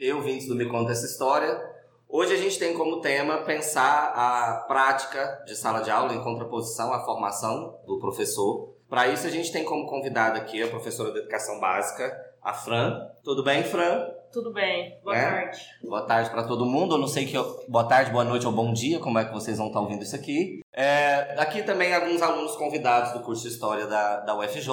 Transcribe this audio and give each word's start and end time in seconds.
e 0.00 0.12
ouvintes 0.12 0.48
do 0.48 0.54
Me 0.56 0.66
Conta 0.66 0.92
Essa 0.92 1.04
História. 1.06 1.60
Hoje 2.08 2.32
a 2.34 2.36
gente 2.36 2.58
tem 2.58 2.74
como 2.74 3.00
tema 3.00 3.38
pensar 3.44 4.12
a 4.16 4.64
prática 4.66 5.42
de 5.46 5.54
sala 5.54 5.80
de 5.80 5.90
aula 5.90 6.14
em 6.14 6.24
contraposição 6.24 6.92
à 6.92 7.04
formação 7.04 7.78
do 7.86 8.00
professor. 8.00 8.74
Para 8.88 9.06
isso 9.08 9.26
a 9.26 9.30
gente 9.30 9.52
tem 9.52 9.64
como 9.64 9.86
convidada 9.86 10.38
aqui 10.38 10.60
a 10.62 10.68
professora 10.68 11.12
de 11.12 11.18
Educação 11.18 11.60
Básica, 11.60 12.12
a 12.42 12.52
Fran. 12.52 12.98
Tudo 13.22 13.44
bem, 13.44 13.62
Fran? 13.62 14.08
Tudo 14.32 14.52
bem. 14.52 14.98
Boa 15.04 15.16
É? 15.16 15.22
tarde. 15.30 15.60
Boa 15.84 16.02
tarde 16.02 16.30
para 16.30 16.44
todo 16.44 16.64
mundo. 16.64 16.94
Eu 16.94 16.98
não 16.98 17.06
sei 17.06 17.26
que 17.26 17.36
boa 17.68 17.84
tarde, 17.84 18.10
boa 18.10 18.24
noite 18.24 18.46
ou 18.46 18.52
bom 18.52 18.72
dia, 18.72 18.98
como 18.98 19.18
é 19.18 19.24
que 19.24 19.32
vocês 19.32 19.58
vão 19.58 19.66
estar 19.68 19.80
ouvindo 19.80 20.02
isso 20.02 20.16
aqui. 20.16 20.60
É, 20.72 21.34
aqui 21.38 21.62
também 21.62 21.94
alguns 21.94 22.22
alunos 22.22 22.56
convidados 22.56 23.12
do 23.12 23.20
curso 23.20 23.42
de 23.42 23.48
História 23.48 23.86
da, 23.86 24.20
da 24.20 24.36
UFJ, 24.36 24.70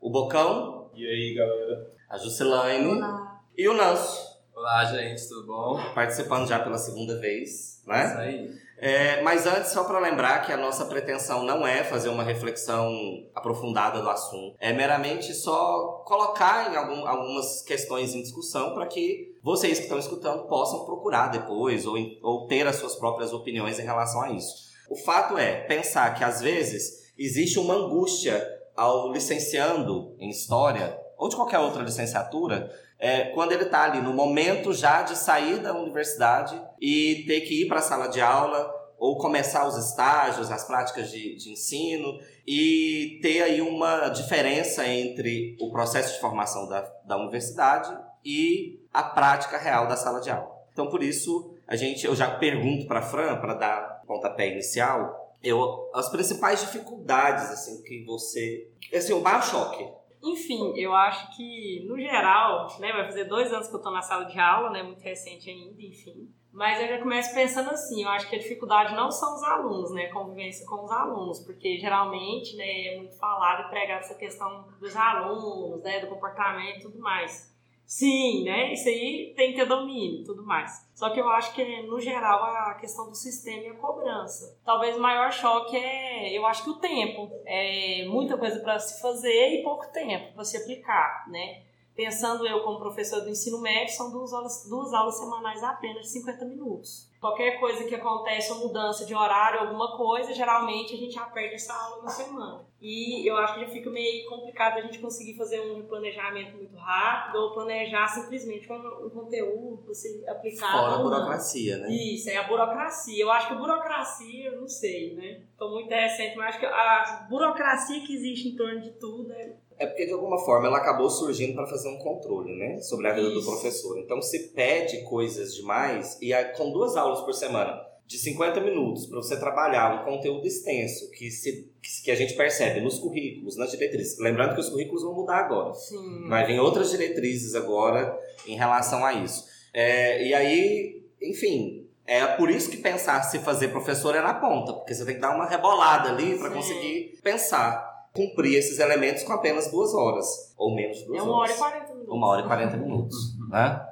o 0.00 0.10
Bocão, 0.10 0.90
E 0.94 1.04
aí, 1.06 1.34
galera? 1.34 1.90
a 2.10 2.18
Jusilaine 2.18 2.98
Olá. 2.98 3.40
e 3.56 3.68
o 3.68 3.74
Nanso, 3.74 4.31
Olá, 4.62 4.84
gente, 4.84 5.28
tudo 5.28 5.44
bom? 5.48 5.76
participando 5.92 6.46
já 6.46 6.60
pela 6.60 6.78
segunda 6.78 7.18
vez, 7.18 7.82
né? 7.84 8.06
Isso 8.06 8.18
aí. 8.18 8.50
É, 8.78 9.20
mas 9.22 9.44
antes, 9.44 9.72
só 9.72 9.82
para 9.82 9.98
lembrar 9.98 10.38
que 10.46 10.52
a 10.52 10.56
nossa 10.56 10.84
pretensão 10.84 11.42
não 11.42 11.66
é 11.66 11.82
fazer 11.82 12.10
uma 12.10 12.22
reflexão 12.22 12.88
aprofundada 13.34 14.00
do 14.00 14.08
assunto, 14.08 14.54
é 14.60 14.72
meramente 14.72 15.34
só 15.34 16.04
colocar 16.06 16.72
em 16.72 16.76
algum- 16.76 17.04
algumas 17.04 17.62
questões 17.62 18.14
em 18.14 18.22
discussão 18.22 18.72
para 18.72 18.86
que 18.86 19.36
vocês 19.42 19.78
que 19.78 19.84
estão 19.86 19.98
escutando 19.98 20.46
possam 20.46 20.84
procurar 20.84 21.26
depois 21.26 21.84
ou, 21.84 21.96
ou 22.22 22.46
ter 22.46 22.64
as 22.64 22.76
suas 22.76 22.94
próprias 22.94 23.32
opiniões 23.32 23.80
em 23.80 23.84
relação 23.84 24.22
a 24.22 24.30
isso. 24.30 24.70
O 24.88 24.94
fato 24.94 25.36
é 25.36 25.62
pensar 25.62 26.14
que 26.14 26.22
às 26.22 26.40
vezes 26.40 27.12
existe 27.18 27.58
uma 27.58 27.74
angústia 27.74 28.48
ao 28.76 29.10
licenciando 29.10 30.14
em 30.20 30.30
história 30.30 30.96
ou 31.18 31.28
de 31.28 31.34
qualquer 31.34 31.58
outra 31.58 31.82
licenciatura 31.82 32.70
é, 33.02 33.24
quando 33.30 33.50
ele 33.50 33.64
está 33.64 33.82
ali 33.82 34.00
no 34.00 34.12
momento 34.12 34.72
já 34.72 35.02
de 35.02 35.18
sair 35.18 35.58
da 35.58 35.74
universidade 35.74 36.56
e 36.80 37.24
ter 37.26 37.40
que 37.40 37.62
ir 37.62 37.66
para 37.66 37.80
a 37.80 37.82
sala 37.82 38.06
de 38.06 38.20
aula 38.20 38.72
ou 38.96 39.18
começar 39.18 39.66
os 39.66 39.76
estágios, 39.76 40.52
as 40.52 40.64
práticas 40.64 41.10
de, 41.10 41.34
de 41.34 41.50
ensino 41.50 42.16
e 42.46 43.18
ter 43.20 43.42
aí 43.42 43.60
uma 43.60 44.08
diferença 44.08 44.86
entre 44.86 45.56
o 45.60 45.72
processo 45.72 46.14
de 46.14 46.20
formação 46.20 46.68
da, 46.68 46.82
da 47.04 47.16
universidade 47.16 47.92
e 48.24 48.80
a 48.94 49.02
prática 49.02 49.58
real 49.58 49.88
da 49.88 49.96
sala 49.96 50.20
de 50.20 50.30
aula. 50.30 50.52
Então, 50.72 50.88
por 50.88 51.02
isso, 51.02 51.52
a 51.66 51.74
gente, 51.74 52.06
eu 52.06 52.14
já 52.14 52.30
pergunto 52.30 52.86
para 52.86 53.00
a 53.00 53.02
Fran, 53.02 53.36
para 53.40 53.54
dar 53.54 54.02
pontapé 54.06 54.52
inicial, 54.52 55.36
eu, 55.42 55.90
as 55.92 56.08
principais 56.08 56.60
dificuldades 56.60 57.50
assim 57.50 57.82
que 57.82 58.04
você, 58.04 58.68
assim, 58.94 59.12
o 59.12 59.20
maior 59.20 59.42
choque 59.42 59.84
Enfim, 60.22 60.72
eu 60.76 60.94
acho 60.94 61.34
que, 61.36 61.84
no 61.88 61.98
geral, 61.98 62.68
né, 62.78 62.92
vai 62.92 63.04
fazer 63.04 63.24
dois 63.24 63.52
anos 63.52 63.68
que 63.68 63.74
eu 63.74 63.82
tô 63.82 63.90
na 63.90 64.02
sala 64.02 64.24
de 64.24 64.38
aula, 64.38 64.70
né, 64.70 64.82
muito 64.82 65.02
recente 65.02 65.50
ainda, 65.50 65.82
enfim. 65.82 66.32
Mas 66.52 66.80
eu 66.80 66.86
já 66.86 66.98
começo 66.98 67.34
pensando 67.34 67.70
assim, 67.70 68.04
eu 68.04 68.08
acho 68.10 68.28
que 68.28 68.36
a 68.36 68.38
dificuldade 68.38 68.94
não 68.94 69.10
são 69.10 69.34
os 69.34 69.42
alunos, 69.42 69.92
né, 69.92 70.08
convivência 70.08 70.66
com 70.66 70.84
os 70.84 70.92
alunos, 70.92 71.40
porque 71.44 71.78
geralmente, 71.78 72.54
né, 72.56 72.94
é 72.94 72.98
muito 72.98 73.18
falado 73.18 73.66
e 73.66 73.70
pregado 73.70 74.00
essa 74.00 74.14
questão 74.14 74.68
dos 74.78 74.94
alunos, 74.94 75.82
né, 75.82 76.00
do 76.00 76.08
comportamento 76.08 76.78
e 76.78 76.82
tudo 76.82 77.00
mais. 77.00 77.51
Sim, 77.92 78.44
né, 78.44 78.72
isso 78.72 78.88
aí 78.88 79.34
tem 79.36 79.50
que 79.50 79.58
ter 79.58 79.66
domínio 79.66 80.22
e 80.22 80.24
tudo 80.24 80.42
mais. 80.42 80.88
Só 80.94 81.10
que 81.10 81.20
eu 81.20 81.28
acho 81.28 81.52
que, 81.54 81.82
no 81.82 82.00
geral, 82.00 82.42
a 82.42 82.74
questão 82.80 83.10
do 83.10 83.14
sistema 83.14 83.64
e 83.64 83.68
a 83.68 83.74
cobrança. 83.74 84.58
Talvez 84.64 84.96
o 84.96 85.00
maior 85.00 85.30
choque 85.30 85.76
é, 85.76 86.32
eu 86.32 86.46
acho 86.46 86.64
que 86.64 86.70
o 86.70 86.78
tempo. 86.78 87.30
É 87.44 88.06
muita 88.06 88.38
coisa 88.38 88.60
para 88.60 88.78
se 88.78 88.98
fazer 88.98 89.58
e 89.58 89.62
pouco 89.62 89.92
tempo 89.92 90.32
para 90.32 90.42
se 90.42 90.56
aplicar, 90.56 91.28
né? 91.28 91.64
Pensando 91.94 92.46
eu 92.46 92.60
como 92.60 92.78
professor 92.78 93.20
do 93.20 93.28
ensino 93.28 93.60
médio, 93.60 93.94
são 93.94 94.10
duas 94.10 94.32
aulas, 94.32 94.66
duas 94.68 94.92
aulas 94.92 95.18
semanais 95.18 95.62
apenas 95.62 96.02
de 96.02 96.08
50 96.08 96.44
minutos. 96.46 97.10
Qualquer 97.20 97.60
coisa 97.60 97.84
que 97.84 97.94
acontece, 97.94 98.50
uma 98.50 98.66
mudança 98.66 99.04
de 99.04 99.14
horário, 99.14 99.60
alguma 99.60 99.96
coisa, 99.96 100.34
geralmente 100.34 100.94
a 100.94 100.96
gente 100.96 101.14
já 101.14 101.24
perde 101.26 101.54
essa 101.54 101.72
aula 101.72 102.02
na 102.02 102.08
semana. 102.08 102.66
E 102.80 103.24
eu 103.24 103.36
acho 103.36 103.54
que 103.54 103.60
já 103.60 103.68
fica 103.68 103.88
meio 103.90 104.28
complicado 104.28 104.78
a 104.78 104.80
gente 104.80 104.98
conseguir 104.98 105.36
fazer 105.36 105.60
um 105.60 105.86
planejamento 105.86 106.56
muito 106.56 106.74
rápido 106.74 107.36
ou 107.36 107.52
planejar 107.52 108.08
simplesmente 108.08 108.70
um, 108.72 109.06
um 109.06 109.10
conteúdo 109.10 109.94
se 109.94 110.28
aplicar. 110.28 110.72
fora 110.72 110.94
a 110.96 110.98
burocracia, 110.98 111.78
né? 111.78 111.88
Isso, 111.92 112.28
é 112.28 112.38
a 112.38 112.48
burocracia. 112.48 113.22
Eu 113.22 113.30
acho 113.30 113.46
que 113.46 113.52
a 113.52 113.56
burocracia, 113.56 114.46
eu 114.46 114.60
não 114.60 114.66
sei, 114.66 115.14
né? 115.14 115.42
Tô 115.56 115.70
muito 115.70 115.90
recente, 115.90 116.36
mas 116.36 116.48
acho 116.48 116.58
que 116.58 116.66
a 116.66 117.26
burocracia 117.30 118.00
que 118.04 118.16
existe 118.16 118.48
em 118.48 118.56
torno 118.56 118.80
de 118.80 118.90
tudo 118.92 119.32
é. 119.32 119.54
É 119.78 119.86
porque 119.86 120.06
de 120.06 120.12
alguma 120.12 120.38
forma 120.38 120.66
ela 120.66 120.78
acabou 120.78 121.10
surgindo 121.10 121.54
para 121.54 121.66
fazer 121.66 121.88
um 121.88 121.98
controle, 121.98 122.54
né, 122.56 122.78
sobre 122.80 123.08
a 123.08 123.12
vida 123.12 123.30
do 123.30 123.38
Isso. 123.38 123.50
professor. 123.50 123.98
Então 123.98 124.20
se 124.20 124.48
pede 124.48 125.02
coisas 125.04 125.54
demais 125.54 126.18
e 126.20 126.32
aí, 126.32 126.44
com 126.56 126.70
duas 126.70 126.96
aulas 126.96 127.20
por 127.20 127.34
semana 127.34 127.80
de 128.06 128.18
50 128.18 128.60
minutos 128.60 129.06
para 129.06 129.16
você 129.16 129.38
trabalhar 129.38 130.02
um 130.02 130.04
conteúdo 130.04 130.46
extenso 130.46 131.10
que 131.12 131.30
se 131.30 131.70
que 132.04 132.10
a 132.10 132.14
gente 132.14 132.34
percebe 132.34 132.80
nos 132.80 132.98
currículos, 132.98 133.56
nas 133.56 133.70
diretrizes. 133.70 134.18
Lembrando 134.18 134.54
que 134.54 134.60
os 134.60 134.68
currículos 134.68 135.02
vão 135.02 135.14
mudar 135.14 135.38
agora. 135.38 135.72
Sim. 135.74 136.28
Vai 136.28 136.46
vir 136.46 136.60
outras 136.60 136.90
diretrizes 136.90 137.54
agora 137.54 138.16
em 138.46 138.56
relação 138.56 139.04
a 139.04 139.14
isso. 139.14 139.46
É, 139.74 140.24
e 140.26 140.34
aí, 140.34 141.02
enfim, 141.20 141.88
é 142.06 142.26
por 142.26 142.50
isso 142.50 142.70
que 142.70 142.76
pensar 142.76 143.22
se 143.22 143.38
fazer 143.38 143.68
professor 143.68 144.14
é 144.14 144.20
na 144.20 144.34
ponta, 144.34 144.72
porque 144.74 144.94
você 144.94 145.04
tem 145.04 145.14
que 145.14 145.20
dar 145.20 145.34
uma 145.34 145.46
rebolada 145.46 146.10
ali 146.10 146.38
para 146.38 146.50
conseguir 146.50 147.18
pensar, 147.22 147.91
cumprir 148.14 148.56
esses 148.58 148.78
elementos 148.78 149.22
com 149.22 149.32
apenas 149.32 149.70
duas 149.70 149.94
horas, 149.94 150.54
ou 150.56 150.74
menos 150.74 150.98
de 150.98 151.06
duas 151.06 151.18
É 151.18 151.22
uma 151.22 151.36
hora 151.38 151.50
e 151.50 151.54
horas. 151.54 151.58
quarenta 151.58 151.94
minutos. 151.94 152.14
Uma 152.14 152.26
hora 152.28 152.40
e 152.40 152.46
quarenta 152.46 152.76
minutos, 152.76 153.16
né? 153.48 153.88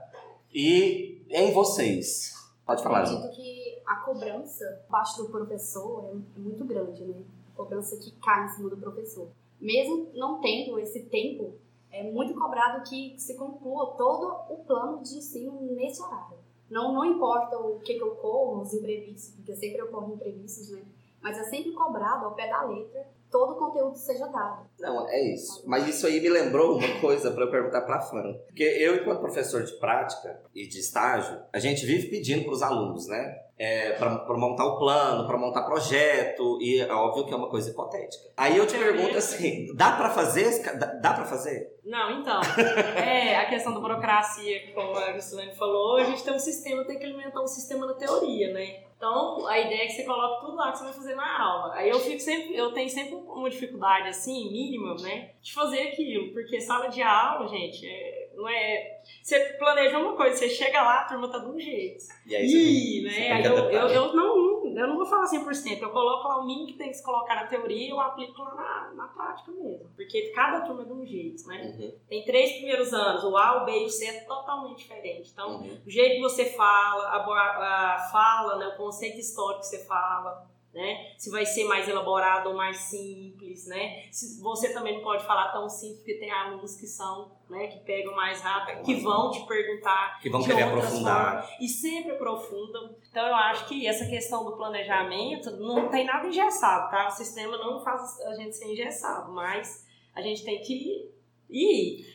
E 0.53 1.23
em 1.31 1.53
vocês? 1.53 2.33
Pode 2.67 2.83
falar, 2.83 3.05
Ju. 3.05 3.17
Acredito 3.17 3.37
que 3.37 3.83
a 3.87 3.97
cobrança 3.97 4.85
parte 4.91 5.17
do 5.19 5.29
professor 5.29 6.11
é 6.37 6.39
muito 6.39 6.65
grande, 6.65 7.05
né? 7.05 7.23
A 7.53 7.57
cobrança 7.57 7.97
que 7.97 8.11
cai 8.21 8.45
em 8.45 8.49
cima 8.51 8.69
do 8.71 8.77
professor. 8.77 9.29
Mesmo 9.61 10.11
não 10.15 10.41
tendo 10.41 10.79
esse 10.79 11.05
tempo, 11.05 11.55
é 11.91 12.03
muito 12.11 12.35
cobrado 12.35 12.89
que 12.89 13.15
se 13.19 13.35
conclua 13.37 13.95
todo 13.97 14.53
o 14.53 14.65
plano 14.65 15.03
de 15.03 15.17
ensino 15.19 15.61
nesse 15.75 16.01
horário. 16.03 16.39
Não, 16.71 16.93
não 16.93 17.05
importa 17.05 17.59
o 17.59 17.81
que, 17.81 17.95
que 17.95 18.03
ocorra, 18.05 18.63
os 18.63 18.73
imprevistos, 18.73 19.35
porque 19.35 19.57
sempre 19.57 19.83
ocorrem 19.83 20.15
imprevistos, 20.15 20.71
né? 20.71 20.83
Mas 21.21 21.37
é 21.37 21.45
sempre 21.45 21.73
cobrado 21.73 22.25
ao 22.27 22.35
pé 22.35 22.49
da 22.49 22.63
letra 22.63 23.07
todo 23.31 23.53
o 23.53 23.57
conteúdo 23.57 23.97
seja 23.97 24.27
dado. 24.27 24.67
Não, 24.79 25.09
é 25.09 25.33
isso. 25.33 25.63
Mas 25.67 25.89
isso 25.89 26.07
aí 26.07 26.21
me 26.21 26.29
lembrou 26.29 26.77
uma 26.77 27.01
coisa 27.01 27.31
para 27.31 27.45
eu 27.45 27.51
perguntar 27.51 27.83
para 27.83 27.97
a 27.97 28.01
Fran. 28.01 28.35
Porque 28.47 28.63
eu, 28.63 28.97
enquanto 28.97 29.21
professor 29.21 29.63
de 29.63 29.73
prática 29.75 30.41
e 30.55 30.67
de 30.67 30.81
estágio, 30.81 31.41
a 31.53 31.59
gente 31.59 31.87
vive 31.87 32.09
pedindo 32.09 32.45
para 32.45 32.53
os 32.53 32.63
alunos, 32.63 33.07
né? 33.07 33.39
É, 33.63 33.93
para 33.93 34.39
montar 34.39 34.65
o 34.65 34.79
plano, 34.79 35.27
para 35.27 35.37
montar 35.37 35.65
projeto, 35.65 36.59
e 36.63 36.81
é 36.81 36.91
óbvio 36.91 37.27
que 37.27 37.35
é 37.35 37.37
uma 37.37 37.51
coisa 37.51 37.69
hipotética. 37.71 38.31
Aí 38.35 38.57
eu 38.57 38.67
te 38.67 38.79
pergunto 38.79 39.19
assim: 39.19 39.67
dá 39.77 39.93
para 39.93 40.09
fazer? 40.09 40.63
Dá, 40.79 40.87
dá 40.87 41.13
para 41.13 41.27
fazer? 41.27 41.79
Não, 41.85 42.11
então. 42.21 42.41
É, 42.97 43.37
a 43.37 43.47
questão 43.51 43.75
da 43.75 43.81
burocracia, 43.81 44.73
como 44.75 44.97
a 44.97 45.13
Gislaine 45.13 45.55
falou, 45.55 45.99
a 45.99 46.05
gente 46.05 46.25
tem 46.25 46.33
um 46.33 46.39
sistema, 46.39 46.85
tem 46.87 46.99
que 46.99 47.05
alimentar 47.05 47.43
um 47.43 47.47
sistema 47.47 47.87
na 47.87 47.93
teoria, 47.95 48.51
né? 48.53 48.85
Então, 48.97 49.47
a 49.47 49.59
ideia 49.59 49.83
é 49.83 49.87
que 49.87 49.93
você 49.93 50.05
coloque 50.05 50.45
tudo 50.47 50.57
lá 50.57 50.73
que 50.73 50.79
você 50.79 50.85
vai 50.85 50.93
fazer 50.93 51.15
na 51.15 51.43
aula. 51.43 51.75
Aí 51.75 51.89
eu 51.89 51.99
fico 52.01 52.21
sempre, 52.21 52.55
eu 52.55 52.73
tenho 52.73 52.89
sempre 52.89 53.15
uma 53.15 53.49
dificuldade, 53.49 54.09
assim, 54.09 54.51
mínima, 54.51 54.95
né? 55.03 55.31
De 55.43 55.55
fazer 55.55 55.89
aquilo. 55.89 56.33
Porque 56.33 56.61
sala 56.61 56.89
de 56.89 57.03
aula, 57.03 57.49
gente, 57.49 57.87
é- 57.87 58.30
não 58.41 58.49
é. 58.49 59.01
Você 59.23 59.39
planeja 59.59 59.99
uma 59.99 60.17
coisa, 60.17 60.37
você 60.37 60.49
chega 60.49 60.83
lá, 60.83 61.01
a 61.01 61.05
turma 61.05 61.31
tá 61.31 61.39
de 61.39 61.51
um 61.51 61.59
jeito. 61.59 62.05
E 62.27 62.35
aí 62.35 62.47
Ih, 62.47 63.03
você 63.03 63.21
né? 63.21 63.33
Aí 63.33 63.45
eu, 63.45 63.55
eu, 63.55 63.89
eu 63.89 64.13
não, 64.15 64.67
eu 64.67 64.89
não 64.89 64.97
vou 64.97 65.07
falar 65.07 65.27
100%, 65.27 65.81
eu 65.81 65.91
coloco 65.91 66.29
lá 66.29 66.39
o 66.39 66.47
mínimo 66.47 66.67
que 66.67 66.79
tem 66.79 66.89
que 66.89 66.95
se 66.95 67.05
colocar 67.05 67.35
na 67.35 67.47
teoria 67.47 67.87
e 67.87 67.91
eu 67.91 68.01
aplico 68.01 68.43
lá 68.43 68.55
na, 68.55 68.95
na 68.95 69.09
prática 69.09 69.51
mesmo. 69.53 69.91
Porque 69.95 70.33
cada 70.35 70.61
turma 70.63 70.83
é 70.83 70.87
de 70.87 70.93
um 70.93 71.05
jeito, 71.05 71.47
né? 71.47 71.77
Uhum, 71.79 71.93
Tem 72.09 72.25
três 72.25 72.53
primeiros 72.53 72.93
anos, 72.93 73.25
o 73.25 73.37
A, 73.37 73.63
o 73.63 73.65
B 73.67 73.83
e 73.83 73.87
o 73.87 73.91
C 73.91 74.07
é 74.07 74.21
totalmente 74.21 74.79
diferente. 74.79 75.31
Então, 75.33 75.61
uhum. 75.61 75.81
o 75.87 75.91
jeito 75.91 76.17
que 76.17 76.23
você 76.23 76.47
fala, 76.47 77.05
a, 77.05 77.95
a 77.95 77.99
fala, 78.11 78.57
né, 78.57 78.69
o 78.69 78.77
conceito 78.77 79.19
histórico 79.19 79.61
que 79.61 79.67
você 79.67 79.85
fala, 79.87 80.49
né? 80.73 81.15
Se 81.19 81.31
vai 81.31 81.45
ser 81.45 81.65
mais 81.65 81.89
elaborado 81.89 82.49
ou 82.51 82.57
mais 82.57 82.77
simples, 82.77 83.67
né? 83.67 84.05
Se 84.11 84.41
você 84.41 84.73
também 84.73 84.97
não 84.97 85.03
pode 85.03 85.25
falar 85.25 85.49
tão 85.53 85.69
simples, 85.69 85.99
porque 85.99 86.15
tem 86.15 86.31
alunos 86.31 86.77
que 86.77 86.87
são, 86.87 87.33
né, 87.49 87.67
que 87.67 87.81
pegam 87.81 88.15
mais 88.15 88.41
rápido, 88.41 88.83
que 88.85 88.95
vão 88.97 89.31
te 89.33 89.45
perguntar 89.47 90.21
Que 90.21 90.31
vão 90.31 90.43
querer 90.43 90.63
aprofundar. 90.63 91.49
e 91.61 91.69
sempre 91.69 92.13
aprofundam. 92.13 92.95
Então 93.11 93.27
eu 93.27 93.35
acho 93.35 93.67
que 93.67 93.87
essa 93.87 94.07
questão 94.07 94.45
do 94.45 94.57
planejamento 94.57 95.51
não 95.57 95.89
tem 95.89 96.05
nada 96.05 96.29
engessado, 96.29 96.91
tá? 96.91 97.09
O 97.09 97.11
sistema 97.11 97.57
não 97.59 97.83
faz 97.83 98.21
a 98.27 98.35
gente 98.35 98.57
ser 98.57 98.67
engessado, 98.67 99.33
mas 99.33 99.87
a 100.15 100.23
gente 100.23 100.45
tem 100.45 100.61
que 100.61 100.73
ir. 100.73 101.21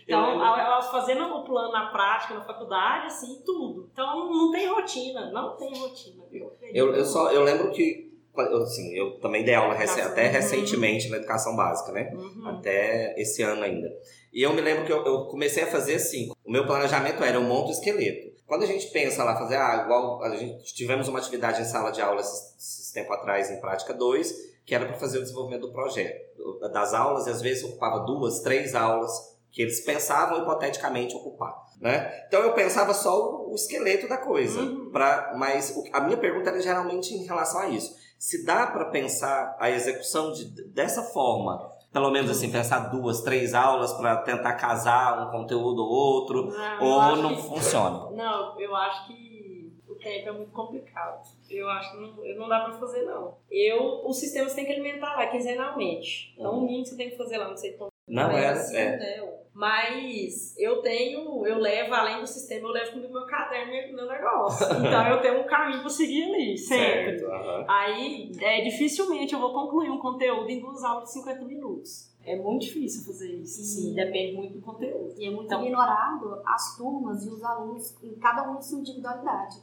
Então, 0.03 0.39
Eu 0.39 0.41
ao 0.41 0.81
fazendo 0.91 1.25
o 1.25 1.43
plano 1.43 1.71
na 1.73 1.87
prática, 1.87 2.33
na 2.33 2.45
faculdade, 2.45 3.07
assim, 3.07 3.41
tudo. 3.45 3.89
Então 3.91 4.31
não 4.31 4.49
tem 4.49 4.67
rotina, 4.67 5.29
não 5.31 5.57
tem 5.57 5.77
rotina, 5.77 6.23
viu? 6.31 6.49
Eu, 6.73 6.95
eu, 6.95 7.03
só, 7.03 7.29
eu 7.31 7.43
lembro 7.43 7.69
que 7.71 8.05
eu, 8.05 8.14
assim, 8.41 8.93
eu 8.93 9.19
também 9.19 9.43
dei 9.43 9.53
aula 9.55 9.73
rec 9.73 9.89
até 9.99 10.25
Uhum. 10.27 10.31
recentemente 10.31 11.09
na 11.09 11.17
educação 11.17 11.55
básica, 11.55 11.91
né? 11.91 12.11
Uhum. 12.13 12.47
Até 12.49 13.19
esse 13.19 13.41
ano 13.41 13.63
ainda. 13.63 13.87
E 14.33 14.41
eu 14.41 14.53
me 14.53 14.61
lembro 14.61 14.85
que 14.85 14.91
eu, 14.91 15.05
eu 15.05 15.25
comecei 15.25 15.63
a 15.63 15.67
fazer 15.67 15.95
assim. 15.95 16.31
O 16.43 16.51
meu 16.51 16.65
planejamento 16.65 17.23
era 17.23 17.37
eu 17.37 17.43
monto 17.43 17.69
o 17.69 17.71
esqueleto. 17.71 18.35
Quando 18.45 18.63
a 18.63 18.67
gente 18.67 18.87
pensa 18.87 19.23
lá, 19.23 19.35
fazer, 19.37 19.55
ah, 19.55 19.81
igual 19.85 20.21
a 20.21 20.35
gente 20.35 20.73
tivemos 20.75 21.07
uma 21.07 21.19
atividade 21.19 21.61
em 21.61 21.65
sala 21.65 21.91
de 21.91 22.01
aula 22.01 22.21
esses, 22.21 22.55
esses 22.57 22.91
tempo 22.91 23.11
atrás, 23.11 23.49
em 23.49 23.59
prática 23.59 23.93
2, 23.93 24.33
que 24.65 24.75
era 24.75 24.85
para 24.85 24.97
fazer 24.97 25.17
o 25.17 25.21
desenvolvimento 25.21 25.61
do 25.67 25.71
projeto, 25.73 26.25
das 26.71 26.93
aulas, 26.93 27.25
e 27.27 27.29
às 27.31 27.41
vezes 27.41 27.63
ocupava 27.63 27.99
duas, 28.05 28.41
três 28.41 28.75
aulas 28.75 29.11
que 29.51 29.61
eles 29.61 29.79
pensavam 29.79 30.41
hipoteticamente 30.41 31.15
ocupar. 31.15 31.55
Né? 31.81 32.23
Então 32.27 32.41
eu 32.41 32.53
pensava 32.53 32.93
só 32.93 33.19
o, 33.19 33.51
o 33.51 33.55
esqueleto 33.55 34.07
da 34.07 34.17
coisa. 34.17 34.61
Uhum. 34.61 34.89
Pra, 34.91 35.33
mas 35.37 35.75
o- 35.75 35.83
a 35.93 35.99
minha 36.01 36.17
pergunta 36.17 36.49
era 36.49 36.61
geralmente 36.61 37.13
em 37.13 37.25
relação 37.25 37.59
a 37.61 37.67
isso. 37.69 37.93
Se 38.17 38.45
dá 38.45 38.67
para 38.67 38.85
pensar 38.85 39.55
a 39.59 39.69
execução 39.69 40.31
de, 40.31 40.45
dessa 40.69 41.03
forma, 41.03 41.69
pelo 41.91 42.09
menos 42.11 42.31
assim, 42.31 42.49
pensar 42.51 42.79
duas, 42.89 43.21
três 43.21 43.53
aulas 43.53 43.93
para 43.93 44.17
tentar 44.17 44.53
casar 44.53 45.27
um 45.27 45.31
conteúdo 45.31 45.81
ou 45.83 45.89
outro, 45.89 46.45
Não, 46.47 46.83
ou 46.83 47.15
não 47.17 47.35
que- 47.35 47.41
funciona? 47.43 48.09
Não, 48.11 48.59
eu 48.59 48.73
acho 48.75 49.07
que 49.07 49.73
o 49.87 49.95
tempo 49.95 50.29
é 50.29 50.31
muito 50.31 50.51
complicado. 50.51 51.21
Eu 51.49 51.69
acho 51.69 51.91
que 51.91 51.97
não, 51.97 52.39
não 52.39 52.47
dá 52.49 52.61
pra 52.61 52.73
fazer, 52.79 53.03
não. 53.03 53.35
Eu, 53.51 54.07
os 54.07 54.17
sistemas 54.17 54.53
têm 54.53 54.65
que 54.65 54.71
alimentar 54.71 55.15
lá 55.15 55.27
quinzenalmente. 55.27 56.33
Então, 56.37 56.57
o 56.57 56.61
mínimo 56.61 56.83
que 56.83 56.89
você 56.89 56.95
tem 56.97 57.09
que 57.11 57.17
fazer 57.17 57.37
lá, 57.37 57.49
não 57.49 57.57
sei 57.57 57.73
Não 58.07 58.29
é, 58.31 58.49
assim, 58.49 58.75
é. 58.77 58.97
né? 58.97 59.29
Mas 59.53 60.53
eu 60.57 60.81
tenho, 60.81 61.45
eu 61.47 61.57
levo, 61.57 61.93
além 61.93 62.19
do 62.19 62.27
sistema, 62.27 62.67
eu 62.67 62.73
levo 62.73 62.91
comigo 62.91 63.13
meu 63.13 63.25
caderno 63.25 63.73
e 63.73 63.93
meu 63.93 64.05
negócio. 64.05 64.65
Então, 64.85 65.07
eu 65.07 65.21
tenho 65.21 65.39
um 65.41 65.47
caminho 65.47 65.79
pra 65.79 65.89
seguir 65.89 66.23
ali, 66.25 66.57
sempre. 66.57 67.19
Certo. 67.19 67.65
Aí, 67.69 68.31
é, 68.41 68.61
dificilmente 68.61 69.33
eu 69.33 69.39
vou 69.39 69.53
concluir 69.53 69.89
um 69.89 69.97
conteúdo 69.97 70.49
em 70.49 70.59
duas 70.59 70.83
aulas 70.83 71.05
de 71.05 71.13
50 71.13 71.45
minutos. 71.45 72.13
É 72.25 72.35
muito 72.35 72.63
difícil 72.65 73.05
fazer 73.05 73.31
isso, 73.31 73.61
sim. 73.61 73.93
Depende 73.93 74.33
muito 74.35 74.55
do 74.55 74.61
conteúdo. 74.61 75.13
E 75.17 75.25
é 75.27 75.29
muito 75.31 75.45
Então- 75.45 75.63
ignorado 75.63 76.41
as 76.45 76.75
turmas 76.75 77.25
e 77.25 77.29
os 77.29 77.41
alunos, 77.43 77.95
em 78.03 78.13
cada 78.15 78.49
um 78.51 78.57
em 78.57 78.61
sua 78.61 78.79
individualidade. 78.79 79.57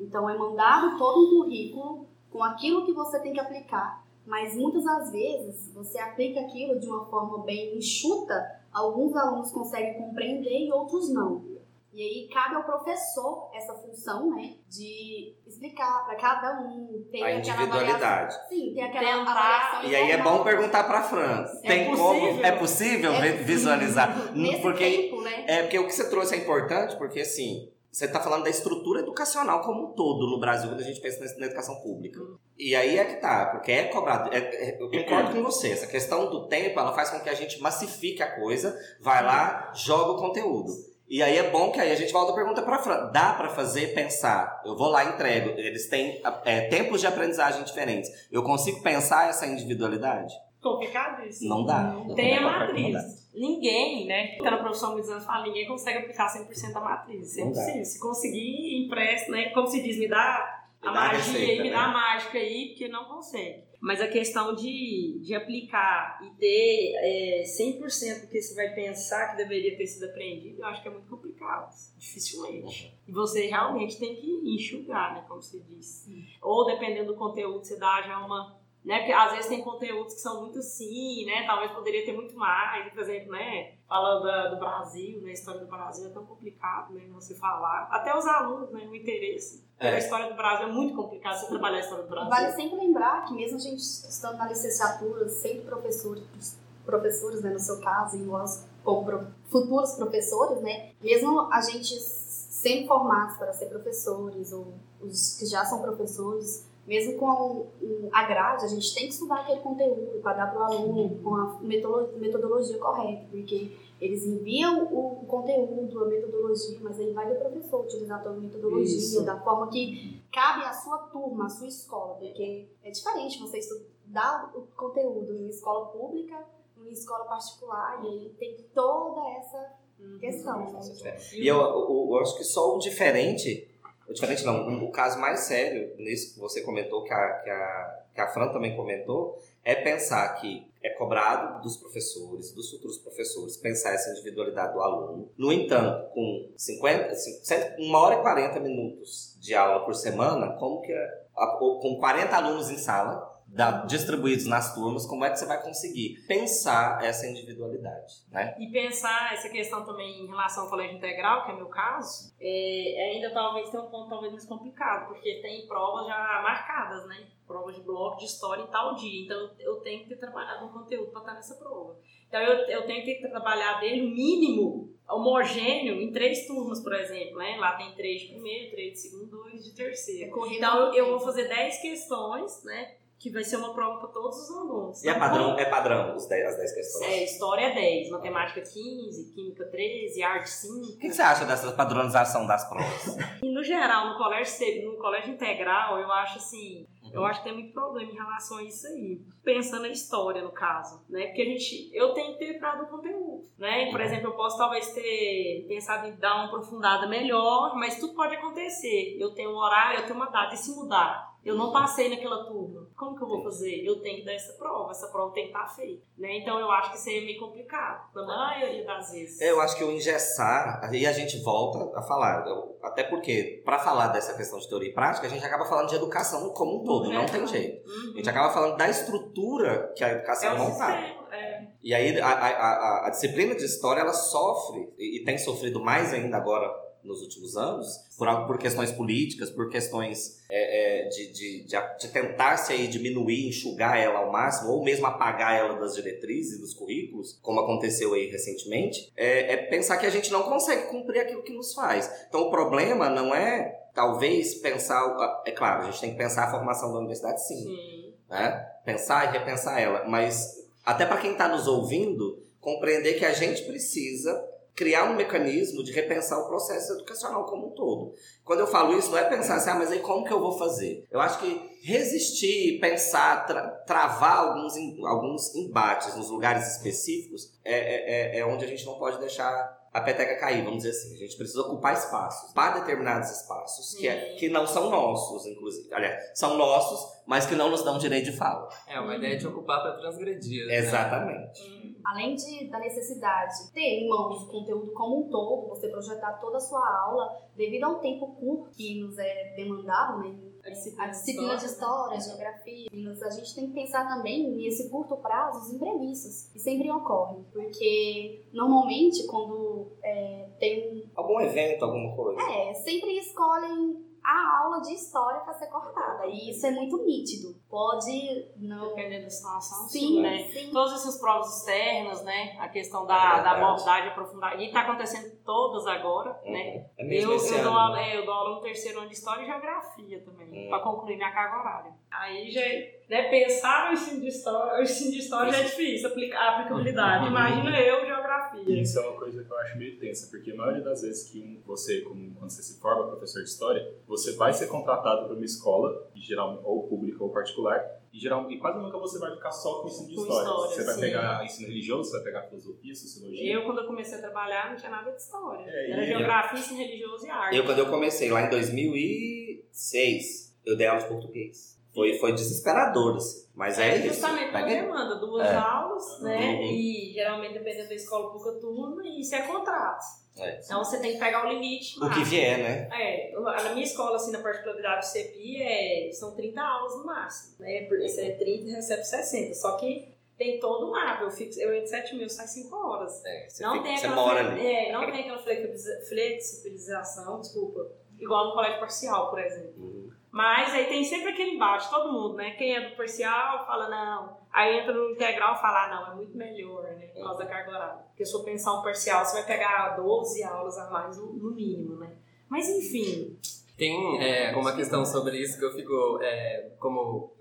Então 0.00 0.28
é 0.30 0.38
mandado 0.38 0.96
todo 0.96 1.20
um 1.20 1.42
currículo 1.42 2.06
com 2.30 2.42
aquilo 2.42 2.84
que 2.86 2.92
você 2.92 3.20
tem 3.20 3.32
que 3.32 3.40
aplicar, 3.40 4.03
mas 4.26 4.54
muitas 4.56 4.84
das 4.84 5.10
vezes 5.12 5.72
você 5.74 5.98
aplica 5.98 6.40
aquilo 6.40 6.78
de 6.78 6.86
uma 6.88 7.04
forma 7.06 7.44
bem 7.44 7.76
enxuta, 7.76 8.60
alguns 8.72 9.14
alunos 9.16 9.50
conseguem 9.52 9.94
compreender 9.94 10.66
e 10.66 10.72
outros 10.72 11.12
não. 11.12 11.52
E 11.92 12.02
aí 12.02 12.28
cabe 12.28 12.56
ao 12.56 12.64
professor 12.64 13.50
essa 13.54 13.72
função, 13.74 14.34
né, 14.34 14.54
de 14.68 15.32
explicar 15.46 16.04
para 16.04 16.16
cada 16.16 16.60
um, 16.60 17.04
ter 17.12 17.22
A 17.22 17.26
aquela 17.26 17.38
individualidade. 17.38 18.34
Sim, 18.48 18.72
tem 18.74 18.82
aquela 18.82 19.18
Tentar- 19.18 19.30
avaliação. 19.30 19.90
E 19.90 19.94
aí 19.94 20.10
é 20.10 20.18
bom 20.20 20.42
perguntar 20.42 20.82
para 20.84 21.02
Fran. 21.04 21.44
É 21.62 21.68
Tem 21.68 21.90
possível? 21.90 22.04
como? 22.32 22.44
É 22.44 22.50
possível 22.50 23.12
É 23.12 23.32
visualizar? 23.32 24.32
Nesse 24.34 24.60
porque 24.60 24.84
tempo, 24.84 25.20
né? 25.20 25.44
É, 25.46 25.62
porque 25.62 25.78
o 25.78 25.86
que 25.86 25.92
você 25.94 26.10
trouxe 26.10 26.34
é 26.34 26.38
importante, 26.38 26.96
porque 26.96 27.20
assim, 27.20 27.68
você 27.94 28.06
está 28.06 28.18
falando 28.18 28.42
da 28.42 28.50
estrutura 28.50 29.00
educacional 29.00 29.60
como 29.60 29.84
um 29.84 29.92
todo 29.92 30.26
no 30.28 30.40
Brasil, 30.40 30.68
quando 30.68 30.80
a 30.80 30.84
gente 30.84 31.00
pensa 31.00 31.20
na- 31.38 31.46
educação 31.46 31.76
pública. 31.80 32.18
E 32.58 32.74
aí 32.74 32.98
é 32.98 33.04
que 33.04 33.20
tá, 33.20 33.46
porque 33.46 33.70
é 33.70 33.84
cobrado. 33.84 34.34
é- 34.34 34.38
é- 34.38 34.78
eu 34.82 34.90
concordo 34.90 35.32
com 35.32 35.42
você, 35.42 35.70
essa 35.70 35.86
questão 35.86 36.28
do 36.28 36.48
tempo, 36.48 36.78
ela 36.80 36.92
faz 36.92 37.10
com 37.10 37.20
que 37.20 37.28
a 37.28 37.34
gente 37.34 37.60
massifique 37.60 38.20
a 38.20 38.34
coisa, 38.34 38.76
vai 39.00 39.22
lá, 39.24 39.72
joga 39.74 40.10
o 40.12 40.16
conteúdo. 40.16 40.72
E 41.08 41.22
aí 41.22 41.36
é 41.38 41.50
bom 41.50 41.70
que 41.70 41.78
aí 41.78 41.92
a 41.92 41.94
gente 41.94 42.12
volta 42.12 42.32
a 42.32 42.34
pergunta 42.34 42.62
para 42.62 42.78
Fran. 42.78 43.10
Dá 43.12 43.34
para 43.34 43.50
fazer 43.50 43.94
pensar? 43.94 44.60
Eu 44.64 44.76
vou 44.76 44.88
lá 44.88 45.04
e 45.04 45.08
entrego. 45.10 45.50
Eles 45.50 45.88
têm 45.88 46.20
é, 46.44 46.62
tempos 46.62 47.00
de 47.00 47.06
aprendizagem 47.06 47.62
diferentes. 47.62 48.10
Eu 48.32 48.42
consigo 48.42 48.82
pensar 48.82 49.28
essa 49.28 49.46
individualidade? 49.46 50.34
Complicado 50.64 51.26
isso. 51.28 51.46
Não 51.46 51.66
dá. 51.66 51.94
Tem 52.16 52.38
a 52.38 52.40
matriz. 52.40 53.22
Ninguém, 53.34 54.06
né, 54.06 54.28
que 54.28 54.42
tá 54.42 54.52
na 54.52 54.58
profissão 54.58 54.90
há 54.90 54.92
muitos 54.92 55.10
anos, 55.10 55.24
fala, 55.26 55.44
ninguém 55.44 55.66
consegue 55.66 55.98
aplicar 55.98 56.26
100% 56.26 56.72
da 56.72 56.80
matriz. 56.80 57.36
É 57.36 57.44
Não 57.44 57.52
dá. 57.52 57.60
impossível. 57.60 57.84
Se 57.84 58.00
conseguir, 58.00 58.84
empresta, 58.86 59.30
né, 59.30 59.50
como 59.50 59.66
se 59.66 59.82
diz, 59.82 59.98
me 59.98 60.08
dá 60.08 60.64
Me 60.80 60.88
a 60.88 60.92
dá 60.92 61.00
a 61.00 61.04
magia 61.08 61.18
receita, 61.32 61.52
aí, 61.52 61.58
me 61.58 61.64
né? 61.64 61.70
dá 61.76 61.84
a 61.84 61.88
mágica 61.92 62.38
aí, 62.38 62.68
porque 62.68 62.88
não 62.88 63.04
consegue. 63.04 63.64
Mas 63.80 64.00
a 64.00 64.08
questão 64.08 64.54
de, 64.54 65.20
de 65.22 65.34
aplicar 65.34 66.18
e 66.24 66.30
ter 66.38 66.92
é, 66.96 67.42
100% 67.42 68.22
do 68.22 68.28
que 68.28 68.40
você 68.40 68.54
vai 68.54 68.74
pensar 68.74 69.32
que 69.32 69.36
deveria 69.36 69.76
ter 69.76 69.86
sido 69.86 70.06
aprendido, 70.06 70.60
eu 70.62 70.66
acho 70.66 70.80
que 70.80 70.88
é 70.88 70.90
muito 70.90 71.08
complicado. 71.10 71.70
Dificilmente. 71.98 72.96
E 73.06 73.12
você 73.12 73.46
realmente 73.46 73.98
tem 73.98 74.14
que 74.14 74.26
enxugar, 74.54 75.12
né, 75.14 75.24
como 75.28 75.42
você 75.42 75.60
disse. 75.60 76.24
Ou 76.40 76.64
dependendo 76.64 77.12
do 77.12 77.18
conteúdo, 77.18 77.62
você 77.62 77.76
dá 77.78 78.00
já 78.00 78.24
uma 78.24 78.56
né? 78.84 78.98
Porque 78.98 79.12
às 79.12 79.30
vezes 79.32 79.46
tem 79.46 79.62
conteúdos 79.62 80.14
que 80.14 80.20
são 80.20 80.40
muito 80.42 80.58
assim, 80.58 81.24
né? 81.24 81.44
Talvez 81.46 81.72
poderia 81.72 82.04
ter 82.04 82.12
muito 82.12 82.36
mais, 82.36 82.92
por 82.92 83.00
exemplo, 83.00 83.32
né? 83.32 83.72
Falando 83.88 84.24
da- 84.24 84.48
do 84.48 84.56
Brasil, 84.58 85.20
né? 85.22 85.30
A 85.30 85.32
história 85.32 85.60
do 85.60 85.66
Brasil 85.66 86.06
é 86.06 86.10
tão 86.10 86.24
complicado, 86.26 86.92
né? 86.92 87.02
Você 87.14 87.34
falar. 87.34 87.88
Até 87.90 88.16
os 88.16 88.26
alunos, 88.26 88.70
né? 88.70 88.86
O 88.86 88.94
interesse. 88.94 89.64
É. 89.78 89.90
A 89.94 89.98
história 89.98 90.28
do 90.28 90.34
Brasil 90.36 90.68
é 90.68 90.72
muito 90.72 90.94
complicado 90.94 91.38
você 91.40 91.46
trabalhar 91.48 91.78
a 91.78 91.80
história 91.80 92.04
do 92.04 92.10
Brasil. 92.10 92.30
Vale 92.30 92.52
sempre 92.52 92.76
lembrar 92.78 93.24
que 93.24 93.34
mesmo 93.34 93.56
a 93.56 93.60
gente 93.60 93.80
estando 93.80 94.36
na 94.36 94.46
licenciatura, 94.48 95.28
sempre 95.28 95.62
professores, 95.62 96.58
professores, 96.84 97.40
né, 97.42 97.50
no 97.50 97.58
seu 97.58 97.80
caso, 97.80 98.16
e 98.16 98.20
nós 98.20 98.66
como 98.84 99.26
futuros 99.48 99.92
professores, 99.94 100.60
né, 100.60 100.92
mesmo 101.00 101.50
a 101.50 101.60
gente 101.62 101.98
sempre 101.98 102.86
formados 102.86 103.36
para 103.38 103.52
ser 103.52 103.66
professores, 103.66 104.52
ou 104.52 104.74
os 105.00 105.38
que 105.38 105.46
já 105.46 105.64
são 105.64 105.80
professores, 105.82 106.66
mesmo 106.86 107.18
com 107.18 107.66
a 108.12 108.24
grade, 108.24 108.64
a 108.64 108.68
gente 108.68 108.94
tem 108.94 109.04
que 109.04 109.12
estudar 109.14 109.40
aquele 109.40 109.60
conteúdo 109.60 110.20
para 110.22 110.34
dar 110.34 110.46
para 110.52 110.60
o 110.60 110.64
aluno 110.64 111.18
com 111.22 111.34
a 111.36 111.58
metodolo- 111.62 112.12
metodologia 112.18 112.78
correta, 112.78 113.26
porque 113.30 113.72
eles 114.00 114.24
enviam 114.26 114.84
o 114.84 115.24
conteúdo, 115.26 116.04
a 116.04 116.06
metodologia, 116.08 116.78
mas 116.82 116.98
aí 117.00 117.12
vai 117.12 117.28
do 117.32 117.38
professor 117.38 117.84
utilizar 117.84 118.22
toda 118.22 118.36
a 118.36 118.40
metodologia, 118.40 118.98
Isso. 118.98 119.24
da 119.24 119.40
forma 119.40 119.68
que 119.68 120.20
cabe 120.30 120.64
à 120.64 120.72
sua 120.72 120.98
turma, 120.98 121.46
à 121.46 121.48
sua 121.48 121.68
escola, 121.68 122.14
porque 122.16 122.66
é 122.82 122.90
diferente 122.90 123.40
você 123.40 123.58
estudar 123.58 124.52
o 124.54 124.62
conteúdo 124.76 125.34
em 125.34 125.48
escola 125.48 125.86
pública, 125.86 126.36
em 126.76 126.90
escola 126.92 127.24
particular, 127.24 128.02
e 128.04 128.08
aí 128.08 128.34
tem 128.38 128.56
toda 128.74 129.26
essa 129.38 129.72
Uhum. 129.98 130.18
questão. 130.18 130.58
né? 130.58 131.16
E 131.34 131.46
eu, 131.46 131.56
eu, 131.56 132.06
eu 132.10 132.18
acho 132.18 132.36
que 132.36 132.42
só 132.44 132.74
o 132.74 132.78
diferente, 132.78 133.66
diferente 134.12 134.44
não, 134.44 134.84
o 134.84 134.90
caso 134.90 135.18
mais 135.18 135.40
sério 135.40 135.94
nisso 135.96 136.34
que 136.34 136.40
você 136.40 136.60
comentou, 136.62 137.02
que 137.04 137.12
a, 137.12 137.32
que 137.38 137.50
a, 137.50 138.00
que 138.14 138.20
a 138.20 138.28
Fran 138.28 138.48
também 138.48 138.76
comentou, 138.76 139.40
é 139.64 139.74
pensar 139.74 140.28
que 140.34 140.66
é 140.82 140.90
cobrado 140.90 141.62
dos 141.62 141.78
professores, 141.78 142.52
dos 142.52 142.70
futuros 142.70 142.98
professores, 142.98 143.56
pensar 143.56 143.94
essa 143.94 144.10
individualidade 144.10 144.74
do 144.74 144.80
aluno. 144.82 145.30
No 145.38 145.50
entanto, 145.50 146.10
com 146.12 146.50
50, 146.56 147.14
50 147.14 147.76
uma 147.78 148.00
hora 148.00 148.16
e 148.16 148.22
40 148.22 148.60
minutos 148.60 149.36
de 149.40 149.54
aula 149.54 149.84
por 149.84 149.94
semana, 149.94 150.56
como 150.58 150.82
que 150.82 150.92
com 151.34 151.96
40 151.98 152.36
alunos 152.36 152.70
em 152.70 152.76
sala, 152.76 153.33
da- 153.54 153.84
distribuídos 153.86 154.46
nas 154.46 154.74
turmas, 154.74 155.06
como 155.06 155.24
é 155.24 155.30
que 155.30 155.38
você 155.38 155.46
vai 155.46 155.62
conseguir 155.62 156.24
pensar 156.26 157.02
essa 157.04 157.26
individualidade, 157.26 158.14
né? 158.30 158.54
E 158.58 158.70
pensar 158.70 159.32
essa 159.32 159.48
questão 159.48 159.84
também 159.84 160.24
em 160.24 160.26
relação 160.26 160.64
ao 160.64 160.70
colégio 160.70 160.96
integral, 160.96 161.44
que 161.44 161.52
é 161.52 161.54
meu 161.56 161.66
caso, 161.68 162.34
é, 162.40 163.12
ainda 163.14 163.32
talvez 163.32 163.70
tenha 163.70 163.82
um 163.82 163.90
ponto 163.90 164.08
talvez 164.08 164.32
mais 164.32 164.44
complicado, 164.44 165.06
porque 165.08 165.40
tem 165.40 165.66
provas 165.66 166.06
já 166.06 166.40
marcadas, 166.42 167.06
né? 167.06 167.28
Provas 167.46 167.76
de 167.76 167.82
bloco, 167.82 168.18
de 168.18 168.24
história 168.24 168.62
em 168.62 168.66
tal 168.66 168.94
dia. 168.94 169.24
Então 169.24 169.50
eu 169.60 169.76
tenho 169.76 170.02
que 170.02 170.08
ter 170.08 170.16
trabalhado 170.16 170.66
um 170.66 170.68
conteúdo 170.70 171.10
para 171.12 171.20
estar 171.20 171.34
nessa 171.34 171.54
prova. 171.56 171.96
Então 172.28 172.40
eu, 172.40 172.66
eu 172.68 172.86
tenho 172.86 173.04
que 173.04 173.14
ter 173.20 173.28
trabalhado 173.28 173.80
dele 173.80 174.00
mínimo 174.02 174.92
homogêneo 175.08 176.00
em 176.00 176.10
três 176.10 176.46
turmas, 176.46 176.80
por 176.82 176.94
exemplo, 176.94 177.38
né? 177.38 177.56
Lá 177.58 177.76
tem 177.76 177.94
três 177.94 178.22
de 178.22 178.28
primeiro, 178.28 178.70
três 178.72 178.94
de 178.94 178.98
segundo, 179.00 179.26
dois 179.30 179.62
de 179.64 179.74
terceiro. 179.74 180.34
É 180.44 180.56
Então 180.56 180.94
eu 180.94 181.10
vou 181.10 181.20
fazer 181.20 181.46
10 181.48 181.80
questões, 181.80 182.64
né? 182.64 182.94
Que 183.24 183.30
vai 183.30 183.42
ser 183.42 183.56
uma 183.56 183.72
prova 183.72 184.00
para 184.00 184.08
todos 184.08 184.36
os 184.36 184.54
alunos. 184.54 185.02
E 185.02 185.08
é 185.08 185.12
Então, 185.12 185.20
padrão, 185.20 185.58
é 185.58 185.64
padrão 185.64 186.14
os 186.14 186.26
10, 186.26 186.46
as 186.46 186.56
10 186.58 186.74
questões. 186.74 187.10
é, 187.10 187.24
história 187.24 187.62
é 187.68 187.74
10, 187.74 188.10
matemática 188.10 188.60
15, 188.60 189.32
química 189.34 189.64
13, 189.64 190.22
arte 190.22 190.50
5. 190.50 190.74
O 190.74 190.98
que, 190.98 191.08
que 191.08 191.10
você 191.14 191.22
acha 191.22 191.46
dessa 191.46 191.72
padronização 191.72 192.46
das 192.46 192.68
provas? 192.68 193.16
E 193.42 193.48
no 193.48 193.64
geral, 193.64 194.10
no 194.10 194.18
colégio, 194.18 194.90
no 194.90 194.98
colégio 194.98 195.32
integral, 195.32 195.98
eu 195.98 196.12
acho 196.12 196.36
assim, 196.36 196.86
eu 197.14 197.24
acho 197.24 197.42
que 197.42 197.48
tem 197.48 197.54
muito 197.54 197.72
problema 197.72 198.12
em 198.12 198.14
relação 198.14 198.58
a 198.58 198.62
isso 198.62 198.86
aí. 198.88 199.22
Pensando 199.42 199.82
na 199.82 199.88
história, 199.88 200.42
no 200.42 200.52
caso, 200.52 201.02
né? 201.08 201.28
Porque 201.28 201.40
a 201.40 201.44
gente, 201.46 201.90
eu 201.94 202.12
tenho 202.12 202.36
que 202.36 202.44
ter 202.44 202.62
o 202.62 202.86
conteúdo, 202.86 203.44
né? 203.56 203.90
Por 203.90 204.02
exemplo, 204.02 204.28
eu 204.28 204.32
posso 204.32 204.58
talvez 204.58 204.92
ter 204.92 205.64
pensado 205.66 206.08
em 206.08 206.16
dar 206.16 206.34
uma 206.34 206.46
aprofundada 206.46 207.06
melhor, 207.06 207.74
mas 207.74 207.98
tudo 207.98 208.14
pode 208.14 208.34
acontecer. 208.34 209.16
Eu 209.18 209.30
tenho 209.32 209.50
um 209.50 209.56
horário, 209.56 210.00
eu 210.00 210.04
tenho 210.04 210.16
uma 210.16 210.28
data, 210.30 210.54
e 210.54 210.58
se 210.58 210.74
mudar? 210.74 211.32
Eu 211.44 211.56
não 211.56 211.72
passei 211.72 212.08
naquela 212.08 212.44
turma. 212.44 212.83
Como 213.04 213.16
que 213.16 213.22
eu 213.22 213.28
vou 213.28 213.42
fazer? 213.42 213.84
Eu 213.84 214.00
tenho 214.00 214.20
que 214.20 214.24
dar 214.24 214.32
essa 214.32 214.54
prova, 214.54 214.90
essa 214.90 215.08
prova 215.08 215.34
tem 215.34 215.44
que 215.44 215.50
estar 215.50 215.68
feita. 215.68 216.02
Né? 216.16 216.38
Então 216.38 216.58
eu 216.58 216.70
acho 216.70 216.90
que 216.90 216.96
isso 216.96 217.08
aí 217.10 217.18
é 217.18 217.20
meio 217.20 217.38
complicado, 217.38 218.08
na 218.14 218.26
maioria 218.26 218.84
das 218.86 219.10
vezes. 219.10 219.40
É, 219.40 219.50
eu 219.50 219.60
acho 219.60 219.76
que 219.76 219.84
o 219.84 219.90
engessar, 219.90 220.80
aí 220.82 221.06
a 221.06 221.12
gente 221.12 221.42
volta 221.42 221.98
a 221.98 222.02
falar. 222.02 222.44
Até 222.82 223.04
porque, 223.04 223.62
para 223.64 223.78
falar 223.78 224.08
dessa 224.08 224.34
questão 224.34 224.58
de 224.58 224.68
teoria 224.68 224.88
e 224.88 224.94
prática, 224.94 225.26
a 225.26 225.30
gente 225.30 225.44
acaba 225.44 225.66
falando 225.66 225.88
de 225.88 225.96
educação 225.96 226.48
como 226.50 226.80
um 226.80 226.84
todo, 226.84 227.12
não 227.12 227.26
tem 227.26 227.46
jeito. 227.46 227.86
Uhum. 227.86 228.12
A 228.14 228.16
gente 228.16 228.30
acaba 228.30 228.52
falando 228.52 228.76
da 228.76 228.88
estrutura 228.88 229.92
que 229.94 230.02
a 230.02 230.08
É 230.08 230.12
educação 230.12 230.54
o 230.54 230.58
não 230.58 230.78
tá. 230.78 231.24
É. 231.32 231.66
E 231.82 231.92
aí 231.92 232.18
a, 232.20 232.26
a, 232.26 232.48
a, 232.48 233.06
a 233.06 233.10
disciplina 233.10 233.54
de 233.54 233.64
história 233.64 234.00
ela 234.00 234.12
sofre 234.12 234.92
e, 234.96 235.20
e 235.20 235.24
tem 235.24 235.36
sofrido 235.36 235.80
mais 235.82 236.14
ainda 236.14 236.36
agora 236.36 236.83
nos 237.04 237.20
últimos 237.20 237.56
anos 237.56 237.86
por, 238.16 238.46
por 238.46 238.58
questões 238.58 238.90
políticas, 238.90 239.50
por 239.50 239.68
questões 239.70 240.42
é, 240.50 241.04
é, 241.04 241.08
de, 241.08 241.32
de, 241.32 241.64
de, 241.64 241.76
de 242.00 242.08
tentar 242.08 242.56
se 242.56 242.72
aí 242.72 242.86
diminuir, 242.88 243.48
enxugar 243.48 243.98
ela 243.98 244.20
ao 244.20 244.32
máximo 244.32 244.72
ou 244.72 244.82
mesmo 244.84 245.06
apagar 245.06 245.56
ela 245.56 245.78
das 245.78 245.94
diretrizes 245.94 246.60
dos 246.60 246.74
currículos, 246.74 247.38
como 247.42 247.60
aconteceu 247.60 248.14
aí 248.14 248.30
recentemente, 248.30 249.12
é, 249.16 249.52
é 249.52 249.56
pensar 249.56 249.98
que 249.98 250.06
a 250.06 250.10
gente 250.10 250.32
não 250.32 250.42
consegue 250.42 250.88
cumprir 250.88 251.20
aquilo 251.20 251.42
que 251.42 251.52
nos 251.52 251.74
faz. 251.74 252.10
Então 252.28 252.42
o 252.42 252.50
problema 252.50 253.08
não 253.08 253.34
é 253.34 253.80
talvez 253.94 254.54
pensar, 254.56 255.42
é 255.46 255.52
claro, 255.52 255.82
a 255.82 255.90
gente 255.90 256.00
tem 256.00 256.10
que 256.10 256.18
pensar 256.18 256.44
a 256.44 256.50
formação 256.50 256.92
da 256.92 256.98
universidade 256.98 257.46
sim, 257.46 257.62
Sim. 257.62 258.14
né? 258.28 258.70
Pensar 258.84 259.28
e 259.28 259.38
repensar 259.38 259.80
ela, 259.80 260.04
mas 260.08 260.64
até 260.84 261.06
para 261.06 261.20
quem 261.20 261.32
está 261.32 261.48
nos 261.48 261.66
ouvindo, 261.66 262.42
compreender 262.60 263.14
que 263.14 263.24
a 263.24 263.32
gente 263.32 263.62
precisa 263.62 264.53
criar 264.74 265.04
um 265.04 265.14
mecanismo 265.16 265.84
de 265.84 265.92
repensar 265.92 266.38
o 266.40 266.48
processo 266.48 266.92
educacional 266.94 267.44
como 267.46 267.68
um 267.68 267.70
todo. 267.70 268.12
Quando 268.44 268.60
eu 268.60 268.66
falo 268.66 268.98
isso, 268.98 269.10
não 269.10 269.18
é 269.18 269.24
pensar 269.24 269.56
assim, 269.56 269.70
ah, 269.70 269.74
mas 269.76 269.90
aí 269.92 270.00
como 270.00 270.24
que 270.24 270.32
eu 270.32 270.40
vou 270.40 270.58
fazer? 270.58 271.06
Eu 271.10 271.20
acho 271.20 271.38
que 271.38 271.70
resistir, 271.82 272.78
pensar, 272.80 273.46
tra- 273.46 273.68
travar 273.86 274.38
alguns, 274.38 274.74
alguns 275.06 275.54
embates 275.54 276.14
nos 276.16 276.28
lugares 276.30 276.76
específicos 276.76 277.52
é, 277.64 277.72
é, 277.74 278.36
é- 278.36 278.38
é 278.40 278.46
onde 278.46 278.64
a 278.64 278.68
gente 278.68 278.84
não 278.84 278.98
pode 278.98 279.18
deixar 279.18 279.82
a 279.92 280.00
peteca 280.00 280.36
cair, 280.40 280.64
vamos 280.64 280.78
dizer 280.82 280.90
assim. 280.90 281.14
A 281.14 281.18
gente 281.18 281.36
precisa 281.36 281.60
ocupar 281.62 281.94
espaços, 281.94 282.52
para 282.52 282.80
determinados 282.80 283.30
espaços, 283.30 283.94
que, 283.94 284.08
é- 284.08 284.34
que 284.34 284.48
não 284.48 284.66
são 284.66 284.90
nossos, 284.90 285.46
inclusive. 285.46 285.92
Aliás, 285.94 286.30
são 286.34 286.56
nossos, 286.58 287.22
mas 287.26 287.46
que 287.46 287.54
não 287.54 287.70
nos 287.70 287.82
dão 287.82 287.98
direito 287.98 288.30
de 288.30 288.36
fala. 288.36 288.68
É, 288.86 288.98
uma 289.00 289.16
ideia 289.16 289.36
de 289.36 289.46
ocupar 289.46 289.82
pra 289.82 289.92
transgredir. 289.92 290.66
né? 290.66 290.76
Exatamente. 290.76 291.62
Hum. 291.62 291.94
Além 292.04 292.34
de, 292.34 292.68
da 292.68 292.78
necessidade 292.78 293.66
de 293.66 293.72
ter 293.72 293.80
em 293.80 294.08
mãos 294.08 294.42
o 294.42 294.48
conteúdo 294.48 294.92
como 294.92 295.20
um 295.20 295.30
todo, 295.30 295.68
você 295.68 295.88
projetar 295.88 296.34
toda 296.34 296.58
a 296.58 296.60
sua 296.60 296.86
aula, 297.06 297.34
devido 297.56 297.84
ao 297.84 298.00
tempo 298.00 298.34
curto 298.34 298.70
que 298.76 299.00
nos 299.00 299.18
é 299.18 299.54
demandado, 299.56 300.18
né? 300.18 300.36
A 300.64 300.70
disciplina, 300.70 301.04
A 301.04 301.08
disciplina 301.10 301.56
de 301.56 301.66
história, 301.66 302.20
geografia, 302.20 302.88
a 302.90 303.30
gente 303.30 303.54
tem 303.54 303.66
que 303.66 303.74
pensar 303.74 304.08
também 304.08 304.50
nesse 304.56 304.88
curto 304.88 305.14
prazo 305.18 305.58
os 305.58 305.74
imprevistos 305.74 306.50
que 306.50 306.58
sempre 306.58 306.90
ocorrem, 306.90 307.44
porque 307.52 308.46
normalmente 308.50 309.26
quando 309.26 309.92
é, 310.02 310.48
tem 310.58 311.04
Algum 311.14 311.38
evento, 311.40 311.84
alguma 311.84 312.16
coisa. 312.16 312.40
É, 312.50 312.72
sempre 312.74 313.18
escolhem 313.18 314.13
a 314.24 314.58
aula 314.62 314.80
de 314.80 314.94
história 314.94 315.40
para 315.40 315.52
ser 315.54 315.66
cortada. 315.66 316.26
E 316.26 316.50
isso 316.50 316.66
é 316.66 316.70
muito 316.70 316.96
nítido. 317.04 317.54
Pode 317.68 318.48
não. 318.56 318.88
Dependendo 318.88 319.24
da 319.24 319.30
situação, 319.30 319.86
Sim, 319.88 320.22
né? 320.22 320.44
sim. 320.52 320.70
Todas 320.72 320.94
essas 320.94 321.20
provas 321.20 321.58
externas, 321.58 322.22
né? 322.24 322.56
A 322.58 322.68
questão 322.68 323.04
da, 323.06 323.38
É 323.38 323.42
da 323.42 323.50
abordagem 323.52 324.08
aprofundada. 324.10 324.62
E 324.62 324.72
tá 324.72 324.80
acontecendo 324.80 325.36
todas 325.44 325.86
agora, 325.86 326.40
né? 326.44 326.86
É 326.96 327.02
Eu, 327.02 327.06
mesmo 327.08 327.32
eu, 327.32 327.36
esse 327.36 327.62
dou 327.62 327.72
aula, 327.72 328.00
é, 328.00 328.16
eu 328.16 328.24
dou 328.24 328.34
aula 328.34 328.54
no 328.56 328.60
terceiro 328.62 328.98
ano 329.00 329.08
de 329.08 329.14
História 329.14 329.42
e 329.42 329.46
Geografia 329.46 330.20
também, 330.24 330.66
Hum. 330.66 330.68
pra 330.70 330.78
concluir 330.80 331.16
minha 331.16 331.32
carga 331.32 331.58
horária. 331.58 331.92
Aí 332.10 332.50
já, 332.50 332.60
né, 333.08 333.28
pensar 333.28 333.88
no 333.88 333.94
ensino 333.94 334.20
de 334.20 334.28
História, 334.28 334.80
o 334.80 334.82
ensino 334.82 335.10
de 335.12 335.18
História 335.18 335.52
já 335.52 335.58
é 335.60 335.64
difícil, 335.64 336.08
aplicar, 336.08 336.38
a 336.40 336.58
aplicabilidade. 336.60 337.26
Imagina 337.26 337.80
eu, 337.80 338.06
Geografia. 338.06 338.80
Isso 338.82 338.98
é 338.98 339.02
uma 339.02 339.18
coisa 339.18 339.44
que 339.44 339.50
eu 339.50 339.58
acho 339.58 339.78
meio 339.78 339.98
tensa, 339.98 340.28
porque 340.30 340.50
a 340.52 340.54
maioria 340.54 340.82
das 340.82 341.02
vezes 341.02 341.28
que 341.30 341.40
um- 341.40 341.60
você, 341.66 342.00
como 342.02 342.34
quando 342.34 342.50
você 342.50 342.62
se 342.62 342.80
forma 342.80 343.06
professor 343.08 343.42
de 343.42 343.48
história, 343.48 343.94
você 344.06 344.32
vai 344.36 344.52
ser 344.52 344.68
contratado 344.68 345.26
para 345.26 345.34
uma 345.34 345.44
escola, 345.44 346.08
em 346.14 346.20
geral, 346.20 346.60
ou 346.64 346.86
pública 346.88 347.22
ou 347.22 347.30
particular, 347.30 347.84
e, 348.12 348.18
geral, 348.18 348.48
e 348.50 348.58
quase 348.58 348.78
nunca 348.78 348.96
você 348.96 349.18
vai 349.18 349.32
ficar 349.34 349.50
só 349.50 349.80
com 349.82 349.88
ensino 349.88 350.08
de 350.08 350.14
Com 350.14 350.22
história. 350.22 350.46
história, 350.46 350.74
Você 350.76 350.84
vai 350.84 350.94
sim. 350.94 351.00
pegar 351.00 351.44
ensino 351.44 351.68
religioso, 351.68 352.10
você 352.10 352.16
vai 352.16 352.24
pegar 352.24 352.42
filosofia, 352.44 352.94
sociologia. 352.94 353.52
Eu, 353.54 353.64
quando 353.64 353.78
eu 353.80 353.86
comecei 353.86 354.18
a 354.18 354.20
trabalhar, 354.20 354.70
não 354.70 354.76
tinha 354.76 354.90
nada 354.90 355.10
de 355.10 355.20
História. 355.20 355.64
É, 355.68 355.90
Era 355.90 356.04
e- 356.04 356.06
Geografia, 356.06 356.58
Ensino 356.60 356.78
Religioso 356.78 357.26
e 357.26 357.30
Arte. 357.30 357.56
Eu, 357.56 357.64
quando 357.64 357.78
eu 357.80 357.86
comecei 357.90 358.30
lá 358.30 358.42
em 358.42 358.50
2006, 358.50 360.54
eu 360.64 360.76
dei 360.76 360.86
aula 360.86 361.00
de 361.02 361.08
português. 361.08 361.73
Foi, 361.94 362.18
foi 362.18 362.32
desesperador, 362.32 363.16
assim. 363.16 363.44
Mas 363.54 363.78
é, 363.78 363.96
isso. 363.98 364.08
Justamente 364.08 364.50
pela 364.50 364.64
Pega- 364.66 364.82
demanda, 364.82 365.14
duas 365.16 365.46
É. 365.46 365.54
aulas, 365.54 366.20
né? 366.22 366.54
Uhum. 366.56 366.62
E 366.72 367.12
geralmente 367.14 367.52
dependendo 367.54 367.88
da 367.88 367.94
escola, 367.94 368.30
pouca 368.32 368.52
turma, 368.60 369.00
e 369.06 369.20
isso 369.20 369.34
é 369.34 369.42
contrato. 369.42 370.04
É. 370.36 370.60
Então 370.64 370.82
você 370.84 370.98
tem 370.98 371.12
que 371.12 371.18
pegar 371.20 371.46
o 371.46 371.48
limite. 371.48 371.92
O 371.96 372.00
que 372.00 372.06
máximo. 372.06 372.24
vier, 372.26 372.58
né? 372.58 372.88
É, 372.92 373.32
na 373.38 373.72
minha 373.72 373.84
escola, 373.84 374.16
assim, 374.16 374.32
na 374.32 374.40
particularidade 374.40 375.06
do 375.06 375.10
CEPI, 375.10 375.62
é, 375.62 376.10
são 376.12 376.34
30 376.34 376.60
aulas 376.60 376.96
no 376.96 377.04
máximo, 377.06 377.54
né? 377.60 377.82
Porque 377.88 378.08
Você 378.08 378.22
é 378.22 378.32
30 378.32 378.68
e 378.68 378.72
recebe 378.72 379.04
60. 379.04 379.54
Só 379.54 379.76
que 379.76 380.08
tem 380.36 380.58
todo 380.58 380.88
o 380.88 380.90
mapa. 380.90 381.22
Eu, 381.22 381.30
fico, 381.30 381.56
eu 381.60 381.72
entro 381.72 381.86
7 381.88 382.16
mil, 382.16 382.28
sai 382.28 382.48
5 382.48 382.74
horas. 382.74 383.24
É, 383.24 383.48
você, 383.48 383.62
não 383.62 383.74
fica- 383.74 383.84
tem 383.84 383.96
você 383.96 384.06
aquela 384.06 384.20
mora 384.20 384.40
ali. 384.40 384.66
É, 384.66 384.92
não 384.92 385.12
tem 385.12 385.20
aquela 385.20 385.38
flexibiliza- 385.38 386.00
flexibilização, 386.08 387.40
desculpa. 387.40 387.86
Igual 388.18 388.46
no 388.48 388.52
colégio 388.54 388.80
parcial, 388.80 389.30
por 389.30 389.38
exemplo. 389.40 389.74
Uhum. 389.76 390.10
Mas 390.34 390.74
aí 390.74 390.86
tem 390.86 391.04
sempre 391.04 391.30
aquele 391.30 391.52
embate, 391.52 391.88
todo 391.88 392.12
mundo, 392.12 392.34
né? 392.34 392.50
Quem 392.56 392.74
é 392.74 392.90
do 392.90 392.96
parcial 392.96 393.64
fala 393.64 393.88
não. 393.88 394.36
Aí 394.52 394.80
entra 394.80 394.92
no 394.92 395.12
integral 395.12 395.54
e 395.54 395.60
fala, 395.60 395.84
ah, 395.84 395.88
não, 395.94 396.12
é 396.12 396.16
muito 396.16 396.36
melhor, 396.36 396.82
né? 396.82 397.06
Por 397.14 397.22
causa 397.22 397.44
da 397.44 397.46
carga 397.46 397.70
horária. 397.70 398.02
Porque 398.08 398.26
se 398.26 398.34
eu 398.34 398.42
pensar 398.42 398.74
um 398.74 398.82
parcial, 398.82 399.24
você 399.24 399.36
vai 399.36 399.46
pegar 399.46 399.90
12 399.90 400.42
aulas 400.42 400.76
a 400.76 400.90
mais 400.90 401.16
no 401.16 401.52
mínimo, 401.52 401.94
né? 401.98 402.16
Mas 402.48 402.68
enfim, 402.68 403.38
Tem 403.76 404.22
é, 404.22 404.54
uma 404.54 404.74
questão 404.76 405.04
sobre 405.04 405.36
isso 405.36 405.58
que 405.58 405.64
eu 405.64 405.72
fico, 405.72 406.20
é, 406.22 406.70
como, 406.78 407.34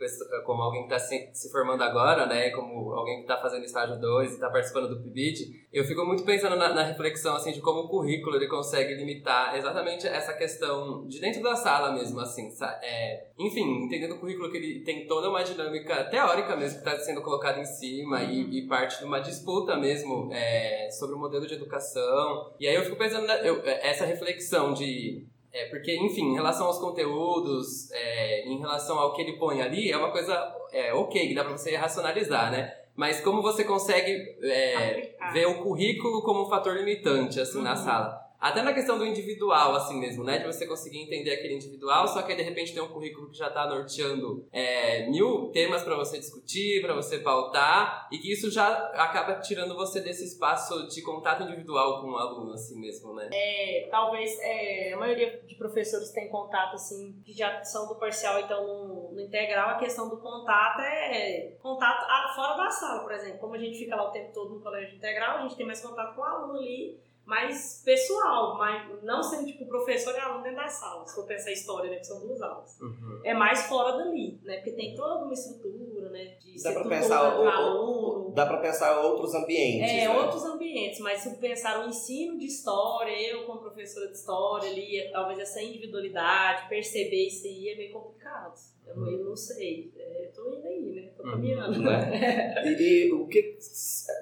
como 0.45 0.63
alguém 0.63 0.87
que 0.87 0.93
está 0.93 0.97
se, 0.97 1.29
se 1.31 1.51
formando 1.51 1.83
agora, 1.83 2.25
né, 2.25 2.49
como 2.49 2.91
alguém 2.91 3.17
que 3.17 3.21
está 3.21 3.37
fazendo 3.39 3.63
estágio 3.63 3.99
2 3.99 4.31
e 4.31 4.33
está 4.33 4.49
participando 4.49 4.89
do 4.89 5.03
PIBID, 5.03 5.67
eu 5.71 5.83
fico 5.83 6.03
muito 6.03 6.23
pensando 6.23 6.55
na, 6.55 6.73
na 6.73 6.83
reflexão 6.83 7.35
assim, 7.35 7.51
de 7.51 7.61
como 7.61 7.81
o 7.81 7.87
currículo 7.87 8.35
ele 8.35 8.47
consegue 8.47 8.95
limitar 8.95 9.55
exatamente 9.55 10.07
essa 10.07 10.33
questão 10.33 11.05
de 11.07 11.19
dentro 11.19 11.43
da 11.43 11.55
sala 11.55 11.91
mesmo, 11.91 12.19
assim, 12.19 12.49
é, 12.81 13.27
enfim, 13.37 13.83
entendendo 13.83 14.15
o 14.15 14.19
currículo 14.19 14.49
que 14.49 14.57
ele 14.57 14.83
tem 14.83 15.05
toda 15.05 15.29
uma 15.29 15.43
dinâmica 15.43 16.03
teórica 16.05 16.55
mesmo 16.55 16.81
que 16.81 16.89
está 16.89 16.99
sendo 16.99 17.21
colocada 17.21 17.59
em 17.59 17.65
cima 17.65 18.23
e, 18.23 18.59
e 18.63 18.67
parte 18.67 18.97
de 18.97 19.05
uma 19.05 19.19
disputa 19.19 19.77
mesmo 19.77 20.29
é, 20.33 20.89
sobre 20.89 21.15
o 21.15 21.19
modelo 21.19 21.45
de 21.45 21.53
educação. 21.53 22.53
E 22.59 22.67
aí 22.67 22.73
eu 22.73 22.81
fico 22.83 22.95
pensando 22.97 23.27
na- 23.27 23.37
eu- 23.41 23.61
essa 23.63 24.03
reflexão 24.03 24.73
de 24.73 25.27
é, 25.53 25.65
porque, 25.65 25.95
enfim, 25.95 26.31
em 26.31 26.33
relação 26.33 26.65
aos 26.67 26.79
conteúdos, 26.79 27.91
é, 27.91 28.45
em 28.47 28.57
relação 28.59 28.97
ao 28.99 29.13
que 29.13 29.21
ele 29.21 29.33
põe 29.37 29.61
ali, 29.61 29.91
é 29.91 29.95
uma 29.97 30.11
coisa 30.11 30.33
é, 30.71 30.93
ok, 30.93 31.27
que 31.27 31.35
dá 31.35 31.43
pra 31.43 31.55
você 31.55 31.75
racionalizar, 31.75 32.51
né? 32.51 32.73
Mas 32.95 33.21
como 33.21 33.41
você 33.41 33.63
consegue 33.63 34.11
é, 34.43 35.15
ver 35.33 35.47
o 35.47 35.61
currículo 35.63 36.21
como 36.23 36.43
um 36.45 36.49
fator 36.49 36.75
limitante, 36.75 37.39
assim, 37.39 37.61
na 37.61 37.71
Uhum. 37.71 37.77
sala? 37.77 38.22
Até 38.43 38.61
na 38.61 38.73
questão 38.73 38.97
do 38.97 39.05
individual, 39.05 39.73
assim 39.73 39.97
mesmo, 39.97 40.21
né? 40.21 40.37
De 40.37 40.45
você 40.45 40.67
conseguir 40.67 41.01
entender 41.01 41.31
aquele 41.31 41.53
individual, 41.53 42.05
só 42.09 42.21
que 42.21 42.33
aí 42.33 42.37
de 42.37 42.43
repente 42.43 42.73
tem 42.73 42.83
um 42.83 42.89
currículo 42.89 43.29
que 43.29 43.37
já 43.37 43.49
tá 43.49 43.65
norteando 43.65 44.45
é, 44.51 45.09
mil 45.09 45.49
temas 45.53 45.81
pra 45.81 45.95
você 45.95 46.19
discutir, 46.19 46.81
pra 46.81 46.93
você 46.93 47.19
pautar, 47.19 48.09
e 48.11 48.17
que 48.17 48.33
isso 48.33 48.51
já 48.51 48.67
acaba 48.95 49.39
tirando 49.39 49.73
você 49.75 50.01
desse 50.01 50.25
espaço 50.25 50.89
de 50.89 51.01
contato 51.01 51.43
individual 51.43 52.01
com 52.01 52.09
o 52.09 52.17
aluno, 52.17 52.51
assim 52.51 52.77
mesmo, 52.81 53.13
né? 53.13 53.29
É, 53.31 53.87
talvez 53.89 54.37
é, 54.41 54.91
a 54.91 54.97
maioria 54.97 55.41
de 55.47 55.55
professores 55.55 56.11
tem 56.11 56.27
contato, 56.27 56.73
assim, 56.73 57.21
que 57.23 57.31
já 57.31 57.63
são 57.63 57.87
do 57.87 57.95
parcial, 57.95 58.41
então 58.41 58.67
no, 58.67 59.13
no 59.13 59.21
integral, 59.21 59.69
a 59.69 59.77
questão 59.77 60.09
do 60.09 60.17
contato 60.17 60.81
é 60.81 61.55
contato 61.61 62.05
ah, 62.09 62.33
fora 62.35 62.57
da 62.57 62.69
sala, 62.69 63.03
por 63.03 63.13
exemplo. 63.13 63.39
Como 63.39 63.55
a 63.55 63.57
gente 63.57 63.77
fica 63.77 63.95
lá 63.95 64.09
o 64.09 64.11
tempo 64.11 64.33
todo 64.33 64.55
no 64.55 64.61
colégio 64.61 64.97
integral, 64.97 65.37
a 65.37 65.41
gente 65.43 65.55
tem 65.55 65.65
mais 65.65 65.79
contato 65.79 66.13
com 66.13 66.21
o 66.21 66.25
aluno 66.25 66.59
ali, 66.59 66.99
mais 67.25 67.81
pessoal, 67.85 68.57
mas 68.57 69.01
não 69.03 69.23
sendo 69.23 69.45
tipo 69.45 69.65
professor 69.65 70.13
e 70.13 70.19
aluno 70.19 70.43
dentro 70.43 70.57
da 70.57 70.67
sala, 70.67 71.05
se 71.07 71.15
for 71.15 71.25
pensar 71.25 71.49
a 71.49 71.53
história, 71.53 71.89
né, 71.89 71.97
que 71.97 72.05
são 72.05 72.19
duas 72.19 72.41
aulas. 72.41 72.77
Uhum. 72.81 73.21
É 73.23 73.33
mais 73.33 73.63
fora 73.67 73.97
dali, 73.97 74.39
né, 74.43 74.57
porque 74.57 74.71
tem 74.71 74.93
toda 74.95 75.23
uma 75.23 75.33
estrutura, 75.33 76.09
né, 76.09 76.35
de 76.39 76.61
Dá 76.61 76.71
pra 76.73 76.83
pensar 76.89 77.39
o- 77.39 77.47
aluno. 77.49 78.31
Dá 78.35 78.45
pra 78.45 78.57
pensar 78.57 78.99
outros 79.01 79.33
ambientes. 79.35 79.89
É, 79.89 80.07
né? 80.07 80.09
outros 80.09 80.43
ambientes, 80.43 80.99
mas 80.99 81.21
se 81.21 81.37
pensar 81.37 81.85
o 81.85 81.89
ensino 81.89 82.37
de 82.37 82.45
história, 82.45 83.11
eu 83.31 83.45
como 83.45 83.61
professora 83.61 84.07
de 84.07 84.13
história 84.17 84.69
ali, 84.69 85.09
talvez 85.11 85.39
essa 85.39 85.61
individualidade, 85.61 86.67
perceber 86.67 87.27
isso 87.27 87.45
aí 87.47 87.69
é 87.69 87.75
meio 87.77 87.93
complicado. 87.93 88.53
Eu, 88.85 88.95
não- 88.97 89.09
eu 89.11 89.23
não 89.23 89.35
sei. 89.35 89.93
É, 89.97 90.29
tô 90.35 90.53
indo 90.53 90.67
aí, 90.67 90.81
né? 90.93 91.09
Tô 91.15 91.23
Uhum. 91.23 91.31
caminhando. 91.31 91.79
Né? 91.81 92.63
E, 92.77 93.05
e 93.07 93.13
o 93.13 93.27
que. 93.27 93.57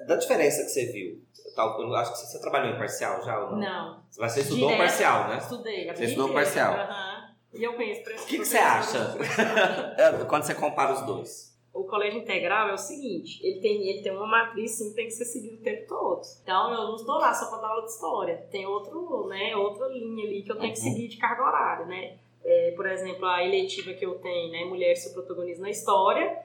Da 0.06 0.14
diferença 0.16 0.62
que 0.62 0.68
você 0.70 0.86
viu? 0.86 1.20
Tal, 1.54 1.80
eu 1.82 1.94
acho 1.94 2.12
que 2.12 2.18
você 2.18 2.40
trabalhou 2.40 2.74
em 2.74 2.78
parcial 2.78 3.22
já 3.22 3.38
ou 3.44 3.50
não? 3.52 3.58
Não. 3.58 4.02
Mas 4.18 4.32
você 4.32 4.40
estudou 4.40 4.68
Direto, 4.68 4.78
parcial, 4.86 5.28
né? 5.28 5.38
Estudei. 5.38 5.90
a 5.90 5.94
Você 5.96 6.04
estudou 6.04 6.28
inteira. 6.28 6.44
parcial. 6.44 6.74
Aham. 6.74 7.22
E 7.54 7.62
eu 7.62 7.74
conheço 7.74 8.00
O 8.00 8.26
que, 8.26 8.38
que 8.38 8.44
você 8.46 8.56
acha 8.58 8.98
É, 9.98 10.24
quando 10.24 10.42
você 10.44 10.54
compara 10.54 10.92
os 10.94 11.02
dois? 11.02 11.52
O 11.74 11.84
colégio 11.84 12.20
integral 12.20 12.68
é 12.68 12.74
o 12.74 12.78
seguinte, 12.78 13.40
ele 13.46 13.60
tem, 13.60 13.88
ele 13.88 14.02
tem 14.02 14.12
uma 14.12 14.26
matriz 14.26 14.72
sim, 14.76 14.90
que 14.90 14.94
tem 14.96 15.06
que 15.06 15.12
ser 15.12 15.24
seguida 15.24 15.54
o 15.56 15.62
tempo 15.64 15.86
todo. 15.88 16.20
Então 16.42 16.70
eu 16.70 16.82
não 16.88 16.96
estou 16.96 17.16
lá 17.16 17.32
só 17.32 17.46
para 17.48 17.62
dar 17.62 17.68
aula 17.68 17.82
de 17.84 17.90
história. 17.90 18.46
Tem 18.50 18.66
outro, 18.66 19.26
né, 19.28 19.56
outra 19.56 19.86
linha 19.88 20.26
ali 20.26 20.42
que 20.42 20.52
eu 20.52 20.58
tenho 20.58 20.72
que 20.72 20.80
Uhum. 20.80 20.92
seguir 20.92 21.08
de 21.08 21.16
carga 21.16 21.42
horária, 21.42 21.86
né? 21.86 22.18
É, 22.44 22.72
por 22.76 22.86
exemplo, 22.86 23.24
a 23.24 23.42
eletiva 23.44 23.92
que 23.94 24.04
eu 24.04 24.16
tenho, 24.18 24.52
né, 24.52 24.64
Mulheres 24.64 25.02
seu 25.02 25.12
protagonismo 25.14 25.62
na 25.62 25.70
história, 25.70 26.36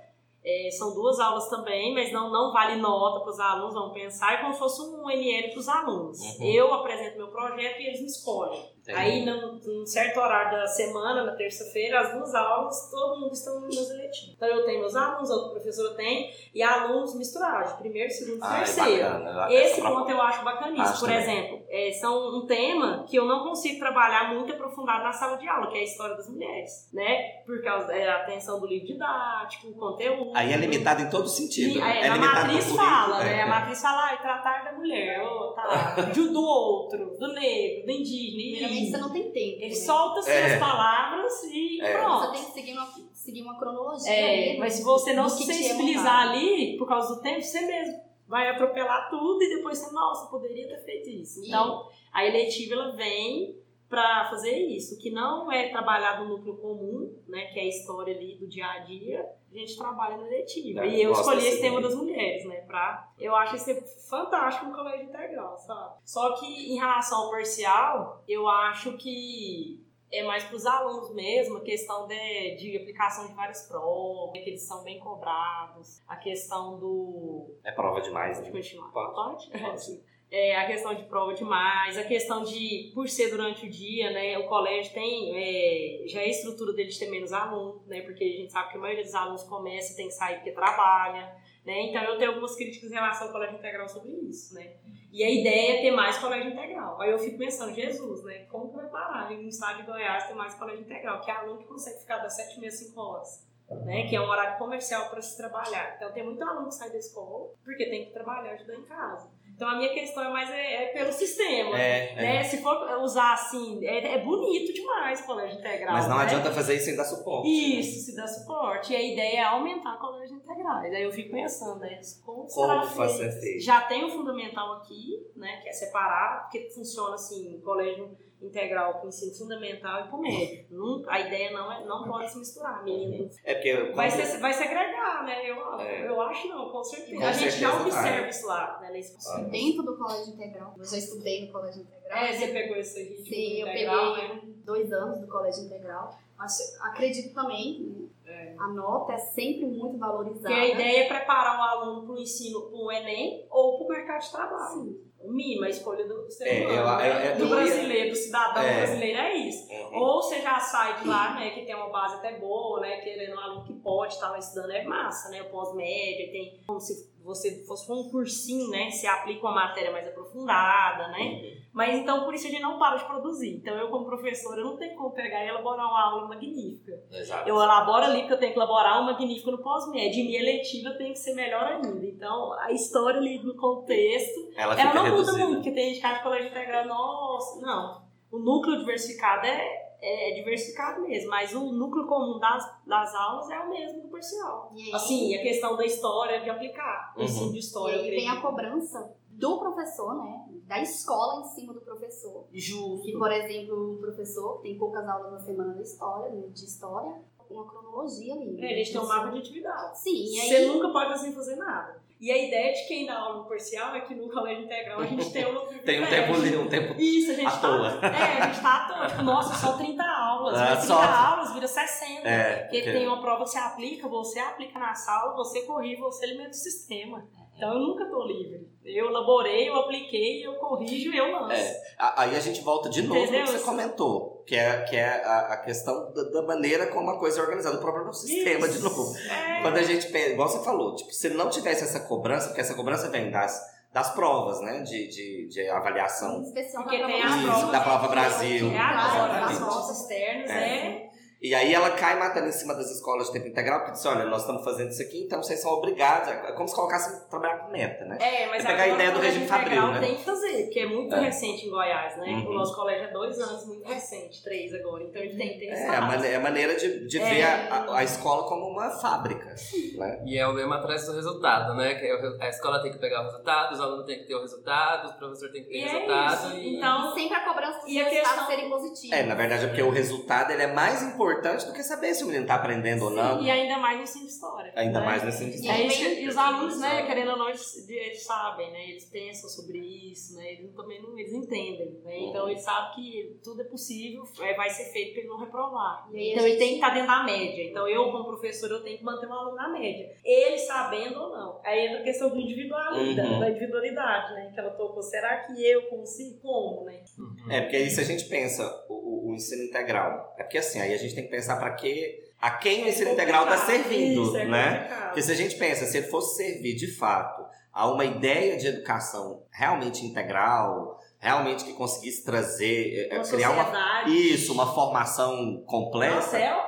é, 0.49 0.71
são 0.71 0.93
duas 0.93 1.19
aulas 1.19 1.49
também, 1.49 1.93
mas 1.93 2.09
não, 2.13 2.31
não 2.31 2.53
vale 2.53 2.79
nota 2.79 3.19
para 3.19 3.29
os 3.31 3.39
alunos, 3.39 3.73
vão 3.73 3.91
pensar, 3.91 4.33
é 4.33 4.37
como 4.37 4.53
se 4.53 4.59
fosse 4.59 4.81
um 4.81 5.09
NL 5.09 5.49
para 5.49 5.59
os 5.59 5.67
alunos. 5.67 6.19
Uhum. 6.19 6.45
Eu 6.45 6.73
apresento 6.73 7.17
meu 7.17 7.27
projeto 7.27 7.81
e 7.81 7.87
eles 7.87 7.99
me 7.99 8.07
escolhem. 8.07 8.76
Aí, 8.95 9.25
num, 9.25 9.59
num 9.65 9.85
certo 9.85 10.19
horário 10.19 10.59
da 10.59 10.67
semana, 10.67 11.23
na 11.23 11.33
terça-feira, 11.33 11.99
as 12.01 12.13
duas 12.13 12.33
aulas, 12.33 12.89
todo 12.89 13.19
mundo 13.19 13.33
está 13.33 13.51
nos 13.51 13.89
eletivos. 13.89 14.33
Então, 14.35 14.47
eu 14.47 14.65
tenho 14.65 14.79
meus 14.79 14.95
alunos, 14.95 15.29
outro 15.29 15.51
professor 15.51 15.93
tem, 15.95 16.31
e 16.53 16.61
alunos 16.63 17.15
misturados, 17.15 17.73
primeiro, 17.73 18.09
segundo 18.11 18.39
e 18.39 18.43
Ai, 18.43 18.63
terceiro. 18.63 19.03
bacana. 19.03 19.53
Esse 19.53 19.79
Essa 19.79 19.89
ponto 19.89 20.09
eu 20.09 20.21
acho 20.21 20.43
bacaníssimo. 20.43 20.83
Acho 20.87 20.99
Por 20.99 21.09
também. 21.09 21.23
exemplo, 21.23 21.65
é, 21.69 21.91
são 21.93 22.37
um 22.37 22.45
tema 22.45 23.05
que 23.07 23.17
eu 23.17 23.25
não 23.25 23.43
consigo 23.43 23.79
trabalhar 23.79 24.33
muito 24.33 24.53
aprofundado 24.53 25.03
na 25.03 25.11
sala 25.11 25.37
de 25.37 25.47
aula, 25.47 25.69
que 25.69 25.77
é 25.77 25.81
a 25.81 25.83
história 25.83 26.15
das 26.15 26.29
mulheres, 26.29 26.89
né? 26.93 27.41
Por 27.45 27.61
causa 27.63 27.87
da 27.87 28.15
atenção 28.15 28.59
do 28.59 28.67
livro 28.67 28.87
didático, 28.87 29.67
o 29.67 29.73
conteúdo. 29.73 30.31
Aí 30.35 30.53
é 30.53 30.57
limitado 30.57 31.01
em 31.01 31.09
todo 31.09 31.27
sentido. 31.27 31.77
E, 31.77 31.79
né? 31.79 31.83
aí, 31.83 31.99
é 32.03 32.07
a 32.07 32.15
matriz 32.17 32.71
fala, 32.71 33.23
né? 33.23 33.37
é, 33.39 33.41
A 33.43 33.47
matriz 33.47 33.81
fala, 33.81 34.11
ah, 34.11 34.17
tratar 34.17 34.63
da 34.63 34.73
mulher, 34.73 35.21
ou 35.21 35.53
tá 35.53 35.63
lá, 35.65 35.95
do 36.01 36.41
outro, 36.41 37.17
do 37.17 37.27
negro, 37.33 37.85
do 37.85 37.91
indígena. 37.91 38.76
Você 38.85 38.97
não 38.97 39.09
tem 39.11 39.23
tempo. 39.31 39.57
ele 39.61 39.69
né? 39.69 39.75
solta 39.75 40.19
assim, 40.19 40.31
É. 40.31 40.53
as 40.53 40.59
palavras 40.59 41.43
e 41.45 41.81
É. 41.81 41.93
pronto. 41.93 42.19
Você 42.25 42.31
tem 42.31 42.45
que 42.45 42.51
seguir 42.51 42.73
uma, 42.73 42.87
seguir 43.13 43.41
uma 43.41 43.57
cronologia. 43.57 44.11
É, 44.11 44.49
ali, 44.51 44.59
mas 44.59 44.73
se 44.73 44.83
você 44.83 45.13
não 45.13 45.27
se 45.27 45.43
sensibilizar 45.43 46.29
ali, 46.29 46.77
por 46.77 46.87
causa 46.87 47.15
do 47.15 47.21
tempo, 47.21 47.41
você 47.41 47.61
mesmo 47.61 48.07
vai 48.27 48.49
atropelar 48.49 49.09
tudo 49.09 49.41
e 49.41 49.55
depois 49.55 49.77
você, 49.77 49.91
nossa, 49.93 50.29
poderia 50.29 50.67
ter 50.67 50.83
feito 50.83 51.09
isso. 51.09 51.41
Então, 51.45 51.87
a 52.11 52.25
eletiva 52.25 52.73
ela 52.73 52.91
vem 52.95 53.55
para 53.89 54.29
fazer 54.29 54.51
isso, 54.51 54.97
que 54.99 55.09
não 55.09 55.51
é 55.51 55.69
trabalhar 55.69 56.19
no 56.19 56.29
núcleo 56.29 56.57
comum, 56.57 57.15
né, 57.27 57.45
que 57.47 57.59
é 57.59 57.63
a 57.63 57.67
história 57.67 58.15
ali 58.15 58.35
do 58.35 58.47
dia 58.47 58.65
a 58.65 58.79
dia, 58.79 59.25
a 59.49 59.57
gente 59.57 59.77
trabalha 59.77 60.17
na 60.17 60.27
eletiva. 60.27 60.81
É, 60.81 60.89
e 60.89 61.01
eu 61.01 61.11
escolhi 61.11 61.47
esse 61.47 61.61
tema 61.61 61.77
tema. 61.77 61.87
das 61.87 61.95
mulheres, 61.95 62.45
né, 62.45 62.61
pra... 62.61 63.09
Eu 63.17 63.35
acho 63.35 63.55
isso 63.55 64.09
fantástico 64.09 64.67
no 64.67 64.75
colégio 64.75 65.07
integral, 65.07 65.57
sabe? 65.57 65.95
Só 66.03 66.33
que 66.33 66.73
em 66.73 66.75
relação 66.77 67.23
ao 67.23 67.31
parcial, 67.31 68.23
eu 68.27 68.47
acho 68.47 68.97
que 68.97 69.87
é 70.11 70.23
mais 70.23 70.43
para 70.43 70.55
os 70.55 70.65
alunos 70.65 71.13
mesmo, 71.13 71.57
a 71.57 71.61
questão 71.61 72.07
de, 72.07 72.55
de 72.55 72.77
aplicação 72.77 73.27
de 73.27 73.33
várias 73.33 73.67
provas, 73.67 74.41
que 74.41 74.49
eles 74.49 74.63
são 74.63 74.83
bem 74.83 74.99
cobrados, 74.99 76.01
a 76.07 76.15
questão 76.15 76.79
do. 76.79 77.55
É 77.63 77.71
prova 77.71 78.01
demais, 78.01 78.37
Pode 78.37 78.51
né? 78.51 78.57
continuar? 78.57 78.91
Pode. 78.91 79.49
Pode? 79.49 80.03
É, 80.29 80.57
a 80.57 80.67
questão 80.67 80.93
de 80.93 81.03
prova 81.03 81.33
demais, 81.33 81.97
a 81.97 82.03
questão 82.03 82.43
de, 82.43 82.91
por 82.93 83.07
ser 83.07 83.29
durante 83.29 83.65
o 83.65 83.69
dia, 83.69 84.11
né, 84.11 84.37
o 84.37 84.45
colégio 84.45 84.93
tem, 84.93 85.31
é, 85.33 86.05
já 86.05 86.19
é 86.19 86.25
a 86.25 86.27
estrutura 86.27 86.73
dele 86.73 86.89
de 86.89 86.99
ter 86.99 87.09
menos 87.09 87.31
alunos, 87.31 87.87
né, 87.87 88.01
porque 88.01 88.25
a 88.25 88.27
gente 88.27 88.51
sabe 88.51 88.71
que 88.71 88.77
a 88.77 88.81
maioria 88.81 89.05
dos 89.05 89.15
alunos 89.15 89.43
começa 89.43 89.93
e 89.93 89.95
tem 89.95 90.07
que 90.07 90.13
sair 90.13 90.35
porque 90.35 90.51
trabalha, 90.51 91.33
né, 91.65 91.81
então 91.83 92.03
eu 92.03 92.17
tenho 92.17 92.31
algumas 92.31 92.57
críticas 92.57 92.91
em 92.91 92.95
relação 92.95 93.27
ao 93.27 93.31
colégio 93.31 93.55
integral 93.55 93.87
sobre 93.87 94.11
isso, 94.11 94.53
né, 94.53 94.73
e 95.13 95.23
a 95.23 95.31
ideia 95.31 95.79
é 95.79 95.81
ter 95.81 95.91
mais 95.91 96.17
colégio 96.17 96.51
integral. 96.51 97.01
Aí 97.01 97.09
eu 97.09 97.17
fico 97.17 97.37
pensando, 97.37 97.73
Jesus, 97.73 98.23
né, 98.25 98.39
como 98.51 98.69
que 98.69 98.75
vai 98.75 98.87
parar 98.87 99.31
no 99.31 99.47
estado 99.47 99.77
de 99.77 99.83
Goiás 99.83 100.27
ter 100.27 100.33
mais 100.33 100.53
colégio 100.55 100.81
integral, 100.81 101.21
que 101.21 101.31
é 101.31 101.33
aluno 101.33 101.57
que 101.59 101.65
consegue 101.65 101.99
ficar 101.99 102.17
das 102.17 102.35
7 102.35 102.59
h 102.59 102.71
5 102.71 103.01
horas. 103.01 103.47
Né, 103.69 104.07
que 104.07 104.15
é 104.15 104.21
um 104.21 104.29
horário 104.29 104.57
comercial 104.57 105.09
para 105.09 105.21
se 105.21 105.35
trabalhar. 105.35 105.95
Então, 105.97 106.09
tem 106.13 106.23
muito 106.23 106.41
aluno 106.41 106.69
que 106.69 106.75
sai 106.75 106.89
da 106.89 106.97
escola 106.97 107.49
porque 107.65 107.89
tem 107.89 108.05
que 108.05 108.11
trabalhar 108.11 108.51
e 108.51 108.53
ajudar 108.53 108.75
em 108.75 108.83
casa. 108.83 109.29
Então, 109.57 109.69
a 109.69 109.75
minha 109.75 109.91
questão 109.91 110.23
é 110.23 110.29
mais 110.29 110.51
é, 110.51 110.83
é 110.83 110.85
pelo 110.89 111.11
sistema. 111.11 111.75
É, 111.75 112.13
é. 112.13 112.15
Né? 112.15 112.43
Se 112.43 112.61
for 112.61 112.77
usar 113.01 113.33
assim, 113.33 113.83
é, 113.83 114.13
é 114.13 114.23
bonito 114.23 114.71
demais 114.71 115.19
o 115.21 115.25
colégio 115.25 115.57
integral. 115.57 115.93
Mas 115.93 116.07
não 116.07 116.15
né? 116.15 116.23
adianta 116.25 116.51
fazer 116.51 116.75
isso 116.75 116.85
sem 116.85 116.95
dar 116.95 117.03
suporte. 117.03 117.49
Isso, 117.49 118.05
se 118.05 118.15
dá 118.15 118.27
suporte. 118.27 118.93
E 118.93 118.95
a 118.95 119.01
ideia 119.01 119.39
é 119.39 119.43
aumentar 119.45 119.95
o 119.95 119.99
colégio 119.99 120.35
integral. 120.35 120.85
E 120.85 120.91
daí 120.91 121.01
eu 121.01 121.11
fico 121.11 121.31
pensando, 121.31 121.79
né? 121.79 121.99
Como, 122.23 122.45
Como 122.45 123.09
feito? 123.09 123.59
Já 123.59 123.81
tem 123.81 124.05
o 124.05 124.09
fundamental 124.11 124.73
aqui, 124.73 125.25
né? 125.35 125.59
Que 125.63 125.69
é 125.69 125.73
separado, 125.73 126.43
porque 126.43 126.69
funciona 126.69 127.15
assim, 127.15 127.59
colégio 127.61 128.15
integral 128.41 128.93
para 128.95 129.05
o 129.05 129.07
ensino 129.09 129.33
fundamental 129.35 130.01
e 130.05 130.07
para 130.07 130.15
o 130.15 130.21
médio. 130.21 130.65
Nunca, 130.69 131.11
a 131.11 131.19
ideia 131.19 131.51
não, 131.51 131.71
é, 131.71 131.85
não 131.85 132.03
pode 132.07 132.29
se 132.31 132.37
misturar, 132.37 132.83
menino. 132.83 133.29
É 133.43 133.53
porque. 133.55 133.91
Vai, 133.95 134.11
ser, 134.11 134.37
vai 134.39 134.53
segregar, 134.53 135.23
né? 135.25 135.49
Eu, 135.49 135.57
É. 135.79 136.07
eu 136.07 136.21
acho 136.21 136.47
não, 136.47 136.69
com 136.69 136.83
certeza. 136.83 137.17
Com 137.17 137.25
a 137.27 137.31
gente 137.31 137.51
já 137.51 137.71
certeza 137.71 137.83
observa 137.83 138.19
vai. 138.21 138.29
isso 138.29 138.47
lá, 138.47 138.79
né? 138.81 138.91
Nesse 138.91 139.17
Ah. 139.31 139.39
Dentro 139.41 139.83
do 139.83 139.97
colégio 139.97 140.33
integral. 140.33 140.73
Eu 140.77 140.85
já 140.85 140.97
estudei 140.97 141.45
no 141.47 141.51
colégio 141.51 141.81
integral. 141.81 141.97
É, 142.23 142.33
você 142.33 142.47
pegou 142.47 142.75
esse 142.77 143.03
ritmo 143.03 143.25
Sim, 143.25 143.61
eu 143.61 143.67
integral, 143.67 144.15
peguei 144.15 144.27
né? 144.35 144.41
dois 144.63 144.93
anos 144.93 145.19
do 145.19 145.27
colégio 145.27 145.65
integral. 145.65 146.17
Acho, 146.37 146.61
acredito 146.83 147.33
também, 147.33 148.09
né? 148.23 148.55
a 148.59 148.67
nota 148.67 149.13
é 149.13 149.17
sempre 149.17 149.65
muito 149.65 149.97
valorizada. 149.97 150.47
Porque 150.47 150.53
a 150.53 150.67
ideia 150.67 151.03
é 151.05 151.07
preparar 151.07 151.57
o 151.57 151.63
aluno 151.63 152.05
para 152.05 152.13
o 152.13 152.19
ensino, 152.19 152.61
para 152.69 152.77
o 152.77 152.91
Enem 152.91 153.47
ou 153.49 153.77
para 153.79 153.85
o 153.85 153.89
mercado 153.89 154.21
de 154.21 154.31
trabalho. 154.31 155.07
Mínimo, 155.31 155.63
a 155.65 155.69
escolha 155.69 156.07
do 156.07 156.29
ser 156.31 156.45
É, 156.47 156.65
humano, 156.81 156.97
né? 156.97 157.35
do 157.35 157.47
brasileiro, 157.49 158.09
do 158.11 158.15
cidadão 158.15 158.63
É. 158.63 158.77
brasileiro, 158.77 159.17
é 159.19 159.35
isso. 159.35 159.71
Uhum. 159.71 159.97
Ou 159.99 160.21
você 160.21 160.41
já 160.41 160.59
sai 160.59 161.01
de 161.01 161.07
lá, 161.07 161.35
né, 161.35 161.49
que 161.51 161.61
tem 161.65 161.75
uma 161.75 161.89
base 161.89 162.15
até 162.15 162.37
boa, 162.39 162.79
né, 162.79 162.97
querendo 162.97 163.35
um 163.35 163.39
aluno 163.39 163.63
que 163.65 163.73
pode 163.73 164.13
estar 164.13 164.29
lá 164.29 164.37
estudando, 164.39 164.71
é 164.71 164.83
massa, 164.83 165.29
né, 165.29 165.41
o 165.41 165.49
pós-média, 165.49 166.31
tem 166.31 166.59
como 166.67 166.79
se 166.79 167.09
você 167.23 167.63
fosse 167.65 167.91
um 167.91 168.09
cursinho, 168.09 168.69
né, 168.69 168.89
se 168.89 169.05
aplica 169.05 169.41
uma 169.41 169.53
matéria 169.55 169.91
mais 169.91 170.07
aprofundada, 170.07 171.09
né, 171.09 171.56
mas 171.77 171.95
então 171.99 172.23
por 172.25 172.33
isso 172.33 172.47
a 172.47 172.49
gente 172.49 172.61
não 172.61 172.79
para 172.79 172.95
de 172.97 173.05
produzir. 173.05 173.57
Então 173.57 173.75
eu 173.75 173.89
como 173.89 174.05
professora, 174.05 174.59
eu 174.61 174.65
não 174.65 174.77
tenho 174.77 174.95
como 174.97 175.11
pegar 175.11 175.45
e 175.45 175.49
elaborar 175.49 175.85
uma 175.85 176.01
aula 176.11 176.27
magnífica. 176.27 176.91
Exato. 177.11 177.47
Eu 177.47 177.55
elaboro 177.61 178.03
ali 178.05 178.21
porque 178.21 178.33
eu 178.33 178.39
tenho 178.39 178.53
que 178.53 178.57
elaborar 178.57 178.99
um 179.01 179.05
magnífico 179.05 179.51
no 179.51 179.59
pós-média, 179.61 180.19
e 180.19 180.25
minha 180.25 180.39
eletiva 180.39 180.89
tem 180.97 181.13
que 181.13 181.19
ser 181.19 181.35
melhor 181.35 181.63
ainda. 181.63 182.03
Então 182.05 182.51
a 182.53 182.71
história 182.71 183.19
ali 183.19 183.37
no 183.43 183.55
contexto, 183.55 184.51
Ela 184.57 184.73
ela 184.73 184.93
não 184.93 185.03
muda 185.03 185.11
reduzida. 185.11 185.37
muito, 185.37 185.53
porque 185.57 185.71
tem 185.71 185.89
gente 185.89 185.99
que 186.01 186.05
acha 186.07 186.17
que 186.17 186.23
colégio 186.23 186.49
integral, 186.49 186.85
nossa, 186.87 187.61
não. 187.61 188.07
O 188.31 188.39
núcleo 188.39 188.79
diversificado 188.79 189.45
é, 189.45 189.85
é 190.01 190.33
diversificado 190.33 191.01
mesmo, 191.01 191.29
mas 191.29 191.53
o 191.53 191.71
núcleo 191.71 192.05
comum 192.07 192.39
das, 192.39 192.63
das 192.85 193.13
aulas 193.15 193.49
é 193.49 193.59
o 193.59 193.69
mesmo 193.69 194.01
do 194.01 194.07
parcial. 194.09 194.71
E 194.75 194.81
aí, 194.83 194.93
Assim, 194.93 195.35
a 195.35 195.41
questão 195.41 195.77
da 195.77 195.85
história, 195.85 196.41
de 196.41 196.49
aplicar 196.49 197.13
o 197.15 197.19
Uhum. 197.19 197.25
ensino 197.25 197.51
de 197.51 197.57
e 197.57 197.59
história, 197.59 197.95
eu 197.95 198.01
aí 198.03 198.09
vem 198.09 198.29
a 198.29 198.41
cobrança 198.41 199.15
do 199.37 199.59
professor, 199.59 200.15
né? 200.15 200.45
Da 200.65 200.81
escola 200.81 201.41
em 201.41 201.45
cima 201.45 201.73
do 201.73 201.81
professor. 201.81 202.47
Justo. 202.51 203.03
Que, 203.05 203.13
por 203.17 203.31
exemplo, 203.31 203.93
o 203.93 203.97
professor 203.99 204.59
tem 204.61 204.77
poucas 204.77 205.07
aulas 205.07 205.31
na 205.31 205.39
semana 205.39 205.73
da 205.73 205.81
história, 205.81 206.29
né, 206.31 206.47
de 206.47 206.65
história, 206.65 207.21
uma 207.49 207.65
cronologia 207.65 208.33
ali. 208.33 208.59
É, 208.61 208.73
a 208.73 208.77
gente 208.77 208.91
tem 208.91 209.01
um 209.01 209.07
mapa 209.07 209.29
de 209.31 209.39
atividades. 209.39 209.99
Sim, 210.01 210.11
e 210.35 210.39
aí... 210.41 210.47
Você 210.49 210.65
nunca 210.65 210.89
pode 210.89 211.13
assim 211.13 211.31
fazer 211.33 211.55
nada. 211.55 212.05
E 212.19 212.31
a 212.31 212.37
ideia 212.47 212.73
de 212.73 212.87
quem 212.87 213.05
dá 213.05 213.13
aula 213.19 213.47
parcial 213.47 213.93
é 213.95 214.01
que 214.01 214.15
no 214.15 214.27
colégio 214.27 214.65
integral 214.65 214.99
a 215.01 215.05
gente 215.05 215.29
tem 215.31 215.45
um 215.45 215.67
Tem 215.85 216.03
um 216.03 216.07
tempo 216.09 216.33
livre, 216.33 216.57
um 216.57 216.67
tempo. 216.67 216.99
Isso, 216.99 217.29
a 217.31 217.35
gente 217.35 217.45
À 217.47 217.51
tá. 217.51 217.59
toa. 217.59 217.87
É, 218.07 218.41
a 218.41 218.47
gente 218.51 218.61
tá 218.63 218.75
à 218.75 218.87
toa. 218.93 219.07
Tipo, 219.07 219.21
nossa, 219.21 219.53
só 219.55 219.77
30 219.77 220.03
aulas. 220.03 220.55
Ah, 220.55 220.59
Mas 220.71 220.79
30 220.79 220.81
só- 220.87 221.03
aulas 221.03 221.53
vira 221.53 221.67
60. 221.67 222.27
É, 222.27 222.63
Porque 222.63 222.77
porque- 222.79 222.91
tem 222.91 223.07
uma 223.07 223.21
prova 223.21 223.43
que 223.43 223.51
você 223.51 223.59
aplica, 223.59 224.07
você 224.09 224.39
aplica 224.39 224.79
na 224.79 224.95
sala, 224.95 225.35
você 225.35 225.61
corrige, 225.61 226.01
você 226.01 226.25
alimenta 226.25 226.49
o 226.49 226.53
sistema. 226.55 227.23
Então 227.57 227.73
eu 227.73 227.79
nunca 227.79 228.05
tô 228.05 228.23
livre. 228.25 228.67
Eu 228.85 229.07
elaborei, 229.07 229.67
eu 229.67 229.75
apliquei, 229.75 230.45
eu 230.45 230.53
corrijo 230.53 231.11
e 231.11 231.17
eu 231.17 231.29
lanço. 231.31 231.53
É. 231.53 231.81
A- 231.97 232.21
Aí 232.21 232.35
a 232.35 232.39
gente 232.39 232.61
volta 232.61 232.87
de 232.89 233.01
novo 233.01 233.15
no 233.19 233.25
Entendeu? 233.25 233.45
que 233.45 233.51
você 233.51 233.59
comentou, 233.65 234.43
que 234.47 234.55
é, 234.55 234.81
que 234.83 234.95
é 234.95 235.25
a, 235.25 235.39
a 235.53 235.57
questão 235.57 236.13
da, 236.13 236.23
da 236.23 236.41
maneira 236.43 236.87
como 236.87 237.09
a 237.09 237.19
coisa 237.19 237.39
é 237.39 237.43
organizada, 237.43 237.77
o 237.77 237.81
próprio 237.81 238.13
sistema, 238.13 238.65
Isso. 238.67 238.77
de 238.77 238.83
novo. 238.83 239.13
É. 239.17 239.61
Quando 239.61 239.77
a 239.77 239.83
gente 239.83 240.07
pensa, 240.09 240.29
igual 240.29 240.47
você 240.47 240.63
falou, 240.63 240.95
tipo, 240.95 241.11
se 241.11 241.29
não 241.31 241.49
tivesse 241.49 241.83
essa 241.83 241.99
cobrança, 242.01 242.47
porque 242.47 242.61
essa 242.61 242.75
cobrança 242.75 243.09
vem 243.09 243.29
das, 243.29 243.59
das 243.91 244.11
provas, 244.13 244.61
né, 244.61 244.81
de, 244.81 245.07
de, 245.09 245.47
de 245.49 245.67
avaliação. 245.69 246.41
Especial 246.43 246.83
Porque 246.83 246.97
tem 246.97 247.19
prova 247.21 247.35
Isso, 247.35 247.45
provas 247.47 247.71
da 247.71 247.81
prova 247.81 248.07
Brasil. 248.07 248.71
É 248.71 248.77
agora, 248.77 249.33
das 249.41 249.51
as 249.51 249.57
provas 249.57 250.01
externas 250.01 250.49
É. 250.51 250.55
é. 250.63 251.06
E 251.39 251.53
aí 251.53 251.71
ela 251.71 251.91
cai 251.91 252.17
matando 252.17 252.47
em 252.47 252.51
cima 252.51 252.73
das 252.73 252.89
escolas 252.89 253.27
de 253.27 253.33
tempo 253.33 253.47
integral, 253.47 253.79
porque 253.79 253.91
diz, 253.91 254.05
olha, 254.07 254.25
nós 254.25 254.41
estamos 254.41 254.63
fazendo 254.63 254.89
isso 254.89 255.01
aqui, 255.03 255.23
então 255.23 255.41
vocês 255.43 255.59
são 255.61 255.71
obrigados. 255.71 256.29
É 256.29 256.51
como 256.53 256.67
se 256.67 256.73
colocasse 256.73 257.29
trabalhar 257.29 257.57
com 257.59 257.71
meta, 257.71 258.05
né? 258.05 258.17
É, 258.19 258.47
mas 258.47 258.63
É 258.63 258.67
pegar 258.67 258.81
a 258.81 258.85
agora 258.85 258.95
ideia 259.03 259.11
o 259.11 259.13
do 259.13 259.19
regime 259.19 259.45
fabril, 259.47 259.67
integral 259.67 259.91
né? 259.91 259.99
tem 260.07 260.15
que 260.15 260.23
fazer, 260.23 260.63
porque 260.63 260.79
é 260.79 260.85
muito 260.87 261.15
É. 261.15 261.19
recente 261.19 261.67
em 261.67 261.69
Goiás, 261.69 262.17
né? 262.17 262.25
Uhum. 262.27 262.49
O 262.49 262.53
nosso 262.55 262.75
colégio 262.75 263.05
é 263.07 263.11
dois 263.11 263.39
anos, 263.39 263.67
muito 263.67 263.87
recente, 263.87 264.43
três 264.43 264.73
agora. 264.73 265.03
Então 265.03 265.21
ele 265.21 265.37
tem 265.37 265.53
que 265.53 265.59
ter 265.59 265.65
É, 265.67 265.73
a, 265.73 265.75
espaço. 265.83 266.07
mane- 266.07 266.27
é 266.27 266.35
a 266.35 266.39
maneira 266.39 266.75
de, 266.75 267.07
de 267.07 267.19
É. 267.19 267.29
ver 267.29 267.43
a, 267.43 267.75
a- 267.75 267.97
a 267.99 268.03
escola 268.03 268.47
como 268.47 268.65
uma 268.67 268.89
fábrica. 268.99 269.53
Né? 269.95 270.23
E 270.25 270.39
é 270.39 270.47
o 270.47 270.51
lema 270.53 270.77
atrás 270.77 271.05
do 271.05 271.13
resultado, 271.13 271.75
né? 271.75 271.93
Que 271.95 272.05
é 272.07 272.45
a 272.45 272.49
escola 272.49 272.81
tem 272.81 272.91
que 272.91 272.97
pegar 272.97 273.21
o 273.21 273.25
resultado, 273.25 273.73
os 273.75 273.79
alunos 273.79 274.05
têm 274.07 274.17
que 274.19 274.25
ter 274.27 274.33
o 274.35 274.41
resultado, 274.41 275.09
o 275.11 275.13
professor 275.19 275.51
tem 275.51 275.63
que 275.63 275.69
ter 275.69 275.77
E 275.77 275.83
o 275.83 275.87
é 275.87 275.91
resultado. 275.91 276.33
isso. 276.47 276.55
E... 276.55 276.77
Então, 276.77 277.13
Sempre 277.13 277.35
a 277.37 277.45
cobrança 277.45 277.79
dos 277.81 277.89
E 277.91 277.99
a 278.01 278.03
resultados 278.05 278.29
questão- 278.31 278.47
serem 278.47 278.69
positivos. 278.71 279.15
É, 279.17 279.23
na 279.23 279.35
verdade 279.35 279.65
é 279.65 279.67
porque 279.67 279.83
o 279.83 279.91
resultado 279.91 280.51
ele 280.51 280.63
é 280.63 280.73
mais 280.73 281.03
importante 281.03 281.26
do 281.35 281.73
que 281.73 281.83
saber 281.83 282.13
se 282.13 282.23
o 282.23 282.27
menino 282.27 282.43
está 282.43 282.55
aprendendo 282.55 283.05
ou 283.05 283.09
não. 283.11 283.41
e 283.41 283.49
ainda 283.49 283.77
mais 283.77 283.99
no 283.99 284.21
de 284.21 284.27
história. 284.27 284.71
Ainda 284.75 284.99
né? 284.99 285.05
mais 285.05 285.23
nesse 285.23 285.43
E, 285.43 285.47
ensino. 285.49 285.71
aí, 285.71 286.23
e 286.23 286.27
os 286.27 286.37
alunos, 286.37 286.79
né, 286.79 287.05
querendo 287.05 287.31
ou 287.31 287.37
não, 287.37 287.49
eles, 287.49 287.87
eles 287.89 288.23
sabem, 288.23 288.71
né? 288.71 288.89
Eles 288.89 289.05
pensam 289.09 289.49
sobre 289.49 289.79
isso, 290.11 290.35
né? 290.35 290.53
Eles 290.53 290.73
também 290.75 291.01
não, 291.01 291.17
eles 291.17 291.33
entendem, 291.33 291.99
né? 292.03 292.17
Então 292.19 292.49
eles 292.49 292.61
sabem 292.63 292.95
que 292.95 293.39
tudo 293.43 293.61
é 293.61 293.65
possível, 293.65 294.23
é, 294.41 294.53
vai 294.55 294.69
ser 294.69 294.85
feito 294.91 295.11
para 295.13 295.19
ele 295.21 295.29
não 295.29 295.39
reprovar. 295.39 296.07
E 296.11 296.17
aí 296.17 296.31
Então 296.31 296.43
ele 296.43 296.51
gente- 296.51 296.59
tem 296.59 296.67
que 296.69 296.75
estar 296.75 296.89
dentro 296.91 297.07
da 297.07 297.23
média. 297.23 297.63
Então 297.63 297.87
eu, 297.87 298.11
como 298.11 298.25
professor, 298.25 298.69
eu 298.71 298.83
tenho 298.83 298.97
que 298.97 299.03
manter 299.03 299.27
um 299.27 299.33
aluno 299.33 299.55
na 299.55 299.69
média. 299.69 300.07
Ele 300.23 300.57
sabendo 300.57 301.19
ou 301.19 301.29
não. 301.29 301.61
Aí 301.63 301.85
entra 301.87 301.99
a 301.99 302.03
questão 302.03 302.29
do 302.29 302.37
individualidade, 302.39 303.29
Uhum. 303.29 303.39
da 303.39 303.49
individualidade, 303.49 304.33
né? 304.33 304.51
Que 304.53 304.59
ela 304.59 304.71
tocou. 304.71 305.01
Será 305.01 305.37
que 305.45 305.63
eu 305.65 305.83
consigo? 305.89 306.37
Como, 306.41 306.85
né? 306.85 307.03
Uhum. 307.17 307.51
É, 307.51 307.61
porque 307.61 307.75
aí 307.77 307.89
se 307.89 307.99
a 307.99 308.03
gente 308.03 308.25
pensa 308.25 308.63
o, 308.89 308.93
o- 308.93 308.96
o 308.96 308.96
ensino 309.37 309.63
integral, 309.63 310.33
é 310.37 310.43
porque 310.43 310.57
assim, 310.57 310.79
aí 310.81 310.93
a 310.93 310.97
gente 310.97 311.15
tem 311.15 311.23
que 311.23 311.31
pensar 311.31 311.55
para 311.57 311.71
que 311.73 312.23
a 312.41 312.51
quem 312.51 312.83
o 312.83 312.87
ensino 312.89 313.11
integral 313.11 313.43
está 313.45 313.57
servindo, 313.65 314.23
Isso, 314.23 314.37
é 314.37 314.45
né? 314.45 314.73
complicado. 314.75 315.05
Porque 315.07 315.21
se 315.23 315.31
a 315.31 315.35
gente 315.35 315.55
pensa, 315.55 315.85
se 315.85 315.97
ele 315.97 316.07
fosse 316.07 316.35
servir 316.37 316.75
de 316.75 316.87
fato 316.95 317.45
a 317.73 317.89
uma 317.91 318.05
ideia 318.05 318.57
de 318.57 318.67
educação 318.67 319.43
realmente 319.51 320.05
integral, 320.05 320.99
realmente 321.19 321.63
que 321.63 321.73
conseguisse 321.73 322.23
trazer, 322.23 323.07
é, 323.11 323.15
Uma 323.15 323.23
criar 323.27 323.51
uma 323.51 324.09
isso, 324.09 324.53
uma 324.53 324.73
formação 324.73 325.63
completa, 325.65 326.15
Nossa, 326.15 326.37
é 326.37 326.67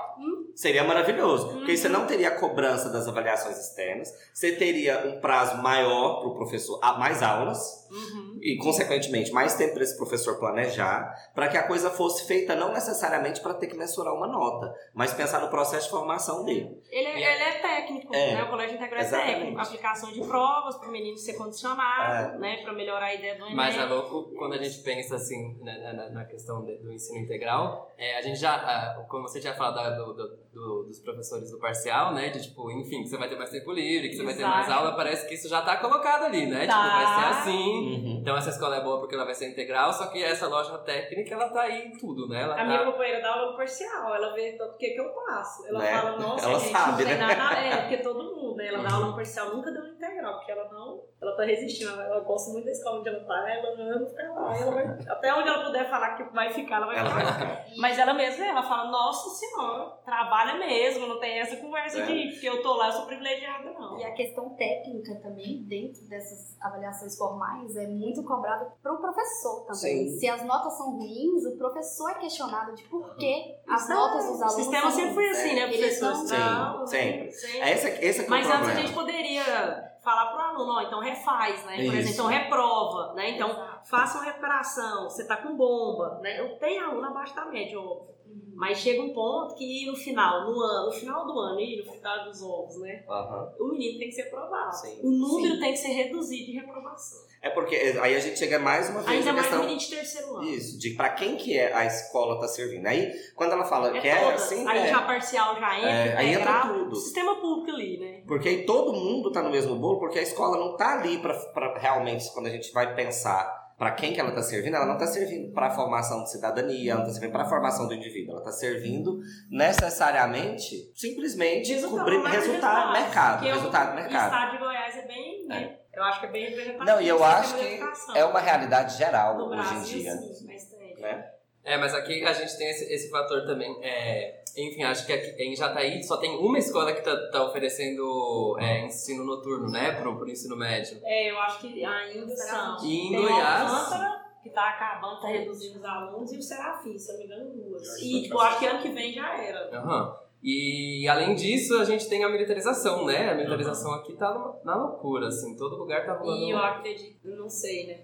seria 0.55 0.83
maravilhoso. 0.83 1.49
Porque 1.53 1.71
aí 1.71 1.77
você 1.77 1.87
Uhum. 1.87 1.93
não 1.93 2.05
teria 2.05 2.27
a 2.29 2.31
cobrança 2.39 2.89
das 2.89 3.07
avaliações 3.07 3.57
externas, 3.57 4.11
você 4.33 4.51
teria 4.53 5.07
um 5.07 5.21
prazo 5.21 5.61
maior 5.61 6.19
para 6.19 6.29
o 6.29 6.35
professor, 6.35 6.79
mais 6.99 7.23
aulas, 7.23 7.78
Uhum. 7.91 8.37
e, 8.41 8.57
consequentemente, 8.57 9.31
mais 9.31 9.55
tempo 9.55 9.73
para 9.73 9.83
esse 9.83 9.97
professor 9.97 10.37
planejar, 10.39 11.13
para 11.33 11.47
que 11.47 11.57
a 11.57 11.63
coisa 11.67 11.89
fosse 11.89 12.25
feita 12.27 12.55
não 12.55 12.71
necessariamente 12.73 13.41
para 13.41 13.53
ter 13.53 13.67
que 13.67 13.75
mensurar 13.77 14.13
uma 14.13 14.27
nota, 14.27 14.73
mas 14.93 15.13
pensar 15.13 15.39
no 15.41 15.49
processo 15.49 15.85
de 15.85 15.91
formação 15.91 16.43
dele. 16.45 16.69
Ele, 16.89 17.07
é- 17.07 17.21
é- 17.23 17.35
ele 17.35 17.43
é 17.43 17.59
técnico, 17.59 18.15
É, 18.15 18.33
né? 18.35 18.43
O 18.43 18.49
colégio 18.49 18.75
integral 18.75 18.99
é 18.99 19.03
exatamente. 19.03 19.35
técnico. 19.39 19.61
Aplicação 19.61 20.11
de 20.11 20.21
provas 20.21 20.77
para 20.77 20.89
o 20.89 20.91
menino 20.91 21.17
ser 21.17 21.33
condicionado, 21.33 22.39
né? 22.39 22.57
Para 22.63 22.73
melhorar 22.73 23.05
a 23.07 23.13
ideia 23.13 23.35
do 23.37 23.45
Enem. 23.45 23.55
Mas 23.55 23.77
é 23.77 23.85
louco 23.85 24.31
quando 24.37 24.53
a 24.53 24.57
gente 24.57 24.79
pensa 24.83 25.15
assim 25.15 25.57
na, 25.61 25.93
na- 25.93 26.09
na 26.09 26.25
questão 26.25 26.61
do 26.63 26.91
ensino 26.93 27.19
integral. 27.19 27.91
É, 27.97 28.17
a 28.17 28.21
gente 28.21 28.39
já, 28.39 28.95
como 29.09 29.27
você 29.27 29.39
tinha 29.39 29.53
falado 29.53 29.95
do- 29.97 30.13
do- 30.13 30.39
do- 30.53 30.83
dos 30.83 30.99
professores 30.99 31.51
do 31.51 31.59
parcial, 31.59 32.13
né? 32.13 32.29
De 32.29 32.41
tipo, 32.41 32.69
enfim, 32.71 33.03
que 33.03 33.09
você 33.09 33.17
vai 33.17 33.29
ter 33.29 33.37
mais 33.37 33.49
tempo 33.49 33.71
livre, 33.71 34.09
que 34.09 34.15
você 34.15 34.23
vai 34.23 34.33
ter 34.35 34.43
mais 34.43 34.65
Exato. 34.67 34.79
aula, 34.85 34.95
parece 34.95 35.27
que 35.27 35.33
isso 35.35 35.47
já 35.49 35.61
tá 35.61 35.77
colocado 35.77 36.25
ali, 36.25 36.45
né? 36.47 36.65
Tá. 36.65 36.73
Tipo, 36.73 36.95
vai 36.95 37.05
ser 37.05 37.39
assim. 37.39 37.78
Uhum. 37.79 38.19
Então 38.21 38.37
essa 38.37 38.49
escola 38.49 38.77
é 38.77 38.83
boa 38.83 38.99
porque 38.99 39.15
ela 39.15 39.25
vai 39.25 39.33
ser 39.33 39.49
integral, 39.49 39.91
só 39.93 40.07
que 40.07 40.23
essa 40.23 40.47
loja 40.47 40.77
técnica 40.79 41.33
ela 41.35 41.49
tá 41.49 41.61
aí 41.61 41.87
em 41.87 41.91
tudo, 41.97 42.27
né? 42.27 42.43
Ela 42.43 42.53
A 42.53 42.57
tá... 42.57 42.63
minha 42.65 42.85
companheira 42.85 43.21
dá 43.21 43.33
aula 43.33 43.51
no 43.51 43.57
parcial, 43.57 44.15
ela 44.15 44.33
vê 44.33 44.53
tanto 44.53 44.77
que 44.77 44.89
que 44.89 44.99
eu 44.99 45.09
passo. 45.13 45.67
Ela 45.67 45.79
Né? 45.79 45.91
fala, 46.01 46.17
nossa, 46.19 46.45
Ela 46.45 46.59
gente, 46.59 46.71
sabe, 46.71 46.91
não 46.91 46.97
tem 46.97 47.17
né? 47.17 47.35
nada. 47.35 47.59
É, 47.59 47.77
porque 47.81 47.97
todo 48.03 48.35
mundo, 48.35 48.55
né? 48.55 48.67
Ela 48.67 48.83
dá 48.83 48.93
aula 48.93 49.07
no 49.07 49.15
parcial, 49.15 49.55
nunca 49.55 49.71
deu 49.71 49.83
no 49.83 49.89
integral, 49.93 50.35
porque 50.37 50.51
ela 50.51 50.69
não. 50.71 51.03
Ela 51.21 51.35
tá 51.35 51.43
resistindo, 51.43 51.91
ela, 51.91 52.03
ela 52.05 52.19
gosta 52.21 52.49
muito 52.53 52.63
da 52.63 52.71
escola 52.71 52.99
onde 53.01 53.09
ela 53.09 53.19
tá, 53.25 53.49
ela 53.49 53.75
ama 53.93 54.05
ficar 54.07 54.31
lá. 54.31 54.55
Ela 54.57 54.71
vai, 54.71 54.85
até 55.09 55.33
onde 55.33 55.49
ela 55.49 55.65
puder 55.65 55.89
falar 55.89 56.15
que 56.15 56.23
vai 56.33 56.53
ficar, 56.53 56.77
ela 56.77 56.85
vai 56.85 56.95
ficar. 56.95 57.65
Mas 57.77 57.99
ela 57.99 58.13
mesma, 58.13 58.45
ela 58.45 58.63
fala, 58.63 58.89
nossa 58.89 59.29
senhora, 59.31 59.89
trabalha 60.05 60.57
mesmo, 60.57 61.07
não 61.07 61.19
tem 61.19 61.39
essa 61.39 61.57
conversa 61.57 61.99
É. 61.99 62.05
de 62.05 62.31
porque 62.31 62.47
eu 62.47 62.61
tô 62.61 62.73
lá, 62.73 62.87
eu 62.87 62.91
sou 62.93 63.05
privilegiada, 63.05 63.69
não. 63.71 63.97
E 63.99 64.03
a 64.05 64.13
questão 64.13 64.49
técnica 64.55 65.13
também, 65.21 65.61
dentro 65.67 66.07
dessas 66.07 66.55
avaliações 66.61 67.17
formais, 67.17 67.75
é 67.75 67.85
muito 67.87 68.23
cobrada 68.23 68.71
para 68.81 68.93
o 68.93 68.97
professor 69.01 69.65
também. 69.65 70.07
Sim. 70.09 70.19
Se 70.19 70.29
as 70.29 70.45
notas 70.45 70.77
são 70.77 70.91
ruins, 70.91 71.45
o 71.45 71.57
professor 71.57 72.11
é 72.11 72.15
questionado 72.15 72.73
de 72.75 72.83
por 72.83 73.15
que 73.17 73.55
as 73.67 73.81
Isso 73.83 73.91
é- 73.91 73.95
notas 73.95 74.25
dos 74.25 74.39
O 74.39 74.43
alunos 74.43 74.53
sistema 74.53 74.81
são 74.83 74.91
sempre 74.91 75.13
foi 75.15 75.29
assim, 75.31 75.53
né, 75.55 75.61
Eles 75.73 75.99
professor? 75.99 76.11
não- 76.13 76.25
Sim, 76.27 76.37
Não, 76.37 76.87
sempre. 76.87 77.31
sempre. 77.33 77.59
É 77.59 77.71
é 77.71 78.13
que 78.13 78.21
o 78.21 78.29
Mas 78.29 78.49
antes 78.49 78.69
a 78.69 78.73
gente 78.75 78.93
poderia 78.93 79.88
falar 80.03 80.31
pro 80.31 80.39
aluno, 80.39 80.73
ó, 80.73 80.81
então 80.81 80.99
refaz, 80.99 81.65
né? 81.65 81.75
Por 81.75 81.83
Isso. 81.83 81.95
exemplo, 81.95 82.13
então 82.13 82.27
reprova, 82.27 83.13
né? 83.13 83.31
Então 83.31 83.49
faça 83.85 84.17
uma 84.17 84.25
recuperação, 84.25 85.09
você 85.09 85.27
tá 85.27 85.37
com 85.37 85.55
bomba, 85.55 86.19
né? 86.21 86.39
Eu 86.39 86.57
tenho 86.57 86.83
aluno 86.83 87.07
abaixo 87.07 87.35
da 87.35 87.45
média, 87.45 87.79
óbvio. 87.79 88.09
Mas 88.55 88.79
chega 88.79 89.01
um 89.01 89.13
ponto 89.13 89.55
que 89.55 89.85
no 89.85 89.95
final, 89.95 90.51
no 90.51 90.59
ano, 90.59 90.87
no 90.87 90.91
final 90.91 91.25
do 91.25 91.39
ano, 91.39 91.59
e 91.61 91.77
no 91.77 91.91
final 91.91 92.25
dos 92.25 92.41
ovos, 92.41 92.77
né? 92.81 93.05
Aham. 93.07 93.53
O 93.57 93.69
menino 93.69 93.97
tem 93.97 94.09
que 94.09 94.15
ser 94.15 94.23
aprovado. 94.23 94.75
Sim. 94.75 94.99
O 95.01 95.11
número 95.11 95.55
Sim. 95.55 95.59
tem 95.61 95.71
que 95.71 95.77
ser 95.77 95.87
reduzido 95.93 96.45
de 96.45 96.51
reprovação. 96.59 97.28
É 97.41 97.49
porque 97.49 97.73
aí 97.75 98.15
a 98.15 98.19
gente 98.19 98.37
chega 98.37 98.59
mais 98.59 98.89
uma 98.89 99.01
vez 99.01 99.19
Ainda 99.19 99.31
mais 99.33 99.47
questão 99.47 99.65
de 99.77 99.89
terceiro 99.89 100.35
ano. 100.37 100.43
isso, 100.49 100.77
de 100.77 100.89
para 100.95 101.09
quem 101.11 101.37
que 101.37 101.57
é 101.57 101.73
a 101.73 101.85
escola 101.85 102.37
tá 102.39 102.47
servindo. 102.49 102.85
Aí 102.85 103.11
quando 103.35 103.53
ela 103.53 103.63
fala 103.63 103.95
É 103.95 104.01
que 104.01 104.07
é 104.09 104.19
todas. 104.23 104.41
assim, 104.43 104.67
aí 104.67 104.79
é, 104.79 104.87
já 104.89 105.01
parcial 105.03 105.57
já 105.59 105.77
entra, 105.77 105.89
É, 105.89 106.17
aí 106.17 106.33
entra 106.33 106.67
tudo. 106.67 106.95
Sistema 106.97 107.35
público 107.39 107.71
ali, 107.71 107.97
né? 107.97 108.23
Porque 108.27 108.49
aí 108.49 108.65
todo 108.65 108.91
mundo 108.91 109.31
tá 109.31 109.41
no 109.41 109.49
mesmo 109.49 109.75
bolo, 109.77 109.99
porque 109.99 110.19
a 110.19 110.21
escola 110.21 110.57
não 110.57 110.75
tá 110.75 110.99
ali 110.99 111.17
pra 111.19 111.33
pra 111.53 111.77
realmente, 111.79 112.29
quando 112.33 112.47
a 112.47 112.51
gente 112.51 112.71
vai 112.73 112.93
pensar 112.93 113.57
pra 113.77 113.91
quem 113.91 114.11
que 114.11 114.19
ela 114.19 114.31
tá 114.33 114.41
servindo, 114.41 114.75
ela 114.75 114.85
não 114.85 114.97
tá 114.97 115.07
servindo 115.07 115.53
pra 115.53 115.69
formação 115.69 116.21
de 116.25 116.31
cidadania, 116.31 116.91
ela 116.91 116.99
não 116.99 117.07
tá 117.07 117.13
servindo 117.13 117.31
pra 117.31 117.45
formação 117.45 117.87
do 117.87 117.93
indivíduo, 117.93 118.33
ela 118.35 118.43
tá 118.43 118.51
servindo 118.51 119.17
necessariamente, 119.49 120.91
simplesmente, 120.93 121.73
cobrir 121.83 122.21
resultado, 122.21 122.31
resultado. 122.31 122.91
mercado, 122.91 123.45
o- 123.45 123.47
resultado, 123.47 123.91
O 123.91 123.95
mercado. 123.95 124.25
estado 124.33 124.51
de 124.51 124.57
Goiás 124.57 124.97
é 124.97 125.07
bem, 125.07 125.47
né? 125.47 125.78
Eu 125.99 126.03
acho 126.05 126.19
que 126.21 126.25
é 126.27 126.29
bem 126.29 126.45
representativo. 126.45 126.85
Não, 126.85 127.01
e 127.01 127.07
eu 127.09 127.21
acho 127.23 127.55
que 127.57 127.65
educação. 127.65 128.15
é 128.15 128.23
uma 128.25 128.39
realidade 128.39 128.97
geral 128.97 129.37
No 129.37 129.47
hoje 129.47 129.55
Brasil, 129.57 129.97
em 129.99 130.01
dia. 130.01 130.11
sim, 130.15 130.47
mas 130.47 130.63
tem. 130.65 130.95
Né? 130.95 131.31
É, 131.63 131.77
mas 131.77 131.93
aqui 131.93 132.23
a 132.23 132.31
gente 132.31 132.57
tem 132.57 132.69
esse, 132.69 132.85
esse 132.93 133.09
fator 133.09 133.45
também. 133.45 133.77
É, 133.83 134.41
enfim, 134.57 134.81
acho 134.83 135.05
que 135.05 135.11
aqui 135.11 135.35
em 135.43 135.53
Jataí 135.55 136.01
só 136.03 136.15
tem 136.17 136.31
uma 136.37 136.57
escola 136.57 136.93
que 136.93 137.01
tá, 137.01 137.15
tá 137.31 137.43
oferecendo 137.43 138.57
é, 138.59 138.85
ensino 138.85 139.25
noturno, 139.25 139.69
né? 139.69 139.91
Pro, 139.99 140.17
pro 140.17 140.29
ensino 140.29 140.55
médio. 140.55 140.99
É, 141.03 141.29
eu 141.31 141.39
acho 141.41 141.59
que 141.59 141.83
ainda 141.85 142.35
são. 142.35 142.77
E 142.85 143.07
em 143.07 143.09
tem 143.11 143.21
Goiás- 143.21 143.71
Alcântara, 143.71 144.25
que 144.41 144.49
tá 144.51 144.69
acabando, 144.69 145.19
tá 145.21 145.27
reduzindo 145.27 145.79
os 145.79 145.85
alunos, 145.85 146.31
e 146.31 146.37
o 146.37 146.41
Serafim, 146.41 146.97
se 146.97 147.11
eu 147.11 147.17
não 147.17 147.19
me 147.19 147.25
engano, 147.25 147.63
duas. 147.69 147.87
Eu 147.89 147.95
E, 147.97 147.99
que 147.99 148.21
tipo, 148.23 148.39
acho 148.39 148.59
que 148.59 148.65
ano 148.65 148.81
que 148.81 148.89
vem 148.89 149.13
já 149.13 149.37
era. 149.37 149.69
Aham. 149.77 150.17
E 150.41 151.05
além 151.07 151.35
disso, 151.35 151.77
a 151.77 151.83
gente 151.83 152.07
tem 152.07 152.23
a 152.23 152.29
militarização, 152.29 153.05
né? 153.05 153.29
A 153.29 153.35
militarização 153.35 153.93
aqui 153.93 154.13
tá 154.13 154.59
na 154.63 154.75
loucura, 154.75 155.27
assim, 155.27 155.55
todo 155.57 155.75
lugar 155.75 156.05
tá 156.05 156.13
rolando. 156.13 156.43
E 156.43 156.51
eu 156.51 156.57
acredito, 156.57 157.27
não 157.27 157.49
sei, 157.49 157.87
né? 157.87 157.99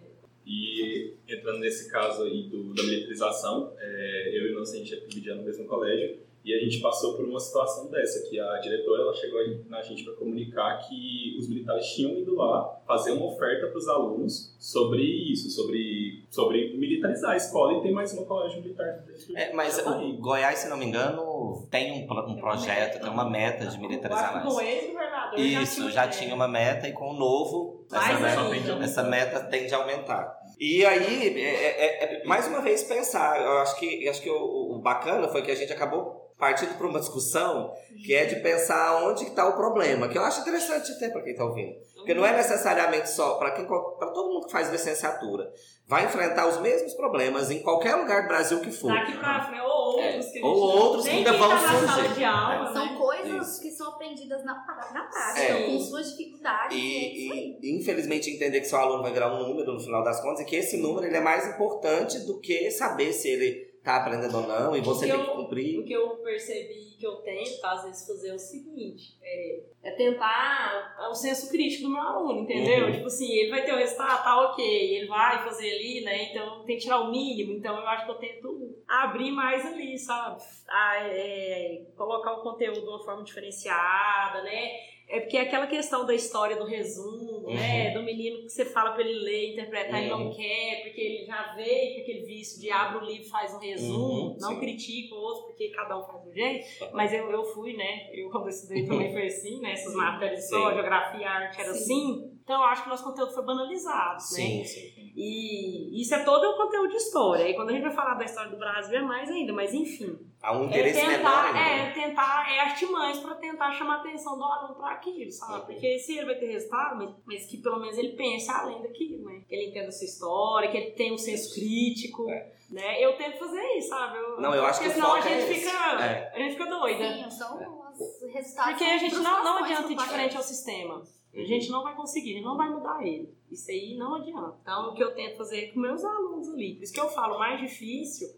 E 0.46 1.16
entrando 1.28 1.60
nesse 1.60 1.90
caso 1.90 2.24
aí 2.24 2.50
do, 2.50 2.74
da 2.74 2.84
militarização, 2.84 3.74
é, 3.80 4.38
eu 4.38 4.48
e 4.48 4.54
o 4.54 4.60
Nancy, 4.60 4.76
a 4.76 4.80
gente 4.80 5.30
é 5.30 5.34
no 5.34 5.44
mesmo 5.44 5.66
colégio 5.66 6.20
e 6.46 6.54
a 6.54 6.60
gente 6.60 6.80
passou 6.80 7.16
por 7.18 7.26
uma 7.26 7.40
situação 7.40 7.90
dessa, 7.90 8.30
que 8.30 8.40
a 8.40 8.58
diretora 8.60 9.02
ela 9.02 9.14
chegou 9.16 9.40
na 9.68 9.82
gente 9.82 10.04
para 10.04 10.14
comunicar 10.14 10.78
que 10.88 11.36
os 11.40 11.50
militares 11.50 11.86
tinham 11.88 12.12
ido 12.20 12.36
lá 12.36 12.80
fazer 12.86 13.12
uma 13.14 13.26
oferta 13.26 13.66
para 13.68 13.78
os 13.78 13.88
alunos 13.90 14.56
sobre 14.60 15.02
isso, 15.02 15.50
sobre, 15.50 16.24
sobre 16.30 16.78
militarizar 16.78 17.32
a 17.32 17.36
escola 17.36 17.74
e 17.80 17.82
ter 17.82 17.92
mais 17.92 18.14
uma 18.14 18.26
colégio 18.26 18.62
militar 18.62 19.04
É, 19.36 19.52
mas 19.54 19.80
o 19.80 20.18
Goiás, 20.18 20.60
se 20.60 20.70
não 20.70 20.78
me 20.78 20.86
engano, 20.86 21.68
tem 21.72 21.92
um, 22.04 22.06
pro- 22.08 22.30
um 22.30 22.36
projeto, 22.36 23.02
tem 23.02 23.10
uma 23.10 23.28
meta 23.30 23.66
de 23.66 23.80
militarizar 23.80 24.44
com 24.44 24.54
mais. 24.54 24.56
o 24.56 24.62
ex-governador 24.62 25.40
Isso, 25.40 25.90
já 25.90 26.04
é. 26.06 26.08
tinha 26.10 26.36
uma 26.36 26.48
meta 26.48 26.88
e 26.88 26.94
com 26.94 27.10
o 27.10 27.14
novo, 27.14 27.84
essa 27.92 28.20
meta, 28.20 28.84
essa 28.84 29.04
meta 29.04 29.40
tende 29.46 29.74
a 29.74 29.78
aumentar. 29.78 30.40
E 30.60 30.86
aí, 30.86 31.40
é, 31.40 31.42
é- 31.42 32.04
é- 32.22 32.24
mais 32.24 32.48
uma 32.48 32.62
vez, 32.62 32.84
pensar. 32.84 33.42
Eu 33.42 33.58
acho 33.60 33.80
que, 33.80 34.08
acho 34.08 34.22
que 34.22 34.30
o, 34.30 34.76
o 34.76 34.80
bacana 34.80 35.28
foi 35.28 35.42
que 35.42 35.50
a 35.52 35.56
gente 35.56 35.74
acabou 35.74 36.25
partindo 36.38 36.78
para 36.78 36.88
uma 36.88 37.00
discussão 37.00 37.74
que 38.06 38.14
é 38.14 38.26
de 38.26 38.38
pensar 38.42 39.04
onde 39.04 39.24
está 39.24 39.48
o 39.48 39.54
problema, 39.54 40.08
que 40.10 40.18
eu 40.18 40.24
acho 40.24 40.42
interessante 40.42 40.92
até 40.92 41.10
para 41.10 41.22
quem 41.22 41.32
está 41.32 41.46
ouvindo. 41.46 41.76
Porque 41.96 42.14
não 42.14 42.26
é 42.26 42.36
necessariamente 42.36 43.10
só 43.10 43.36
para 43.36 43.52
quem 43.52 43.66
para 43.66 44.12
todo 44.12 44.32
mundo 44.34 44.46
que 44.46 44.52
faz 44.52 44.70
licenciatura. 44.70 45.52
Vai 45.88 46.06
enfrentar 46.06 46.48
os 46.48 46.60
mesmos 46.62 46.94
problemas 46.94 47.50
em 47.52 47.62
qualquer 47.64 47.96
lugar 47.96 48.24
do 48.24 48.28
Brasil 48.28 48.60
que 48.60 48.72
for. 48.72 48.92
Daqui 48.92 49.18
pra 49.18 49.46
frente, 49.46 49.62
ou 49.62 49.70
outros 49.70 50.26
que 50.26 50.40
a 50.40 50.42
gente 50.42 50.44
Ou 50.44 50.56
não- 50.76 50.82
outros 50.84 51.04
que 51.06 51.10
ainda 51.12 51.34
vão 51.34 51.50
tá 51.50 51.58
surgir. 51.96 52.14
de 52.16 52.24
aula, 52.24 52.74
São 52.74 52.86
né? 52.86 52.98
coisas 52.98 53.48
Isso. 53.48 53.62
que 53.62 53.72
são 53.72 53.88
aprendidas 53.90 54.44
na, 54.44 54.54
na 54.94 55.04
prática, 55.04 55.42
É. 55.42 55.66
com 55.68 55.80
suas 55.80 56.10
dificuldades. 56.12 56.76
e 56.78 56.80
é. 56.80 57.10
E, 57.16 57.60
e, 57.62 57.80
infelizmente 57.80 58.30
entender 58.30 58.60
que 58.62 58.68
seu 58.68 58.80
aluno 58.80 59.02
vai 59.04 59.12
virar 59.14 59.34
um 59.34 59.48
número 59.48 59.74
no 59.74 59.80
final 59.80 60.04
das 60.04 60.20
contas 60.22 60.42
e 60.42 60.46
que 60.46 60.56
esse 60.56 60.78
número 60.78 61.06
ele 61.08 61.18
é 61.18 61.22
mais 61.22 61.48
importante 61.48 62.20
do 62.26 62.40
que 62.40 62.70
saber 62.72 63.14
se 63.14 63.30
ele 63.30 63.65
tá 63.86 63.98
aprendendo 63.98 64.36
ou 64.36 64.48
não, 64.48 64.76
e 64.76 64.82
você 64.82 65.08
tem 65.08 65.24
que 65.24 65.32
cumprir. 65.32 65.80
O 65.80 65.86
que 65.86 65.94
eu 65.94 66.10
percebi 66.18 66.96
que 66.98 67.06
eu 67.06 67.18
tento, 67.18 67.64
às 67.64 67.84
vezes, 67.84 68.08
fazer 68.08 68.30
é 68.30 68.34
o 68.34 68.40
seguinte: 68.40 69.18
é, 69.22 69.64
é 69.84 69.92
tentar 69.92 70.98
o 71.10 71.14
senso 71.14 71.50
crítico 71.52 71.84
do 71.84 71.90
meu 71.92 72.02
aluno, 72.02 72.42
entendeu? 72.42 72.88
Uhum. 72.88 72.94
Tipo 72.94 73.06
assim, 73.06 73.32
ele 73.32 73.52
vai 73.52 73.64
ter 73.64 73.74
o 73.74 73.78
resultado, 73.78 74.24
tá 74.24 74.52
ok, 74.52 74.66
ele 74.66 75.08
vai 75.08 75.44
fazer 75.44 75.70
ali, 75.70 76.02
né? 76.02 76.32
Então 76.32 76.64
tem 76.66 76.78
que 76.78 76.84
tirar 76.84 77.02
o 77.02 77.12
mínimo. 77.12 77.54
Então 77.54 77.78
eu 77.80 77.88
acho 77.88 78.06
que 78.06 78.12
eu 78.12 78.16
tento 78.16 78.84
abrir 78.88 79.32
mais 79.32 79.66
ali, 79.66 79.98
sabe? 79.98 80.42
Ah, 80.68 80.98
é, 81.08 81.86
colocar 81.96 82.34
o 82.34 82.42
conteúdo 82.42 82.82
de 82.82 82.88
uma 82.88 83.04
forma 83.04 83.24
diferenciada, 83.24 84.42
né? 84.44 84.95
É 85.08 85.20
porque 85.20 85.38
é 85.38 85.42
aquela 85.42 85.68
questão 85.68 86.04
da 86.06 86.14
história 86.16 86.56
do 86.58 86.66
resumo, 86.66 87.44
né? 87.54 87.92
Do 87.92 88.02
menino 88.04 88.38
que 88.42 88.50
você 88.50 88.66
fala 88.66 88.92
pra 88.94 89.02
ele 89.04 89.20
ler, 89.20 89.52
interpretar 89.54 90.04
e 90.04 90.10
não 90.10 90.26
Uhum. 90.28 90.34
quer, 90.36 90.82
porque 90.84 91.00
ele 91.00 91.26
já 91.26 91.54
veio 91.54 91.96
com 91.96 92.02
aquele 92.02 92.26
vício 92.26 92.60
de 92.60 92.72
abre 92.72 92.98
o 93.06 93.08
livro 93.08 93.30
faz 93.30 93.54
um 93.54 93.60
resumo, 93.60 94.04
Uhum, 94.32 94.38
não 94.40 94.50
sim. 94.50 94.60
critica 94.60 95.14
o 95.14 95.18
outro, 95.20 95.44
porque 95.48 95.70
cada 95.70 95.98
um 95.98 96.04
faz 96.06 96.26
um 96.26 96.34
jeito. 96.34 96.66
Mas 96.94 97.14
eu, 97.14 97.30
eu 97.30 97.44
fui, 97.46 97.74
né? 97.78 98.10
Eu 98.14 98.30
quando 98.32 98.46
eu 98.46 98.50
estudei 98.50 98.84
também 98.88 99.12
foi 99.14 99.28
assim, 99.28 99.60
né? 99.62 99.74
Essas 99.74 99.94
matérias 99.94 100.50
só, 100.50 100.70
Sim. 100.70 100.74
geografia, 100.76 101.30
arte 101.30 101.62
era 101.62 101.74
Sim. 101.74 101.80
assim. 101.80 102.35
Então 102.46 102.62
eu 102.62 102.64
acho 102.68 102.84
que 102.84 102.88
o 102.88 102.92
nosso 102.92 103.04
conteúdo 103.04 103.34
foi 103.34 103.44
banalizado, 103.44 104.14
né? 104.14 104.20
Sim, 104.20 104.64
sim. 104.64 105.12
E 105.16 106.00
isso 106.00 106.14
é 106.14 106.24
todo 106.24 106.44
o 106.44 106.56
conteúdo 106.56 106.90
de 106.90 106.98
história. 106.98 107.50
E 107.50 107.56
quando 107.56 107.70
a 107.70 107.74
gente 107.74 107.82
vai 107.82 107.92
falar 107.92 108.14
da 108.14 108.24
história 108.24 108.52
do 108.52 108.58
Brasil 108.58 108.96
é 109.00 109.02
mais 109.02 109.32
ainda, 109.32 109.52
mas 109.52 109.74
enfim. 109.74 110.16
Há 110.44 110.56
um 110.56 110.66
É 110.66 110.66
interesse 110.68 111.02
menor 111.02 111.18
tentar, 111.18 111.46
ainda. 111.48 111.60
é 111.60 111.92
tentar, 111.92 112.54
é 112.54 112.60
artimanhas 112.60 113.18
pra 113.18 113.34
tentar 113.34 113.72
chamar 113.72 113.96
a 113.96 114.00
atenção 114.02 114.38
do 114.38 114.44
aluno 114.44 114.76
pra 114.76 114.92
aquilo, 114.92 115.32
sabe? 115.32 115.66
Porque 115.66 115.98
se 115.98 116.18
ele 116.18 116.26
vai 116.28 116.36
ter 116.36 116.46
resultado, 116.46 116.98
mas, 116.98 117.16
mas 117.26 117.46
que 117.48 117.58
pelo 117.58 117.80
menos 117.80 117.98
ele 117.98 118.10
pense 118.10 118.48
além 118.52 118.80
daquilo, 118.84 119.26
né? 119.26 119.42
Que 119.50 119.56
ele 119.56 119.72
entenda 119.72 119.88
a 119.88 119.92
sua 119.92 120.06
história, 120.06 120.70
que 120.70 120.78
ele 120.78 120.92
tenha 120.92 121.14
um 121.16 121.18
senso 121.18 121.52
crítico, 121.56 122.28
né? 122.70 123.04
Eu 123.04 123.18
tento 123.18 123.40
fazer 123.40 123.64
isso, 123.78 123.90
sabe? 123.90 124.20
Eu, 124.20 124.38
É. 124.38 124.42
Não, 124.42 124.54
eu 124.54 124.66
acho 124.68 124.82
que 124.82 124.88
o 124.88 124.92
senão 124.92 125.16
a 125.16 125.18
é 125.18 125.22
gente 125.24 125.52
esse. 125.52 125.66
fica, 125.66 126.04
É. 126.04 126.32
a 126.36 126.38
gente 126.38 126.52
fica 126.52 126.66
doida. 126.70 127.12
Sim, 127.12 127.30
são 127.32 127.58
os 127.92 128.34
resultados. 128.34 128.72
Porque 128.74 128.84
a 128.84 128.98
gente 129.00 129.16
não, 129.16 129.44
não 129.44 129.64
adianta 129.64 129.92
ir 129.92 129.96
diferente 129.96 130.38
ao 130.38 130.44
sistema. 130.44 131.02
A 131.36 131.44
gente 131.44 131.70
não 131.70 131.84
vai 131.84 131.96
conseguir, 131.96 132.42
não 132.42 132.56
vai 132.56 132.70
mudar 132.70 133.06
ele. 133.06 133.36
Isso 133.52 133.70
aí 133.70 133.96
não 133.98 134.16
adianta. 134.16 134.58
Então, 134.62 134.90
o 134.90 134.94
que 134.96 135.04
eu 135.04 135.14
tento 135.14 135.38
fazer 135.38 135.66
é 135.66 135.68
com 135.68 135.80
meus 135.80 136.04
alunos 136.04 136.50
ali. 136.50 136.76
Por 136.76 136.84
isso 136.84 136.94
que 136.94 137.00
eu 137.00 137.10
falo, 137.10 137.36
o 137.36 137.40
mais 137.40 137.60
difícil 137.60 138.30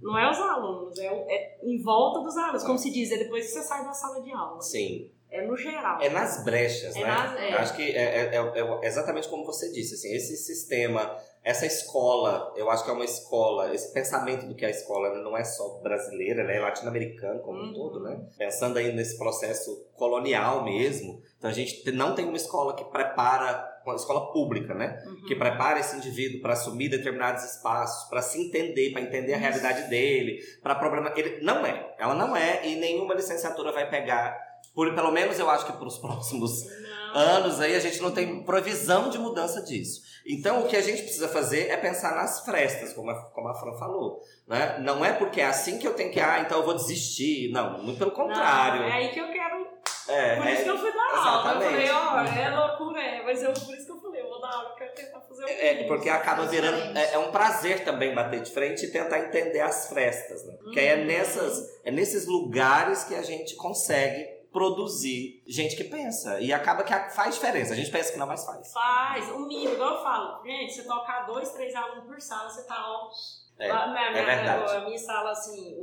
não 0.00 0.16
é 0.18 0.30
os 0.30 0.38
alunos, 0.38 0.98
é, 0.98 1.06
é 1.06 1.60
em 1.62 1.82
volta 1.82 2.20
dos 2.20 2.36
alunos. 2.36 2.64
Como 2.64 2.78
se 2.78 2.90
diz, 2.90 3.10
é 3.10 3.18
depois 3.18 3.46
que 3.46 3.52
você 3.52 3.62
sai 3.62 3.84
da 3.84 3.92
sala 3.92 4.22
de 4.22 4.32
aula. 4.32 4.60
Sim. 4.60 5.10
É 5.36 5.46
no 5.46 5.56
geral. 5.56 6.00
É 6.00 6.08
nas 6.08 6.44
brechas, 6.44 6.96
É 6.96 7.00
né? 7.00 7.06
nas- 7.06 7.38
é. 7.40 7.52
Acho 7.54 7.76
que 7.76 7.82
é, 7.82 8.02
é- 8.02 8.36
é- 8.36 8.84
é 8.84 8.86
exatamente 8.86 9.28
como 9.28 9.44
você 9.44 9.70
disse, 9.72 9.94
assim, 9.94 10.14
esse 10.14 10.36
sistema, 10.36 11.16
essa 11.44 11.64
escola, 11.66 12.52
eu 12.56 12.68
acho 12.70 12.84
que 12.84 12.90
é 12.90 12.92
uma 12.92 13.04
escola, 13.04 13.72
esse 13.74 13.92
pensamento 13.92 14.46
do 14.46 14.54
que 14.54 14.64
é 14.64 14.68
a 14.68 14.70
escola 14.70 15.14
não 15.22 15.36
é 15.36 15.44
só 15.44 15.78
brasileira, 15.82 16.42
né? 16.44 16.56
É 16.56 16.60
latino-americano 16.60 17.40
como 17.40 17.58
um 17.58 17.66
Uhum. 17.68 17.72
todo, 17.74 18.00
né? 18.02 18.18
Pensando 18.38 18.78
aí 18.78 18.92
nesse 18.92 19.16
processo 19.16 19.86
colonial 19.94 20.64
mesmo. 20.64 21.20
Então 21.38 21.48
a 21.50 21.52
gente 21.52 21.82
te- 21.84 21.92
não 21.92 22.14
tem 22.14 22.24
uma 22.24 22.36
escola 22.36 22.74
que 22.74 22.84
prepara, 22.84 23.64
uma 23.86 23.94
escola 23.94 24.32
pública, 24.32 24.74
né? 24.74 25.00
Uhum. 25.06 25.26
que 25.26 25.36
prepara 25.36 25.78
esse 25.78 25.96
indivíduo 25.96 26.40
para 26.40 26.54
assumir 26.54 26.88
determinados 26.88 27.44
espaços, 27.44 28.08
para 28.08 28.20
se 28.22 28.40
entender, 28.40 28.90
para 28.92 29.02
entender 29.02 29.34
a 29.34 29.38
realidade 29.38 29.88
dele, 29.88 30.40
para 30.62 30.74
problema. 30.74 31.12
Ele 31.16 31.40
não 31.44 31.64
é, 31.64 31.94
ela 31.98 32.14
não 32.14 32.36
é 32.36 32.66
e 32.66 32.74
nenhuma 32.76 33.14
licenciatura 33.14 33.70
vai 33.72 33.88
pegar. 33.88 34.45
Por, 34.76 34.94
pelo 34.94 35.10
menos 35.10 35.38
eu 35.40 35.50
acho 35.50 35.66
que 35.66 35.72
para 35.72 35.88
os 35.88 35.96
próximos 35.98 36.64
Não. 36.66 37.14
anos 37.20 37.60
aí 37.60 37.74
a 37.74 37.80
gente 37.80 38.00
não 38.00 38.12
tem 38.12 38.44
provisão 38.44 39.08
de 39.08 39.18
mudança 39.18 39.62
disso. 39.62 40.02
Então 40.28 40.60
o 40.60 40.68
que 40.68 40.76
a 40.76 40.82
gente 40.82 41.02
precisa 41.02 41.28
fazer 41.28 41.68
é 41.70 41.76
pensar 41.76 42.14
nas 42.14 42.44
frestas, 42.44 42.92
como 42.92 43.10
a, 43.10 43.14
como 43.30 43.48
a 43.48 43.54
Fran 43.54 43.72
falou. 43.78 44.20
Né? 44.46 44.78
Não 44.80 45.04
é 45.04 45.12
porque 45.12 45.40
é 45.40 45.46
assim 45.46 45.78
que 45.78 45.86
eu 45.88 45.94
tenho 45.94 46.12
que, 46.12 46.20
ah, 46.20 46.40
então 46.40 46.58
eu 46.58 46.64
vou 46.64 46.74
desistir. 46.74 47.50
Não, 47.52 47.82
muito 47.82 47.98
pelo 47.98 48.10
contrário. 48.10 48.82
Não, 48.82 48.88
é 48.88 48.92
aí 48.92 49.08
que 49.08 49.18
eu 49.20 49.32
quero. 49.32 49.66
É, 50.08 50.36
Por 50.36 50.46
isso 50.46 50.60
é- 50.60 50.64
que 50.64 50.70
eu 50.70 50.78
fui 50.78 50.92
dar 50.92 51.16
aula. 51.16 51.54
Eu 51.54 51.60
falei, 51.60 51.84
exatamente. 51.84 52.36
ó, 52.36 52.40
é 52.40 52.56
loucura, 52.56 53.02
é. 53.02 53.22
Mas 53.24 53.42
eu, 53.42 53.52
por 53.52 53.74
isso 53.74 53.86
que 53.86 53.92
eu 53.92 54.00
falei, 54.00 54.20
eu 54.22 54.28
vou 54.28 54.40
dar 54.40 54.50
aula, 54.52 54.68
eu 54.70 54.74
quero 54.76 54.94
tentar 54.94 55.20
fazer 55.20 55.44
o 55.44 55.48
É, 55.48 55.84
porque 55.88 56.08
acaba 56.08 56.46
virando. 56.46 56.96
É, 56.96 57.14
é 57.14 57.18
um 57.18 57.32
prazer 57.32 57.82
também 57.84 58.14
bater 58.14 58.40
de 58.40 58.52
frente 58.52 58.84
e 58.86 58.92
tentar 58.92 59.18
entender 59.20 59.60
as 59.60 59.88
frestas, 59.88 60.44
né? 60.46 60.54
Porque 60.62 60.78
aí 60.78 60.86
é, 60.86 60.96
Uhum. 60.96 61.06
nessas, 61.06 61.80
é 61.84 61.90
nesses 61.90 62.26
lugares 62.26 63.02
que 63.04 63.14
a 63.16 63.22
gente 63.22 63.56
consegue 63.56 64.35
produzir 64.56 65.42
gente 65.46 65.76
que 65.76 65.84
pensa. 65.84 66.40
E 66.40 66.50
acaba 66.52 66.82
que 66.82 66.94
faz 67.14 67.34
diferença. 67.34 67.74
A 67.74 67.76
gente 67.76 67.90
pensa 67.90 68.12
que 68.12 68.18
não, 68.18 68.26
mas 68.26 68.44
faz. 68.44 68.72
Faz, 68.72 69.28
o 69.30 69.40
mínimo, 69.40 69.74
igual 69.74 69.96
eu 69.96 70.02
falo, 70.02 70.42
gente, 70.44 70.72
você 70.72 70.84
tocar 70.84 71.26
dois, 71.26 71.50
três 71.52 71.74
alunos 71.74 72.04
por 72.06 72.18
sala, 72.20 72.48
você 72.48 72.62
tá 72.66 72.82
ó. 72.88 73.10
É, 73.58 73.68
na- 73.68 74.00
é 74.10 74.12
verdade. 74.24 74.76
A 74.76 74.80
minha 74.80 74.98
sala, 74.98 75.30
assim, 75.30 75.74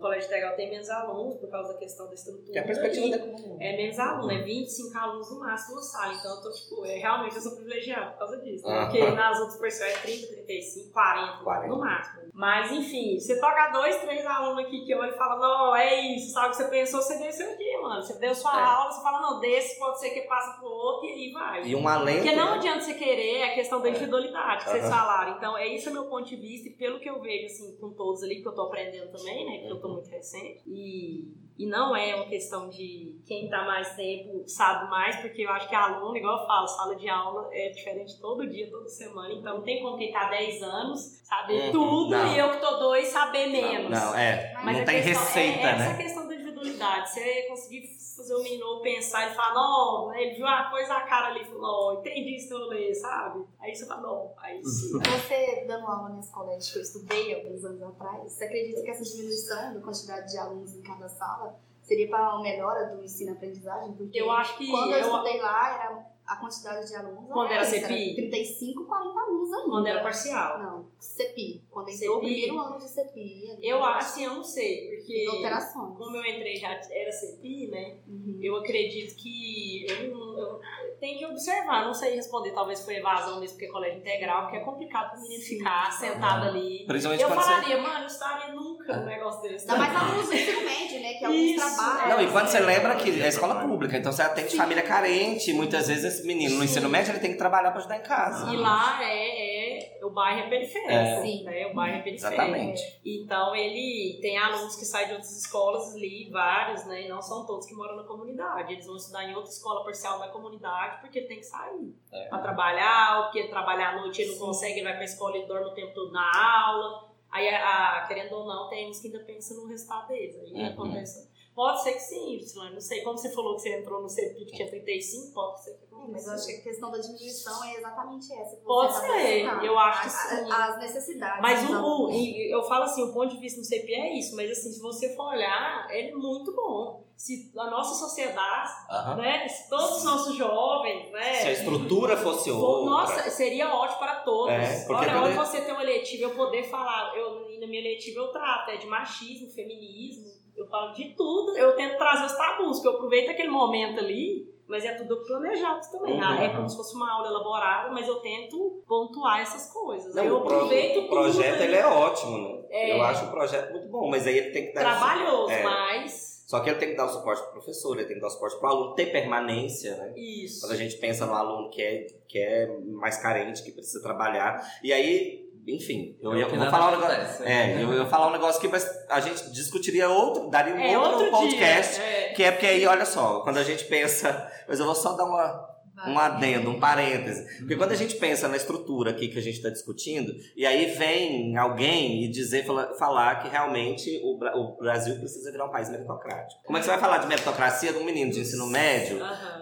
colégio 0.00 0.26
integral 0.26 0.56
tem 0.56 0.70
menos 0.70 0.88
alunos 0.90 1.36
por 1.36 1.48
causa 1.50 1.72
da 1.72 1.78
questão 1.78 2.06
da 2.08 2.14
estrutura. 2.14 2.52
Que 2.52 2.58
é 2.58 2.62
a 2.62 2.64
perspectiva 2.64 3.06
E 3.06 3.10
da 3.10 3.16
economia. 3.16 3.56
É 3.60 3.76
menos 3.76 3.98
aluno, 3.98 4.30
é 4.32 4.38
25 4.42 4.98
alunos 4.98 5.30
no 5.30 5.40
máximo 5.40 5.76
na 5.76 5.82
sala. 5.82 6.14
Então 6.14 6.34
eu 6.36 6.42
tô, 6.42 6.50
tipo, 6.52 6.84
é, 6.86 6.94
realmente 6.98 7.36
eu 7.36 7.42
sou 7.42 7.52
privilegiada 7.56 8.10
por 8.12 8.18
causa 8.20 8.36
disso. 8.38 8.66
né? 8.66 8.74
Aham. 8.78 8.84
Porque 8.86 9.10
nas 9.12 9.38
outras 9.40 9.58
pessoas 9.60 9.90
é 9.90 9.98
30, 9.98 10.26
35, 10.28 10.92
40, 10.92 11.44
40. 11.44 11.68
no 11.68 11.78
máximo. 11.78 12.20
Mas 12.32 12.72
enfim, 12.72 13.18
você 13.18 13.38
toca 13.38 13.68
dois, 13.70 13.96
três 14.00 14.24
alunos 14.24 14.64
aqui 14.64 14.84
que 14.86 14.94
olham 14.94 15.12
e 15.14 15.18
falam, 15.18 15.38
não, 15.38 15.76
é 15.76 16.00
isso, 16.14 16.32
sabe 16.32 16.48
o 16.48 16.50
que 16.50 16.56
você 16.56 16.68
pensou, 16.68 17.02
você 17.02 17.18
desceu 17.18 17.50
aqui, 17.52 17.76
mano. 17.82 18.02
Você 18.02 18.18
deu 18.18 18.34
sua 18.34 18.58
É. 18.58 18.64
aula, 18.64 18.90
você 18.90 19.02
fala, 19.02 19.20
não, 19.20 19.40
desse 19.40 19.78
pode 19.78 20.00
ser 20.00 20.10
que 20.10 20.22
passa 20.22 20.58
pro 20.58 20.66
outro 20.68 21.06
e 21.08 21.12
aí 21.12 21.32
vai. 21.32 21.62
E 21.66 21.76
um 21.76 21.86
alento. 21.86 22.22
Porque 22.22 22.34
não 22.36 22.52
né? 22.52 22.56
adianta 22.56 22.80
você 22.80 22.94
querer 22.94 23.38
é 23.40 23.44
a 23.52 23.54
questão 23.54 23.80
da 23.82 23.88
individualidade 23.90 24.64
que 24.64 24.70
vocês 24.70 24.84
Aham. 24.84 24.92
falaram. 24.92 25.36
Então, 25.36 25.58
é 25.58 25.66
isso 25.68 25.88
é 25.88 25.92
meu 25.92 26.04
ponto 26.06 26.24
de 26.26 26.36
vista 26.36 26.68
e 26.68 26.72
pelo 26.72 26.98
que 26.98 27.08
eu 27.10 27.20
vejo, 27.20 27.46
assim, 27.46 27.76
com 27.78 27.90
todos 27.92 28.22
ali, 28.22 28.40
que 28.42 28.48
eu 28.48 28.54
tô 28.54 28.62
aprendendo 28.62 29.10
também, 29.12 29.44
né? 29.44 29.58
Porque 29.58 29.72
eu 29.72 29.80
tô 29.80 29.88
Uhum. 29.88 29.89
Muito 29.94 30.08
recente. 30.10 30.62
E, 30.66 31.32
e 31.58 31.66
não 31.66 31.94
é 31.94 32.14
uma 32.14 32.26
questão 32.26 32.68
de 32.70 33.20
quem 33.26 33.48
tá 33.48 33.64
mais 33.64 33.94
tempo 33.94 34.44
sabe 34.46 34.88
mais, 34.90 35.16
porque 35.16 35.42
eu 35.42 35.50
acho 35.50 35.68
que 35.68 35.74
aluno, 35.74 36.16
igual 36.16 36.40
eu 36.40 36.46
falo, 36.46 36.66
sala 36.66 36.96
de 36.96 37.08
aula 37.08 37.48
é 37.52 37.68
diferente 37.70 38.18
todo 38.20 38.48
dia, 38.48 38.70
toda 38.70 38.88
semana. 38.88 39.32
Então, 39.34 39.56
não 39.58 39.62
tem 39.62 39.82
como 39.82 39.96
quem 39.98 40.10
tá 40.12 40.28
10 40.30 40.62
anos 40.62 41.00
saber 41.24 41.66
Uhum. 41.66 41.72
tudo 41.72 42.10
Não. 42.10 42.32
e 42.34 42.38
eu 42.38 42.50
que 42.52 42.56
tô 42.60 42.76
dois 42.78 43.08
saber 43.08 43.46
Não, 43.46 43.52
menos. 43.52 43.90
não, 43.90 44.14
é. 44.14 44.54
Mas 44.64 44.78
não 44.78 44.84
tem 44.84 45.02
questão- 45.02 45.24
receita, 45.26 45.66
é, 45.66 45.70
Essa 45.72 45.88
né? 45.90 45.96
questão 46.02 46.26
da 46.28 46.34
individualidade. 46.34 47.10
Você 47.10 47.42
conseguir 47.48 47.86
fazer 48.20 48.34
o 48.34 48.42
menino 48.42 48.80
pensar 48.82 49.30
e 49.30 49.34
falar, 49.34 49.54
não, 49.54 50.08
né, 50.08 50.22
ele 50.22 50.34
viu 50.36 50.44
uma 50.46 50.70
coisa 50.70 50.94
a 50.94 51.00
cara 51.02 51.28
ali 51.28 51.40
e 51.42 51.44
falou, 51.46 51.60
não, 51.94 52.00
entendi 52.00 52.36
isso 52.36 52.48
que 52.48 52.54
eu 52.54 52.66
ler, 52.68 52.94
sabe? 52.94 53.44
Aí 53.60 53.74
você 53.74 53.86
fala, 53.86 54.02
não, 54.02 54.32
aí 54.38 54.62
sim. 54.64 54.98
Você, 55.00 55.64
dando 55.66 55.86
aula 55.86 56.10
nesse 56.10 56.32
colégio 56.32 56.72
que 56.72 56.78
eu 56.78 56.82
estudei 56.82 57.34
alguns 57.34 57.64
anos 57.64 57.82
atrás, 57.82 58.32
você 58.32 58.44
acredita 58.44 58.82
que 58.82 58.90
essa 58.90 59.02
diminuição 59.04 59.74
da 59.74 59.80
quantidade 59.80 60.30
de 60.30 60.38
alunos 60.38 60.74
em 60.76 60.82
cada 60.82 61.08
sala 61.08 61.58
seria 61.82 62.08
para 62.08 62.34
uma 62.34 62.42
melhora 62.42 62.94
do 62.94 63.02
ensino-aprendizagem? 63.02 63.94
Porque 63.94 64.20
Eu 64.20 64.30
acho 64.30 64.56
que 64.58 64.70
quando 64.70 64.92
eu, 64.92 64.98
eu- 64.98 65.06
estudei 65.06 65.40
lá, 65.40 65.74
era 65.74 66.06
a 66.30 66.36
quantidade 66.36 66.86
de 66.86 66.94
alunos 66.94 67.28
Quando 67.28 67.50
era 67.50 67.62
essa, 67.62 67.76
CPI? 67.80 68.14
35, 68.14 68.84
40 68.86 69.20
alunos 69.20 69.52
ainda. 69.52 69.68
Quando 69.68 69.86
era 69.88 70.00
parcial. 70.00 70.58
Não, 70.62 70.86
CEPI. 71.00 71.64
Quando 71.68 71.88
entrou 71.88 72.18
o 72.18 72.20
CPI. 72.20 72.32
primeiro 72.34 72.58
ano 72.60 72.78
de 72.78 72.88
CEPI. 72.88 73.50
ali, 73.50 73.68
Eu 73.68 73.84
acho, 73.84 73.98
assim, 74.06 74.24
eu 74.24 74.34
não 74.34 74.44
sei, 74.44 74.96
porque 74.96 75.26
Alterações. 75.28 75.98
como 75.98 76.16
eu 76.16 76.24
entrei 76.24 76.54
já 76.56 76.68
era 76.70 77.10
CPI, 77.12 77.68
né? 77.68 77.96
Uhum. 78.06 78.38
Eu 78.40 78.56
acredito 78.56 79.16
que 79.16 79.86
eu, 79.88 80.10
não- 80.16 80.38
eu 80.38 80.60
tenho 81.00 81.18
que 81.18 81.26
observar, 81.26 81.84
não 81.84 81.92
sei 81.94 82.14
responder, 82.14 82.52
talvez 82.52 82.84
foi 82.84 82.96
evasão 82.96 83.40
mesmo, 83.40 83.56
porque 83.56 83.66
é 83.66 83.72
colégio 83.72 83.98
integral, 83.98 84.42
porque 84.42 84.58
é 84.58 84.60
complicado 84.60 85.10
pro 85.12 85.22
menino 85.22 85.42
Sim. 85.42 85.58
ficar 85.58 85.90
sentado 85.92 86.46
ali. 86.46 86.84
Principalmente 86.86 87.22
Eu 87.24 87.28
você. 87.28 87.34
falaria, 87.40 87.78
mano, 87.82 87.98
não 88.00 88.06
estaria 88.06 88.54
nunca 88.54 89.00
um 89.00 89.04
negócio 89.04 89.42
desse. 89.42 89.68
Ainda 89.68 89.78
mais 89.84 89.96
alunos 89.96 90.26
do 90.28 90.34
ensino 90.34 90.60
médio, 90.64 91.00
né? 91.00 91.14
Que 91.14 91.24
alguns 91.24 91.40
Isso, 91.40 91.56
trabalham. 91.76 92.08
Não, 92.18 92.22
e 92.24 92.30
quando 92.30 92.46
você 92.46 92.56
É, 92.58 92.60
lembra 92.60 92.94
que 92.96 93.10
é, 93.20 93.24
é 93.24 93.28
escola 93.28 93.66
pública, 93.66 93.96
então 93.96 94.12
você 94.12 94.22
atende 94.22 94.50
Sim. 94.52 94.56
família 94.58 94.82
carente, 94.82 95.52
muitas 95.52 95.88
vezes 95.88 96.19
esse 96.20 96.26
menino 96.26 96.54
no 96.54 96.58
Sim. 96.60 96.64
ensino 96.64 96.88
médio 96.88 97.12
ele 97.12 97.20
tem 97.20 97.32
que 97.32 97.38
trabalhar 97.38 97.70
para 97.70 97.80
ajudar 97.80 97.96
em 97.98 98.02
casa. 98.02 98.52
E 98.52 98.56
lá 98.56 99.02
é, 99.02 99.98
é- 99.98 100.04
o 100.04 100.10
bairro 100.10 100.46
é 100.46 100.48
periférico, 100.48 100.90
É. 100.92 101.22
sim, 101.22 101.44
né? 101.44 101.66
O 101.66 101.74
bairro 101.74 101.98
é 101.98 102.02
periférico. 102.02 102.40
Exatamente. 102.42 103.00
Então 103.04 103.54
ele 103.54 104.18
tem 104.20 104.38
alunos 104.38 104.76
que 104.76 104.84
saem 104.84 105.06
de 105.08 105.12
outras 105.14 105.36
escolas 105.36 105.94
ali, 105.94 106.28
vários, 106.30 106.84
né? 106.86 107.02
E 107.02 107.08
não 107.08 107.20
são 107.22 107.44
todos 107.46 107.66
que 107.66 107.74
moram 107.74 107.96
na 107.96 108.04
comunidade. 108.04 108.72
Eles 108.72 108.86
vão 108.86 108.96
estudar 108.96 109.24
em 109.24 109.34
outra 109.34 109.50
escola 109.50 109.82
parcial 109.84 110.18
da 110.18 110.28
comunidade 110.28 111.00
porque 111.00 111.22
tem 111.22 111.38
que 111.38 111.44
sair 111.46 111.94
É. 112.12 112.28
pra 112.28 112.38
trabalhar, 112.38 113.18
ou 113.18 113.24
porque 113.24 113.48
trabalhar 113.48 113.96
à 113.96 114.00
noite 114.00 114.22
ele 114.22 114.32
não 114.32 114.38
consegue, 114.46 114.74
ele 114.74 114.84
vai 114.84 114.94
pra 114.94 115.04
escola 115.04 115.36
e 115.38 115.46
dorme 115.46 115.66
o 115.70 115.74
tempo 115.74 115.94
todo 115.94 116.12
na 116.12 116.66
aula. 116.66 117.10
Aí, 117.30 117.48
a, 117.48 117.98
a- 118.02 118.06
querendo 118.08 118.32
ou 118.34 118.44
não, 118.46 118.68
tem 118.68 118.88
uns 118.90 118.98
que 119.00 119.06
ainda 119.06 119.20
pensam 119.20 119.56
no 119.58 119.66
resultado 119.68 120.08
deles. 120.08 120.36
Aí 120.40 120.52
Uhum. 120.52 120.66
acontece. 120.66 121.30
Pode 121.54 121.82
ser 121.82 121.92
que 121.92 122.00
sim, 122.00 122.40
Silane, 122.40 122.74
não 122.74 122.80
sei. 122.80 123.02
Como 123.02 123.18
você 123.18 123.32
falou 123.32 123.54
que 123.54 123.62
você 123.62 123.76
entrou 123.78 124.00
no 124.00 124.08
CEPI 124.08 124.46
que 124.46 124.52
tinha 124.56 124.68
35, 124.70 125.32
pode 125.34 125.62
ser 125.62 125.72
que 125.76 125.84
É. 125.84 125.88
Mas 126.08 126.26
eu 126.26 126.32
acho 126.34 126.46
que 126.46 126.52
a 126.52 126.62
questão 126.62 126.90
da 126.90 126.98
diminuição 126.98 127.64
é 127.64 127.74
exatamente 127.76 128.32
essa. 128.32 128.56
que 128.56 128.62
você 128.62 128.66
Pode 128.66 128.92
tá 128.94 129.00
ser, 129.00 129.44
eu 129.64 129.78
acho 129.78 130.00
que 130.00 130.06
As- 130.06 130.14
sim. 130.44 130.52
As 130.52 130.78
necessidades. 130.78 131.42
Mas 131.42 131.68
o, 131.68 131.72
o- 131.72 131.76
alunos. 131.76 132.14
e 132.16 132.52
eu 132.52 132.62
falo 132.64 132.84
assim, 132.84 133.02
o 133.02 133.12
ponto 133.12 133.34
de 133.34 133.40
vista 133.40 133.60
do 133.60 133.66
CP 133.66 133.92
é 133.92 134.18
isso, 134.18 134.34
mas 134.36 134.50
assim, 134.50 134.70
se 134.72 134.80
você 134.80 135.14
for 135.14 135.28
olhar, 135.28 135.86
ele 135.90 136.10
é 136.10 136.14
muito 136.14 136.54
bom. 136.54 137.04
Se 137.16 137.52
a 137.54 137.68
nossa 137.68 137.94
sociedade, 138.06 138.70
né, 139.18 139.46
se 139.46 139.68
todos 139.68 139.98
os 139.98 140.04
nossos 140.04 140.36
jovens, 140.36 141.10
né, 141.12 141.34
Se 141.34 141.48
a 141.48 141.52
estrutura 141.52 142.16
fosse 142.16 142.48
for- 142.50 142.56
outra. 142.88 142.90
nossa, 142.90 143.30
seria 143.30 143.74
ótimo 143.74 143.98
para 143.98 144.14
todos. 144.20 144.54
É, 144.54 144.86
porque 144.86 145.04
Olha, 145.06 145.26
ele- 145.28 145.34
você 145.36 145.60
ter 145.60 145.72
uma 145.72 145.82
eletiva, 145.82 146.22
eu 146.24 146.34
poder 146.34 146.62
falar, 146.70 147.14
eu, 147.14 147.60
na 147.60 147.66
minha 147.66 147.82
letiva 147.82 148.20
eu 148.20 148.28
trato 148.28 148.70
é 148.70 148.76
de 148.78 148.86
machismo, 148.86 149.50
feminismo, 149.50 150.30
eu 150.56 150.66
falo 150.68 150.92
de 150.94 151.14
tudo, 151.14 151.56
eu 151.58 151.76
tento 151.76 151.98
trazer 151.98 152.24
os 152.24 152.32
tabus, 152.36 152.76
porque 152.78 152.88
eu 152.88 152.94
aproveito 152.94 153.30
aquele 153.30 153.50
momento 153.50 153.98
ali, 154.00 154.48
mas 154.70 154.84
é 154.84 154.94
tudo 154.94 155.22
planejado 155.24 155.80
também. 155.90 156.14
Uhum. 156.14 156.20
Ah, 156.24 156.42
é 156.42 156.48
como 156.54 156.68
se 156.68 156.76
fosse 156.76 156.94
uma 156.94 157.12
aula 157.12 157.28
elaborada, 157.28 157.90
mas 157.92 158.06
eu 158.08 158.16
tento 158.20 158.82
pontuar 158.86 159.40
essas 159.40 159.70
coisas. 159.72 160.14
Não, 160.14 160.24
eu 160.24 160.36
o, 160.36 160.40
pro- 160.42 160.54
aproveito 160.56 160.98
o 161.00 161.08
projeto 161.08 161.52
tudo, 161.54 161.62
ele 161.64 161.76
é 161.76 161.86
ótimo, 161.86 162.38
né? 162.38 162.62
É. 162.70 162.96
Eu 162.96 163.02
acho 163.02 163.26
o 163.26 163.30
projeto 163.30 163.72
muito 163.72 163.88
bom, 163.88 164.08
mas 164.08 164.26
aí 164.26 164.38
ele 164.38 164.50
tem 164.52 164.66
que 164.68 164.72
dar 164.72 164.82
trabalhoso, 164.82 165.50
É. 165.50 165.62
mas 165.64 166.44
Só 166.46 166.60
que 166.60 166.70
ele 166.70 166.78
tem 166.78 166.90
que 166.90 166.96
dar 166.96 167.04
o 167.06 167.08
suporte 167.08 167.42
pro 167.42 167.52
professor, 167.52 167.96
ele 167.98 168.06
tem 168.06 168.14
que 168.16 168.20
dar 168.22 168.28
o 168.28 168.30
suporte 168.30 168.58
pro 168.58 168.68
aluno, 168.68 168.94
ter 168.94 169.06
permanência, 169.12 169.96
né? 169.96 170.12
isso. 170.16 170.60
Quando 170.60 170.72
a 170.72 170.76
gente 170.76 170.96
pensa 170.96 171.26
no 171.26 171.34
aluno 171.34 171.68
que 171.70 171.82
é, 171.82 172.06
que 172.28 172.38
é 172.38 172.66
mais 172.86 173.20
carente, 173.20 173.62
que 173.62 173.72
precisa 173.72 174.00
trabalhar. 174.02 174.60
E 174.82 174.92
aí, 174.92 175.49
enfim, 175.66 176.16
eu, 176.20 176.34
ia, 176.36 176.42
É 176.42 176.46
o 176.46 176.50
que 176.50 176.56
vou 176.56 176.70
falar 176.70 176.88
um 176.88 176.90
negócio. 176.92 177.14
acontece. 177.16 177.42
É, 177.44 177.82
eu 177.82 177.92
ia 177.94 178.06
falar 178.06 178.28
um 178.28 178.32
negócio 178.32 178.58
aqui, 178.58 178.68
mas 178.68 178.88
a 179.08 179.20
gente 179.20 179.50
discutiria 179.52 180.08
outro, 180.08 180.48
daria 180.50 180.74
um 180.74 180.78
É 180.80 180.98
outro, 180.98 181.16
outro 181.24 181.30
podcast. 181.30 181.94
dia. 181.96 182.04
É. 182.04 182.32
Que 182.32 182.42
é 182.44 182.50
porque 182.52 182.66
aí, 182.66 182.86
olha 182.86 183.04
só, 183.04 183.40
quando 183.40 183.58
a 183.58 183.64
gente 183.64 183.84
pensa. 183.84 184.50
Mas 184.68 184.78
eu 184.80 184.86
vou 184.86 184.94
só 184.94 185.12
dar 185.16 185.24
uma, 185.24 185.68
um 186.08 186.18
adendo, 186.18 186.70
um 186.70 186.80
parêntese. 186.80 187.58
Porque 187.58 187.76
quando 187.76 187.92
a 187.92 187.96
gente 187.96 188.16
pensa 188.16 188.48
na 188.48 188.56
estrutura 188.56 189.10
aqui 189.10 189.28
que 189.28 189.38
a 189.38 189.42
gente 189.42 189.56
está 189.56 189.68
discutindo, 189.68 190.32
e 190.56 190.64
aí 190.64 190.86
vem 190.92 191.56
alguém 191.56 192.24
e 192.24 192.28
dizer, 192.28 192.64
fala- 192.64 192.94
falar 192.98 193.42
que 193.42 193.48
realmente 193.48 194.18
o, 194.24 194.38
o 194.42 194.76
Brasil 194.78 195.16
precisa 195.18 195.50
virar 195.52 195.66
um 195.66 195.70
país 195.70 195.90
meritocrático. 195.90 196.62
Como 196.64 196.78
é 196.78 196.80
que 196.80 196.86
você 196.86 196.92
vai 196.92 197.00
falar 197.00 197.18
de 197.18 197.26
meritocracia 197.26 197.92
de 197.92 197.98
um 197.98 198.04
menino 198.04 198.30
de 198.32 198.40
ensino 198.40 198.66
médio, 198.66 199.18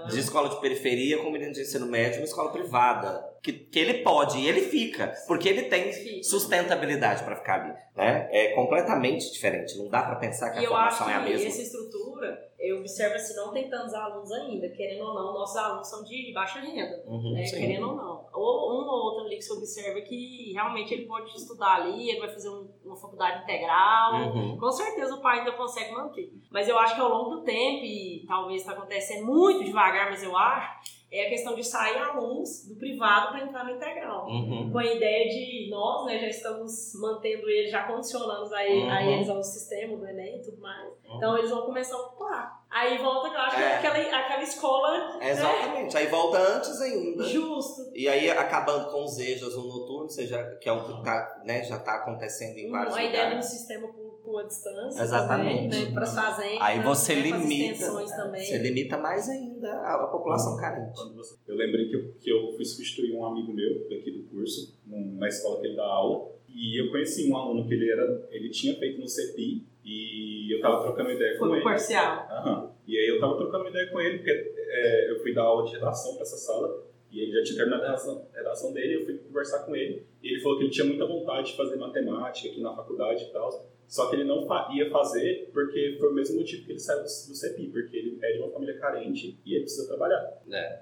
de 0.09 0.19
escola 0.21 0.49
de 0.49 0.61
periferia, 0.61 1.19
com 1.19 1.29
um 1.29 1.33
menino 1.33 1.53
de 1.53 1.63
ensino 1.63 1.87
médio, 1.87 2.21
uma 2.21 2.25
escola 2.27 2.53
privada? 2.53 3.21
Que, 3.43 3.53
que 3.53 3.79
ele 3.79 4.03
pode 4.03 4.39
e 4.39 4.49
ele 4.49 4.63
fica, 4.63 5.13
porque 5.27 5.49
ele 5.49 5.63
tem 5.65 5.93
sustentabilidade 6.23 7.23
para 7.25 7.37
ficar 7.37 7.63
ali. 7.63 7.75
Né? 7.97 8.29
É 8.31 8.53
completamente 8.55 9.31
diferente. 9.33 9.77
Não 9.79 9.89
dá 9.89 10.03
para 10.03 10.17
pensar 10.17 10.51
que 10.51 10.61
E 10.61 10.67
a 10.67 10.69
formação 10.69 11.07
que 11.07 11.13
é 11.13 11.17
a 11.17 11.21
mesma. 11.21 11.47
essa 11.49 11.63
estrutura, 11.63 12.39
eu 12.59 12.79
observo 12.79 13.15
assim, 13.15 13.35
não 13.37 13.53
tem 13.53 13.69
tantos 13.69 13.95
alunos 13.95 14.31
ainda, 14.33 14.69
querendo 14.71 15.03
ou 15.05 15.15
não, 15.15 15.35
nossos 15.35 15.57
alunos 15.57 15.89
são 15.89 16.05
de 16.05 16.33
baixa 16.33 16.61
renda. 16.61 17.03
Uhum, 17.07 17.33
né, 17.33 17.43
querendo 17.43 17.89
ou 17.91 17.97
não. 17.97 18.27
Ou 18.33 18.73
um 18.73 18.87
ou 18.87 19.05
outro 19.05 19.25
ali 19.27 19.37
que 19.37 19.43
você 19.43 19.53
observa 19.53 20.01
que 20.01 20.53
realmente 20.53 20.95
ele 20.95 21.07
pode 21.07 21.31
estudar 21.37 21.77
ali, 21.77 22.11
ele 22.11 22.21
vai 22.21 22.29
fazer 22.33 22.49
um- 22.51 22.69
uma 22.85 22.97
faculdade 22.97 23.43
integral. 23.43 24.15
Uhum. 24.35 24.57
Com 24.59 24.71
certeza 24.71 25.15
o 25.15 25.21
pai 25.21 25.41
ainda 25.41 25.53
consegue 25.53 25.93
manter. 25.93 26.31
Mas 26.51 26.69
eu 26.69 26.79
acho 26.79 26.95
que 26.95 27.01
ao 27.01 27.09
longo 27.09 27.37
do 27.37 27.45
tempo, 27.45 27.85
e 27.85 28.25
talvez 28.29 28.61
está 28.61 28.73
acontecendo 28.73 29.27
muito 29.27 29.65
devagar, 29.65 30.11
mas 30.11 30.23
eu 30.23 30.37
acho, 30.37 30.98
é 31.11 31.27
a 31.27 31.29
questão 31.31 31.55
de 31.55 31.65
sair 31.65 31.97
alunos 31.99 32.67
do 32.69 32.77
privado 32.77 33.29
para 33.33 33.43
entrar 33.45 33.65
no 33.65 33.71
integral. 33.71 34.27
Uhum. 34.27 34.71
Com 34.71 34.79
a 34.79 34.85
ideia 34.85 35.29
de 35.29 35.69
nós, 35.71 36.05
né, 36.07 36.19
já 36.19 36.27
estamos 36.29 36.93
mantendo 37.01 37.49
eles, 37.49 37.71
já 37.71 37.85
condicionando 37.85 38.55
a, 38.55 38.65
ele- 38.65 38.89
a 38.91 39.01
Uhum. 39.01 39.11
eles 39.15 39.29
ao 39.31 39.43
sistema 39.43 39.97
do 39.97 40.07
Enem 40.07 40.39
e 40.39 40.43
tudo 40.43 40.61
mais. 40.61 40.93
Então 41.17 41.39
eles 41.39 41.51
vão 41.51 41.63
começar 41.63 41.97
a 41.97 42.01
ocupar. 42.01 42.59
Aí 42.71 42.99
volta, 42.99 43.29
eu 43.29 43.39
acho 43.41 43.57
que 43.57 43.63
É. 43.63 43.77
aquela, 43.77 43.97
aquela 44.19 44.43
escola 44.43 45.19
né, 45.19 45.31
Exatamente. 45.31 45.97
Aí 45.97 46.07
volta 46.09 46.39
antes 46.39 46.79
ainda. 46.83 47.25
justo. 47.25 47.91
E 47.95 48.07
aí 48.07 48.31
acabando 48.31 48.91
com 48.91 49.05
os 49.05 49.19
EJAs 49.19 49.57
no 49.57 49.63
noturno, 49.67 50.11
seja, 50.11 50.45
que 50.61 50.69
é 50.69 50.73
o 50.73 50.85
que 50.85 51.03
tá, 51.03 51.41
né, 51.45 51.65
já 51.65 51.77
está 51.77 51.95
acontecendo 51.97 52.59
em 52.59 52.71
vários 52.71 52.95
a 52.95 53.03
ideia 53.03 53.11
de 53.11 53.19
um 53.19 53.25
lugares. 53.37 53.47
sistema 53.47 53.89
por, 53.89 54.08
por 54.31 54.47
distância. 54.47 55.03
Exatamente. 55.03 55.71
Também, 55.71 55.87
né, 55.87 55.93
para 55.93 56.03
as 56.05 56.15
fazendas. 56.15 56.59
Aí 56.61 56.83
você 56.83 57.15
né, 57.15 57.29
pras 57.29 57.43
limita, 57.43 57.73
extensões 57.73 58.11
também. 58.11 58.45
você 58.45 58.59
limita 58.59 58.99
mais 58.99 59.29
ainda 59.29 59.71
a, 59.73 60.05
a 60.05 60.07
população 60.09 60.57
carente. 60.57 60.93
Quando 60.95 61.15
você- 61.17 61.37
Eu 61.47 61.57
lembrei 61.57 61.89
que 61.89 61.97
eu, 61.97 62.13
que 62.21 62.31
eu 62.31 62.53
fui 62.53 62.65
substituir 62.65 63.13
um 63.15 63.25
amigo 63.25 63.53
meu 63.53 63.89
daqui 63.89 64.11
do 64.11 64.25
curso, 64.29 64.77
na 64.87 65.29
escola 65.29 65.61
que 65.61 65.67
ele 65.69 65.77
dá 65.77 65.85
aula, 65.85 66.31
e 66.49 66.81
eu 66.81 66.91
conheci 66.91 67.31
um 67.31 67.37
aluno 67.37 67.67
que 67.67 67.75
ele 67.75 67.91
era, 67.91 68.29
ele 68.31 68.51
tinha 68.51 68.75
feito 68.79 69.01
no 69.01 69.09
CEPI, 69.09 69.67
e 69.85 70.55
eu 70.55 70.61
tava 70.61 70.83
trocando 70.83 71.11
ideia 71.11 71.39
Foi 71.39 71.49
com 71.49 71.55
ele. 71.55 71.65
parcial. 71.65 72.27
Aham. 72.31 72.71
E 72.87 72.97
aí 72.99 73.07
eu 73.09 73.21
tava 73.21 73.37
trocando 73.37 73.69
ideia 73.69 73.87
com 73.91 74.01
ele, 74.01 74.19
porque 74.19 74.31
é, 74.31 75.11
eu 75.11 75.21
fui 75.21 75.33
dar 75.35 75.43
aula 75.43 75.65
de 75.65 75.73
redação 75.73 76.15
pra 76.15 76.23
essa 76.23 76.37
sala, 76.37 76.85
e 77.11 77.21
ele 77.21 77.33
já 77.33 77.43
tinha 77.43 77.57
terminado 77.57 77.83
a 77.85 77.87
redação, 77.87 78.27
a 78.35 78.37
redação 78.37 78.73
dele, 78.73 78.97
eu 78.97 79.05
fui 79.05 79.15
conversar 79.19 79.61
com 79.65 79.75
ele, 79.75 80.07
e 80.23 80.29
ele 80.33 80.41
falou 80.41 80.59
que 80.59 80.65
ele 80.65 80.71
tinha 80.71 80.87
muita 80.87 81.07
vontade 81.07 81.51
de 81.53 81.57
fazer 81.57 81.77
matemática 81.77 82.49
aqui 82.49 82.61
na 82.61 82.75
faculdade 82.75 83.25
e 83.25 83.33
tal, 83.33 83.67
só 83.89 84.09
que 84.09 84.17
ele 84.17 84.25
não 84.25 84.47
fa- 84.47 84.69
ia 84.73 84.89
fazer 84.91 85.51
porque 85.53 85.97
foi 85.99 86.11
o 86.11 86.15
mesmo 86.15 86.37
motivo 86.39 86.65
que 86.65 86.73
ele 86.73 86.79
saiu 86.79 87.03
do, 87.03 87.09
CEPI, 87.09 87.69
porque 87.69 87.97
ele 87.97 88.19
é 88.23 88.33
de 88.33 88.39
uma 88.39 88.51
família 88.51 88.79
carente 88.79 89.39
e 89.45 89.55
ele 89.55 89.63
precisa 89.63 89.89
trabalhar. 89.89 90.23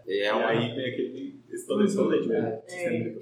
E 0.06 0.20
é 0.22 0.28
e 0.28 0.32
uma, 0.32 0.46
aí 0.48 0.74
vem 0.74 0.92
aquele, 0.92 1.40
todo 1.66 1.84
esse 1.84 1.96
rolê 1.96 2.20
de 2.20 2.32
É. 2.34 2.62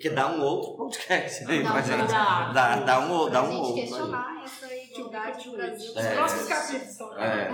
que 0.01 0.11
dá 0.11 0.33
um 0.35 0.42
outro 0.42 0.73
podcast 0.73 1.44
aí 1.51 1.62
Dá 1.62 1.81
gente. 1.83 2.09
Dá. 2.09 2.53
Dá, 2.53 2.77
dá 2.81 3.01
um, 3.01 3.31
dá 3.31 3.42
um 3.44 3.59
outro. 3.61 3.75
questionar 3.75 4.42
essa 4.44 4.73
do 5.02 5.11
Brasil. 5.11 5.52
Os 5.54 5.96
É. 5.96 6.14
próximos 6.14 6.48
capítulos 6.48 6.94
são. 6.96 7.18
É. 7.18 7.50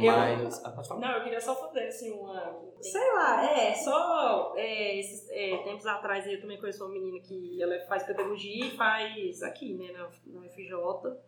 Eu- 0.00 0.12
Mas. 0.16 0.64
Ah, 0.64 0.70
falar. 0.82 1.00
Não, 1.00 1.16
eu 1.16 1.22
queria 1.24 1.40
só 1.40 1.54
fazer 1.54 1.86
assim 1.86 2.12
uma. 2.12 2.70
Sei 2.80 3.12
lá, 3.14 3.44
é, 3.44 3.74
só 3.74 4.54
é, 4.56 4.98
esses 4.98 5.28
é, 5.30 5.56
tempos 5.64 5.84
atrás 5.86 6.26
eu 6.26 6.40
também 6.40 6.58
conheci 6.58 6.82
uma 6.82 6.88
menina 6.90 7.20
que 7.20 7.62
ela 7.62 7.78
faz 7.86 8.04
pedagogia 8.04 8.64
e 8.66 8.70
faz 8.70 9.42
aqui, 9.42 9.74
né, 9.74 9.92
na, 9.92 10.08
na 10.32 10.40
UFJ, 10.46 10.70